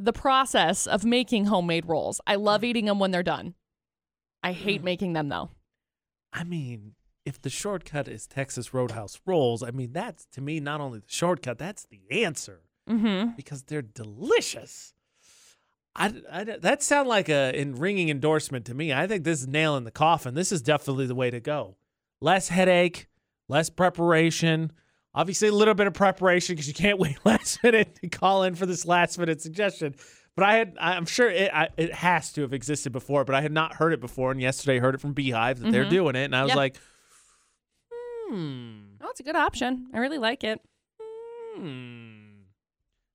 the 0.00 0.12
process 0.12 0.88
of 0.88 1.04
making 1.04 1.44
homemade 1.44 1.86
rolls. 1.86 2.20
I 2.26 2.34
love 2.34 2.64
eating 2.64 2.86
them 2.86 2.98
when 2.98 3.12
they're 3.12 3.22
done. 3.22 3.54
I 4.44 4.52
hate 4.52 4.84
making 4.84 5.14
them 5.14 5.28
though. 5.28 5.50
I 6.32 6.44
mean, 6.44 6.94
if 7.24 7.40
the 7.40 7.50
shortcut 7.50 8.06
is 8.06 8.26
Texas 8.26 8.72
Roadhouse 8.74 9.18
rolls, 9.26 9.62
I 9.62 9.70
mean, 9.72 9.92
that's 9.92 10.26
to 10.32 10.40
me 10.40 10.60
not 10.60 10.80
only 10.80 10.98
the 11.00 11.04
shortcut, 11.08 11.58
that's 11.58 11.86
the 11.86 12.00
answer 12.24 12.60
Mm-hmm. 12.88 13.30
because 13.34 13.62
they're 13.62 13.80
delicious. 13.80 14.92
I, 15.96 16.12
I, 16.30 16.44
that 16.44 16.82
sound 16.82 17.08
like 17.08 17.30
a 17.30 17.58
in 17.58 17.76
ringing 17.76 18.10
endorsement 18.10 18.66
to 18.66 18.74
me. 18.74 18.92
I 18.92 19.06
think 19.06 19.24
this 19.24 19.40
is 19.40 19.46
nail 19.48 19.76
in 19.78 19.84
the 19.84 19.90
coffin. 19.90 20.34
This 20.34 20.52
is 20.52 20.60
definitely 20.60 21.06
the 21.06 21.14
way 21.14 21.30
to 21.30 21.40
go. 21.40 21.76
Less 22.20 22.48
headache, 22.48 23.06
less 23.48 23.70
preparation. 23.70 24.70
Obviously, 25.14 25.48
a 25.48 25.52
little 25.52 25.72
bit 25.74 25.86
of 25.86 25.94
preparation 25.94 26.54
because 26.56 26.68
you 26.68 26.74
can't 26.74 26.98
wait 27.04 27.16
last 27.24 27.62
minute 27.62 27.94
to 28.02 28.08
call 28.08 28.42
in 28.42 28.54
for 28.54 28.66
this 28.66 28.84
last 28.84 29.18
minute 29.18 29.40
suggestion. 29.40 29.94
But 30.36 30.46
I 30.46 30.54
had, 30.56 30.76
I'm 30.80 31.06
sure 31.06 31.28
it, 31.30 31.50
I, 31.54 31.68
it 31.76 31.92
has 31.94 32.32
to 32.32 32.42
have 32.42 32.52
existed 32.52 32.90
before, 32.92 33.24
but 33.24 33.34
I 33.36 33.40
had 33.40 33.52
not 33.52 33.74
heard 33.74 33.92
it 33.92 34.00
before. 34.00 34.32
And 34.32 34.40
yesterday, 34.40 34.78
I 34.78 34.80
heard 34.80 34.94
it 34.96 35.00
from 35.00 35.12
Beehive 35.12 35.60
that 35.60 35.70
they're 35.70 35.84
Mhm. 35.84 35.90
doing 35.90 36.16
it, 36.16 36.24
and 36.24 36.34
I 36.34 36.42
was 36.42 36.50
Yep. 36.50 36.56
like, 36.56 36.76
hmm. 38.28 38.80
Oh, 39.00 39.10
it's 39.10 39.20
a 39.20 39.22
good 39.22 39.36
option. 39.36 39.88
I 39.94 39.98
really 39.98 40.18
like 40.18 40.42
it. 40.44 40.60
Hmm. 41.56 42.20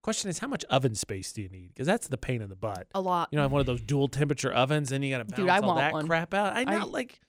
Question 0.01 0.30
is, 0.30 0.39
how 0.39 0.47
much 0.47 0.63
oven 0.65 0.95
space 0.95 1.34
do 1.34 1.41
you 1.41 1.49
need? 1.49 1.70
Because 1.74 1.86
that's 1.88 2.07
the 2.07 2.17
pain 2.17 2.41
in 2.41 2.49
the 2.49 2.55
butt. 2.55 2.88
A 2.95 3.01
lot. 3.01 3.28
You 3.32 3.36
know, 3.36 3.41
I 3.41 3.45
have 3.45 3.51
one 3.51 3.59
of 3.59 3.65
those 3.67 3.82
dual 3.82 4.07
temperature 4.07 4.51
ovens, 4.51 4.91
and 4.93 5.03
you 5.03 5.11
got 5.11 5.17
to 5.28 5.36
Dude, 5.36 5.45
balance 5.47 5.51
I 5.63 5.67
all 5.67 5.76
want 5.76 5.80
that 5.80 5.93
one. 5.93 6.07
crap 6.07 6.34
out. 6.34 6.53
I 6.55 6.61
I- 6.61 6.63
know, 6.80 6.88
like, 6.88 7.20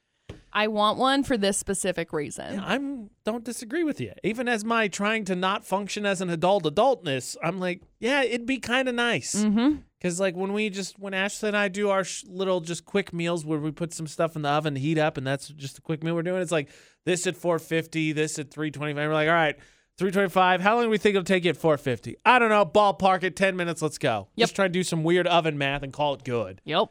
I 0.53 0.68
want 0.68 0.98
one 0.98 1.22
for 1.22 1.36
this 1.36 1.57
specific 1.59 2.12
reason. 2.12 2.55
yeah, 2.55 2.64
I'm 2.64 3.11
don't 3.24 3.44
disagree 3.44 3.84
with 3.84 4.01
you. 4.01 4.12
Even 4.24 4.48
as 4.48 4.64
my 4.64 4.88
trying 4.88 5.24
to 5.26 5.36
not 5.36 5.64
function 5.64 6.05
as 6.05 6.20
an 6.20 6.30
adult 6.30 6.64
adultness, 6.64 7.36
I'm 7.42 7.61
like, 7.61 7.82
yeah, 7.98 8.22
it'd 8.22 8.46
be 8.46 8.59
kind 8.59 8.88
of 8.88 8.94
nice. 8.94 9.34
Mm-hmm. 9.36 9.76
Because 9.98 10.18
like 10.18 10.34
when 10.34 10.53
we 10.53 10.70
just 10.70 10.98
when 10.98 11.14
Ashley 11.14 11.48
and 11.48 11.57
I 11.57 11.68
do 11.68 11.90
our 11.90 12.05
sh- 12.05 12.24
little 12.26 12.61
just 12.61 12.84
quick 12.84 13.12
meals 13.12 13.44
where 13.44 13.59
we 13.59 13.70
put 13.70 13.92
some 13.92 14.07
stuff 14.07 14.34
in 14.34 14.42
the 14.42 14.48
oven 14.48 14.74
to 14.74 14.80
heat 14.80 14.98
up, 14.98 15.16
and 15.16 15.26
that's 15.26 15.48
just 15.48 15.78
a 15.78 15.82
quick 15.82 16.03
meal 16.03 16.14
we're 16.14 16.22
doing. 16.22 16.40
It's 16.40 16.53
like 16.53 16.68
this 17.05 17.26
at 17.26 17.36
450, 17.36 18.12
this 18.12 18.38
at 18.38 18.51
325. 18.51 19.09
We're 19.09 19.14
like, 19.14 19.28
all 19.28 19.34
right, 19.34 19.57
325. 19.98 20.62
How 20.62 20.76
long 20.76 20.84
do 20.84 20.90
we 20.90 20.96
think 20.96 21.14
it'll 21.14 21.24
take 21.24 21.44
you 21.44 21.51
at 21.51 21.57
450? 21.59 22.16
I 22.24 22.38
don't 22.38 22.48
know. 22.48 22.64
Ballpark 22.64 23.22
it 23.22 23.36
10 23.36 23.57
minutes. 23.57 23.82
Let's 23.82 23.98
go. 23.98 24.28
Yep. 24.36 24.46
Just 24.46 24.57
try 24.57 24.66
to 24.66 24.72
do 24.72 24.82
some 24.82 25.05
weird 25.05 25.26
oven 25.26 25.59
math 25.59 25.82
and 25.82 25.92
call 25.92 26.14
it 26.14 26.24
good. 26.24 26.62
Yep. 26.64 26.88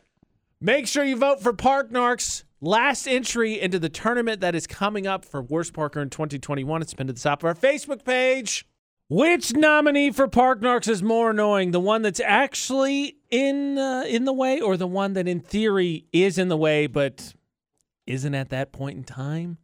Make 0.62 0.88
sure 0.88 1.06
you 1.06 1.16
vote 1.16 1.42
for 1.42 1.54
Park 1.54 1.90
Narks. 1.90 2.44
Last 2.60 3.08
entry 3.08 3.58
into 3.62 3.80
the 3.80 3.88
tournament 3.88 4.42
that 4.42 4.56
is 4.56 4.68
coming 4.68 5.08
up 5.08 5.24
for 5.24 5.42
Worst 5.42 5.72
Parker 5.72 6.02
in 6.02 6.10
2021. 6.10 6.82
It's 6.82 6.94
been 6.94 7.08
to 7.08 7.14
the 7.14 7.20
top 7.20 7.44
of 7.44 7.46
our 7.46 7.56
Facebook 7.56 8.04
page. 8.04 8.68
Which 9.08 9.54
nominee 9.54 10.12
for 10.12 10.28
Park 10.28 10.60
Narks 10.60 10.90
is 10.90 11.02
more 11.02 11.30
annoying? 11.30 11.72
The 11.72 11.80
one 11.80 12.02
that's 12.02 12.20
actually 12.20 13.16
in 13.32 13.78
uh, 13.78 14.04
in 14.06 14.26
the 14.26 14.34
way, 14.34 14.60
or 14.60 14.76
the 14.76 14.86
one 14.86 15.14
that 15.14 15.30
in 15.30 15.40
theory 15.40 16.08
is 16.12 16.38
in 16.38 16.50
the 16.50 16.58
way 16.58 16.88
but 16.88 17.34
isn't 18.06 18.36
at 18.36 18.50
that 18.50 18.74
point 18.74 18.98
in 18.98 19.04
time? 19.06 19.60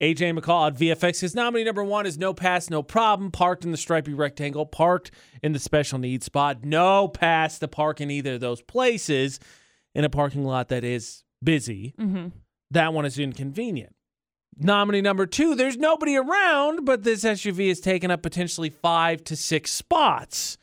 AJ 0.00 0.38
McCall 0.38 0.68
at 0.68 0.78
VFX. 0.78 1.20
His 1.20 1.34
nominee 1.34 1.64
number 1.64 1.82
one 1.82 2.06
is 2.06 2.16
no 2.16 2.32
pass, 2.32 2.70
no 2.70 2.84
problem. 2.84 3.32
Parked 3.32 3.64
in 3.64 3.72
the 3.72 3.76
stripy 3.76 4.14
rectangle, 4.14 4.64
parked 4.64 5.10
in 5.42 5.52
the 5.52 5.58
special 5.58 5.98
needs 5.98 6.26
spot. 6.26 6.64
No 6.64 7.08
pass 7.08 7.58
to 7.58 7.66
park 7.66 8.00
in 8.00 8.12
either 8.12 8.34
of 8.34 8.40
those 8.40 8.62
places 8.62 9.40
in 9.94 10.04
a 10.04 10.10
parking 10.10 10.44
lot 10.44 10.68
that 10.68 10.84
is 10.84 11.24
busy. 11.42 11.94
Mm-hmm. 11.98 12.28
That 12.70 12.92
one 12.92 13.04
is 13.04 13.18
inconvenient. 13.18 13.94
Nominee 14.56 15.00
number 15.00 15.26
two, 15.26 15.54
there's 15.54 15.76
nobody 15.76 16.16
around, 16.16 16.84
but 16.84 17.02
this 17.02 17.24
SUV 17.24 17.68
has 17.68 17.80
taken 17.80 18.10
up 18.10 18.22
potentially 18.22 18.70
five 18.70 19.24
to 19.24 19.36
six 19.36 19.72
spots. 19.72 20.58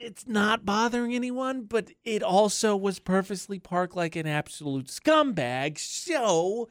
It's 0.00 0.26
not 0.26 0.66
bothering 0.66 1.14
anyone, 1.14 1.64
but 1.64 1.90
it 2.04 2.22
also 2.22 2.76
was 2.76 2.98
purposely 2.98 3.58
parked 3.58 3.94
like 3.94 4.16
an 4.16 4.26
absolute 4.26 4.86
scumbag. 4.88 5.78
So, 5.78 6.68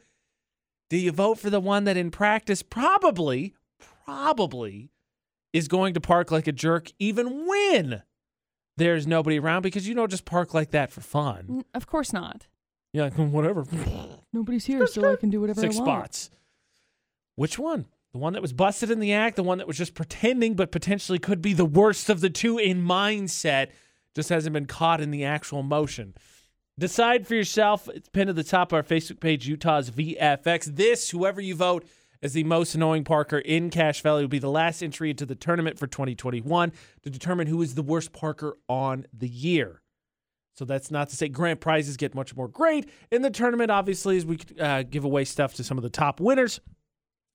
do 0.90 0.98
you 0.98 1.10
vote 1.10 1.38
for 1.38 1.50
the 1.50 1.60
one 1.60 1.84
that 1.84 1.96
in 1.96 2.10
practice 2.10 2.62
probably, 2.62 3.54
probably 4.04 4.90
is 5.52 5.66
going 5.66 5.94
to 5.94 6.00
park 6.00 6.30
like 6.30 6.46
a 6.46 6.52
jerk 6.52 6.92
even 6.98 7.46
when 7.46 8.02
there's 8.76 9.06
nobody 9.06 9.38
around 9.38 9.62
because 9.62 9.86
you 9.88 9.94
don't 9.94 10.10
just 10.10 10.24
park 10.24 10.54
like 10.54 10.70
that 10.72 10.90
for 10.90 11.00
fun. 11.00 11.46
N- 11.48 11.64
Of 11.74 11.86
course 11.86 12.12
not. 12.12 12.46
You're 12.92 13.04
like, 13.04 13.14
"Hmm, 13.14 13.32
whatever. 13.32 13.64
Nobody's 14.32 14.66
here, 14.66 14.86
so 14.86 15.12
I 15.12 15.16
can 15.16 15.30
do 15.30 15.40
whatever 15.40 15.60
Six 15.60 15.76
I 15.76 15.82
want. 15.82 15.88
spots. 16.14 16.30
Which 17.36 17.58
one? 17.58 17.86
The 18.12 18.18
one 18.18 18.32
that 18.34 18.42
was 18.42 18.52
busted 18.52 18.90
in 18.92 19.00
the 19.00 19.12
act, 19.12 19.34
the 19.34 19.42
one 19.42 19.58
that 19.58 19.66
was 19.66 19.76
just 19.76 19.94
pretending, 19.94 20.54
but 20.54 20.70
potentially 20.70 21.18
could 21.18 21.42
be 21.42 21.52
the 21.52 21.64
worst 21.64 22.08
of 22.08 22.20
the 22.20 22.30
two 22.30 22.58
in 22.58 22.82
mindset, 22.84 23.70
just 24.14 24.28
hasn't 24.28 24.52
been 24.52 24.66
caught 24.66 25.00
in 25.00 25.10
the 25.10 25.24
actual 25.24 25.64
motion. 25.64 26.14
Decide 26.78 27.26
for 27.26 27.34
yourself. 27.34 27.88
It's 27.92 28.08
pinned 28.08 28.30
at 28.30 28.36
the 28.36 28.44
top 28.44 28.70
of 28.72 28.76
our 28.76 28.82
Facebook 28.84 29.18
page, 29.18 29.48
Utah's 29.48 29.90
VFX. 29.90 30.76
This, 30.76 31.10
whoever 31.10 31.40
you 31.40 31.56
vote 31.56 31.84
as 32.24 32.32
the 32.32 32.42
most 32.42 32.74
annoying 32.74 33.04
Parker 33.04 33.38
in 33.38 33.68
Cache 33.68 34.00
Valley, 34.00 34.22
will 34.22 34.28
be 34.28 34.38
the 34.38 34.50
last 34.50 34.82
entry 34.82 35.10
into 35.10 35.26
the 35.26 35.34
tournament 35.34 35.78
for 35.78 35.86
2021 35.86 36.72
to 37.02 37.10
determine 37.10 37.46
who 37.46 37.60
is 37.60 37.74
the 37.74 37.82
worst 37.82 38.14
Parker 38.14 38.56
on 38.66 39.06
the 39.12 39.28
year. 39.28 39.82
So 40.56 40.64
that's 40.64 40.90
not 40.90 41.10
to 41.10 41.16
say 41.16 41.28
grant 41.28 41.60
prizes 41.60 41.98
get 41.98 42.14
much 42.14 42.34
more 42.34 42.48
great 42.48 42.88
in 43.10 43.20
the 43.20 43.30
tournament, 43.30 43.70
obviously, 43.70 44.16
as 44.16 44.24
we 44.24 44.38
uh, 44.58 44.84
give 44.84 45.04
away 45.04 45.26
stuff 45.26 45.52
to 45.54 45.64
some 45.64 45.76
of 45.76 45.82
the 45.82 45.90
top 45.90 46.18
winners. 46.18 46.60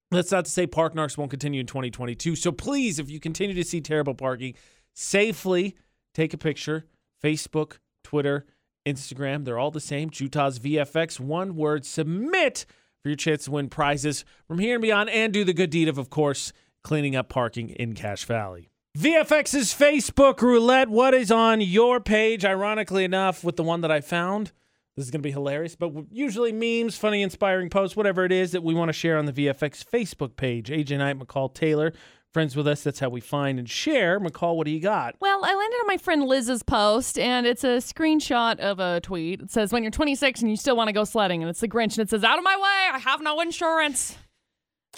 That's 0.09 0.31
not 0.31 0.45
to 0.45 0.51
say 0.51 0.65
Park 0.65 0.95
narks 0.95 1.17
won't 1.17 1.29
continue 1.29 1.59
in 1.59 1.67
2022. 1.67 2.35
So 2.35 2.51
please, 2.51 2.97
if 2.97 3.11
you 3.11 3.19
continue 3.19 3.53
to 3.53 3.63
see 3.63 3.81
terrible 3.81 4.15
parking, 4.15 4.55
safely 4.95 5.75
take 6.15 6.33
a 6.33 6.37
picture. 6.37 6.85
Facebook, 7.23 7.77
Twitter, 8.03 8.47
Instagram, 8.87 9.45
they're 9.45 9.59
all 9.59 9.69
the 9.69 9.79
same. 9.79 10.09
Utah's 10.13 10.57
VFX, 10.57 11.19
one 11.19 11.55
word, 11.55 11.85
submit 11.85 12.65
for 13.01 13.09
your 13.09 13.15
chance 13.15 13.45
to 13.45 13.51
win 13.51 13.69
prizes 13.69 14.25
from 14.47 14.59
here 14.59 14.75
and 14.75 14.81
beyond, 14.81 15.09
and 15.09 15.33
do 15.33 15.43
the 15.43 15.53
good 15.53 15.69
deed 15.69 15.87
of, 15.87 15.97
of 15.97 16.09
course, 16.09 16.53
cleaning 16.83 17.15
up 17.15 17.29
parking 17.29 17.69
in 17.69 17.93
Cache 17.93 18.25
Valley. 18.25 18.69
VFX's 18.97 19.73
Facebook 19.73 20.41
roulette. 20.41 20.89
What 20.89 21.13
is 21.13 21.31
on 21.31 21.61
your 21.61 21.99
page? 21.99 22.43
Ironically 22.43 23.03
enough, 23.03 23.43
with 23.43 23.55
the 23.55 23.63
one 23.63 23.81
that 23.81 23.91
I 23.91 24.01
found, 24.01 24.51
this 24.95 25.05
is 25.05 25.11
going 25.11 25.21
to 25.21 25.27
be 25.27 25.31
hilarious, 25.31 25.75
but 25.75 25.91
usually 26.11 26.51
memes, 26.51 26.97
funny, 26.97 27.21
inspiring 27.21 27.69
posts, 27.69 27.95
whatever 27.95 28.25
it 28.25 28.31
is 28.31 28.51
that 28.51 28.63
we 28.63 28.73
want 28.73 28.89
to 28.89 28.93
share 28.93 29.17
on 29.17 29.25
the 29.25 29.31
VFX 29.31 29.85
Facebook 29.85 30.35
page. 30.35 30.69
AJ 30.69 30.97
Knight, 30.97 31.19
McCall 31.19 31.53
Taylor, 31.53 31.93
friends 32.33 32.55
with 32.55 32.67
us. 32.67 32.83
That's 32.83 32.99
how 32.99 33.09
we 33.09 33.21
find 33.21 33.59
and 33.59 33.69
share. 33.69 34.19
McCall, 34.19 34.55
what 34.55 34.65
do 34.65 34.71
you 34.71 34.79
got? 34.79 35.15
Well, 35.19 35.43
I 35.43 35.53
landed 35.55 35.77
on 35.77 35.87
my 35.87 35.97
friend 35.97 36.23
Liz's 36.23 36.63
post, 36.63 37.17
and 37.17 37.47
it's 37.47 37.63
a 37.63 37.77
screenshot 37.77 38.59
of 38.59 38.79
a 38.79 38.99
tweet. 39.01 39.41
It 39.41 39.51
says, 39.51 39.71
When 39.73 39.83
you're 39.83 39.91
26 39.91 40.41
and 40.41 40.49
you 40.51 40.57
still 40.57 40.75
want 40.75 40.87
to 40.89 40.93
go 40.93 41.03
sledding, 41.03 41.41
and 41.41 41.49
it's 41.49 41.59
the 41.59 41.67
Grinch, 41.67 41.97
and 41.97 41.99
it 41.99 42.09
says, 42.09 42.23
Out 42.23 42.37
of 42.37 42.43
my 42.43 42.55
way, 42.55 42.89
I 42.95 42.99
have 42.99 43.21
no 43.21 43.39
insurance. 43.41 44.17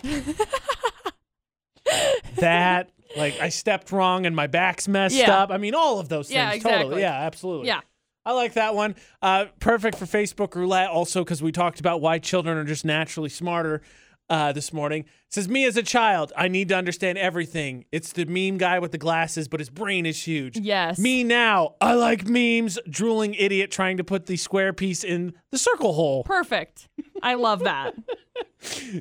That, 2.37 2.91
like, 3.17 3.39
I 3.41 3.49
stepped 3.49 3.91
wrong 3.91 4.25
and 4.25 4.35
my 4.35 4.47
back's 4.47 4.87
messed 4.87 5.15
Yeah. 5.15 5.39
up. 5.41 5.51
I 5.51 5.57
mean, 5.57 5.75
all 5.75 5.99
of 5.99 6.09
those 6.09 6.27
things. 6.27 6.35
Yeah, 6.35 6.51
Totally. 6.51 6.73
exactly. 6.75 7.01
Yeah, 7.01 7.13
absolutely. 7.13 7.67
Yeah. 7.67 7.81
I 8.25 8.33
like 8.33 8.53
that 8.53 8.75
one. 8.75 8.95
Uh, 9.21 9.45
perfect 9.59 9.97
for 9.97 10.05
Facebook 10.05 10.55
roulette, 10.55 10.89
also 10.89 11.23
because 11.23 11.41
we 11.41 11.51
talked 11.51 11.79
about 11.79 12.01
why 12.01 12.19
children 12.19 12.57
are 12.57 12.63
just 12.63 12.85
naturally 12.85 13.29
smarter 13.29 13.81
uh, 14.31 14.53
this 14.53 14.71
morning. 14.71 15.01
It 15.01 15.33
says, 15.33 15.49
Me 15.49 15.65
as 15.65 15.75
a 15.75 15.83
child, 15.83 16.31
I 16.37 16.47
need 16.47 16.69
to 16.69 16.75
understand 16.75 17.17
everything. 17.17 17.85
It's 17.91 18.13
the 18.13 18.25
meme 18.25 18.57
guy 18.57 18.79
with 18.79 18.93
the 18.93 18.97
glasses, 18.97 19.47
but 19.49 19.59
his 19.59 19.69
brain 19.69 20.05
is 20.05 20.25
huge. 20.25 20.57
Yes. 20.57 20.97
Me 20.97 21.23
now, 21.23 21.75
I 21.81 21.93
like 21.95 22.25
memes, 22.25 22.79
drooling 22.89 23.33
idiot 23.33 23.69
trying 23.71 23.97
to 23.97 24.03
put 24.03 24.25
the 24.27 24.37
square 24.37 24.71
piece 24.71 25.03
in 25.03 25.33
the 25.51 25.57
circle 25.57 25.93
hole. 25.93 26.23
Perfect. 26.23 26.87
I 27.21 27.35
love 27.35 27.59
that. 27.59 27.93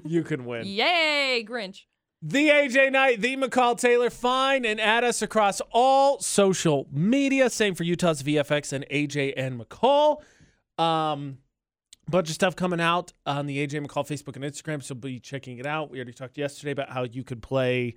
You 0.06 0.22
can 0.22 0.46
win. 0.46 0.64
Yay, 0.64 1.44
Grinch. 1.46 1.82
The 2.22 2.48
AJ 2.48 2.92
Knight, 2.92 3.20
the 3.20 3.36
McCall 3.36 3.78
Taylor, 3.78 4.08
find 4.08 4.64
and 4.64 4.80
add 4.80 5.04
us 5.04 5.20
across 5.20 5.60
all 5.70 6.18
social 6.20 6.86
media. 6.90 7.50
Same 7.50 7.74
for 7.74 7.84
Utah's 7.84 8.22
VFX 8.22 8.72
and 8.72 8.86
AJ 8.90 9.34
and 9.36 9.60
McCall. 9.60 10.22
Um, 10.78 11.38
bunch 12.10 12.28
of 12.28 12.34
stuff 12.34 12.56
coming 12.56 12.80
out 12.80 13.12
on 13.24 13.46
the 13.46 13.66
AJ 13.66 13.84
McCall 13.86 14.06
Facebook 14.06 14.36
and 14.36 14.44
Instagram, 14.44 14.82
so 14.82 14.94
be 14.94 15.18
checking 15.20 15.58
it 15.58 15.66
out. 15.66 15.90
We 15.90 15.98
already 15.98 16.12
talked 16.12 16.36
yesterday 16.36 16.72
about 16.72 16.90
how 16.90 17.04
you 17.04 17.24
could 17.24 17.42
play 17.42 17.96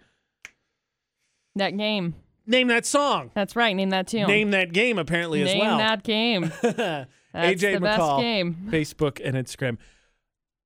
That 1.55 1.77
game. 1.77 2.15
name 2.47 2.67
that 2.67 2.85
song, 2.85 3.31
That's 3.33 3.55
right. 3.55 3.75
Name 3.75 3.89
that 3.91 4.07
tune. 4.07 4.27
name 4.27 4.51
that 4.51 4.73
game 4.73 4.97
apparently 4.99 5.43
Name 5.43 5.57
as 5.57 5.61
well. 5.61 5.77
Name 5.77 5.87
that 5.87 6.03
game. 6.03 6.51
That's 7.33 7.61
AJ 7.63 7.73
the 7.75 7.79
best 7.81 7.99
McCall, 8.01 8.19
game. 8.21 8.67
Facebook 8.71 9.19
and 9.23 9.35
Instagram. 9.35 9.77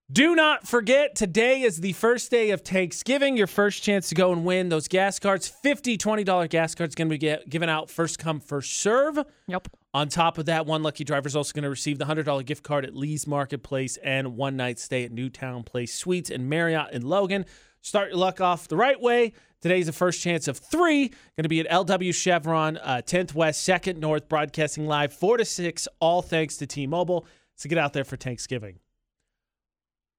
Do 0.10 0.36
not 0.36 0.66
forget, 0.66 1.16
today 1.16 1.62
is 1.64 1.82
the 1.82 1.92
first 1.94 2.32
day 2.32 2.52
of 2.52 2.62
Thanksgiving. 2.62 3.36
Your 3.36 3.48
first 3.48 3.84
chance 3.84 4.08
to 4.10 4.16
go 4.16 4.32
and 4.32 4.46
win 4.46 4.70
those 4.70 4.88
gas 4.88 5.20
cards. 5.20 5.50
50 5.50 5.98
$20 5.98 6.50
gas 6.50 6.76
cards 6.76 6.96
going 6.96 7.10
to 7.10 7.14
be 7.14 7.18
get, 7.18 7.50
given 7.50 7.68
out 7.68 7.90
first 7.90 8.18
come, 8.18 8.40
first 8.40 8.78
serve. 8.80 9.20
Yep. 9.48 9.68
On 9.98 10.08
top 10.08 10.38
of 10.38 10.46
that, 10.46 10.68
one 10.68 10.84
lucky 10.84 11.04
driver 11.04 11.28
is 11.28 11.36
also 11.36 11.52
going 11.54 11.64
to 11.64 11.72
receive 11.72 11.98
the 11.98 12.06
$100 12.06 12.46
gift 12.46 12.62
card 12.62 12.86
at 12.86 12.96
Lee's 12.96 13.26
Marketplace 13.26 13.98
and 14.04 14.38
one 14.38 14.56
night 14.56 14.78
stay 14.78 15.04
at 15.04 15.12
Newtown 15.12 15.64
Place 15.64 15.92
Suites 15.92 16.30
and 16.30 16.48
Marriott 16.48 16.92
in 16.92 17.02
Logan. 17.02 17.48
Start 17.82 18.10
your 18.10 18.20
luck 18.20 18.40
off 18.40 18.68
the 18.68 18.78
right 18.78 19.02
way. 19.02 19.34
Today's 19.60 19.88
the 19.88 19.92
first 19.92 20.22
chance 20.22 20.48
of 20.48 20.60
three. 20.60 21.08
Going 21.08 21.42
to 21.42 21.50
be 21.50 21.62
at 21.62 21.68
LW 21.68 22.14
Chevron, 22.14 22.78
uh, 22.78 23.02
10th 23.04 23.34
West, 23.34 23.68
2nd 23.68 23.98
North, 23.98 24.30
broadcasting 24.30 24.86
live 24.86 25.14
4 25.14 25.38
to 25.38 25.46
6, 25.46 25.88
all 26.00 26.22
thanks 26.22 26.58
to 26.58 26.68
T 26.68 26.86
Mobile. 26.86 27.26
So 27.56 27.68
get 27.68 27.80
out 27.80 27.94
there 27.94 28.04
for 28.04 28.18
Thanksgiving. 28.18 28.78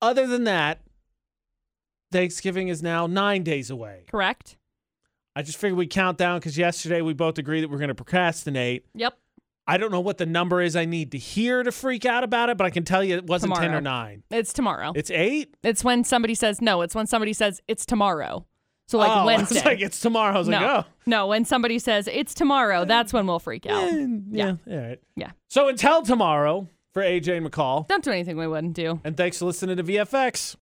Other 0.03 0.26
than 0.26 0.43
that, 0.43 0.81
Thanksgiving 2.11 2.66
is 2.66 2.83
now 2.83 3.07
nine 3.07 3.45
days 3.45 3.70
away. 3.70 4.07
Correct. 4.11 4.57
I 5.37 5.43
just 5.43 5.57
figured 5.57 5.79
we'd 5.79 5.91
count 5.91 6.18
down 6.18 6.41
because 6.41 6.59
yesterday 6.59 7.01
we 7.01 7.12
both 7.12 7.39
agreed 7.39 7.61
that 7.61 7.70
we're 7.70 7.79
going 7.79 7.89
to 7.91 7.95
procrastinate. 7.95 8.85
Yep. 8.97 9.16
I 9.69 9.77
don't 9.77 9.93
know 9.93 10.01
what 10.01 10.16
the 10.16 10.25
number 10.25 10.62
is 10.62 10.75
I 10.75 10.87
need 10.87 11.12
to 11.12 11.19
hear 11.19 11.62
to 11.62 11.71
freak 11.71 12.07
out 12.07 12.25
about 12.25 12.49
it, 12.49 12.57
but 12.57 12.64
I 12.64 12.71
can 12.71 12.85
tell 12.85 13.05
you 13.05 13.16
it 13.16 13.27
wasn't 13.27 13.55
10 13.55 13.75
or 13.75 13.83
9. 13.83 14.23
It's 14.31 14.55
tomorrow. 14.55 14.93
It's 14.97 15.11
8? 15.11 15.55
It's 15.62 15.85
when 15.85 16.05
somebody 16.05 16.35
says 16.35 16.62
no. 16.62 16.81
It's 16.81 16.95
when 16.95 17.07
somebody 17.07 17.35
says 17.35 17.61
it's 17.69 17.85
tomorrow. 17.85 18.47
So 18.87 18.97
like 18.97 19.14
oh, 19.14 19.27
Wednesday. 19.27 19.61
I 19.61 19.64
like, 19.64 19.81
it's 19.83 20.01
tomorrow. 20.01 20.35
I 20.35 20.39
was 20.39 20.49
no, 20.49 20.59
like, 20.59 20.87
oh. 20.87 20.89
no. 21.05 21.27
When 21.27 21.45
somebody 21.45 21.79
says 21.79 22.09
it's 22.11 22.33
tomorrow, 22.33 22.87
that's 22.87 23.12
when 23.12 23.27
we'll 23.27 23.39
freak 23.39 23.66
out. 23.66 23.93
Eh, 23.93 24.07
yeah. 24.31 24.55
All 24.66 24.79
right. 24.79 24.99
Yeah. 25.14 25.33
So 25.49 25.69
until 25.69 26.01
tomorrow 26.03 26.66
for 26.95 27.03
AJ 27.03 27.47
McCall, 27.47 27.87
Don't 27.89 28.03
do 28.03 28.11
anything 28.11 28.39
we 28.39 28.47
wouldn't 28.47 28.73
do. 28.73 29.01
and 29.05 29.19
thanks 29.19 29.39
for 29.39 29.45
listening 29.45 29.77
to 29.77 29.85
VFX. 29.85 30.57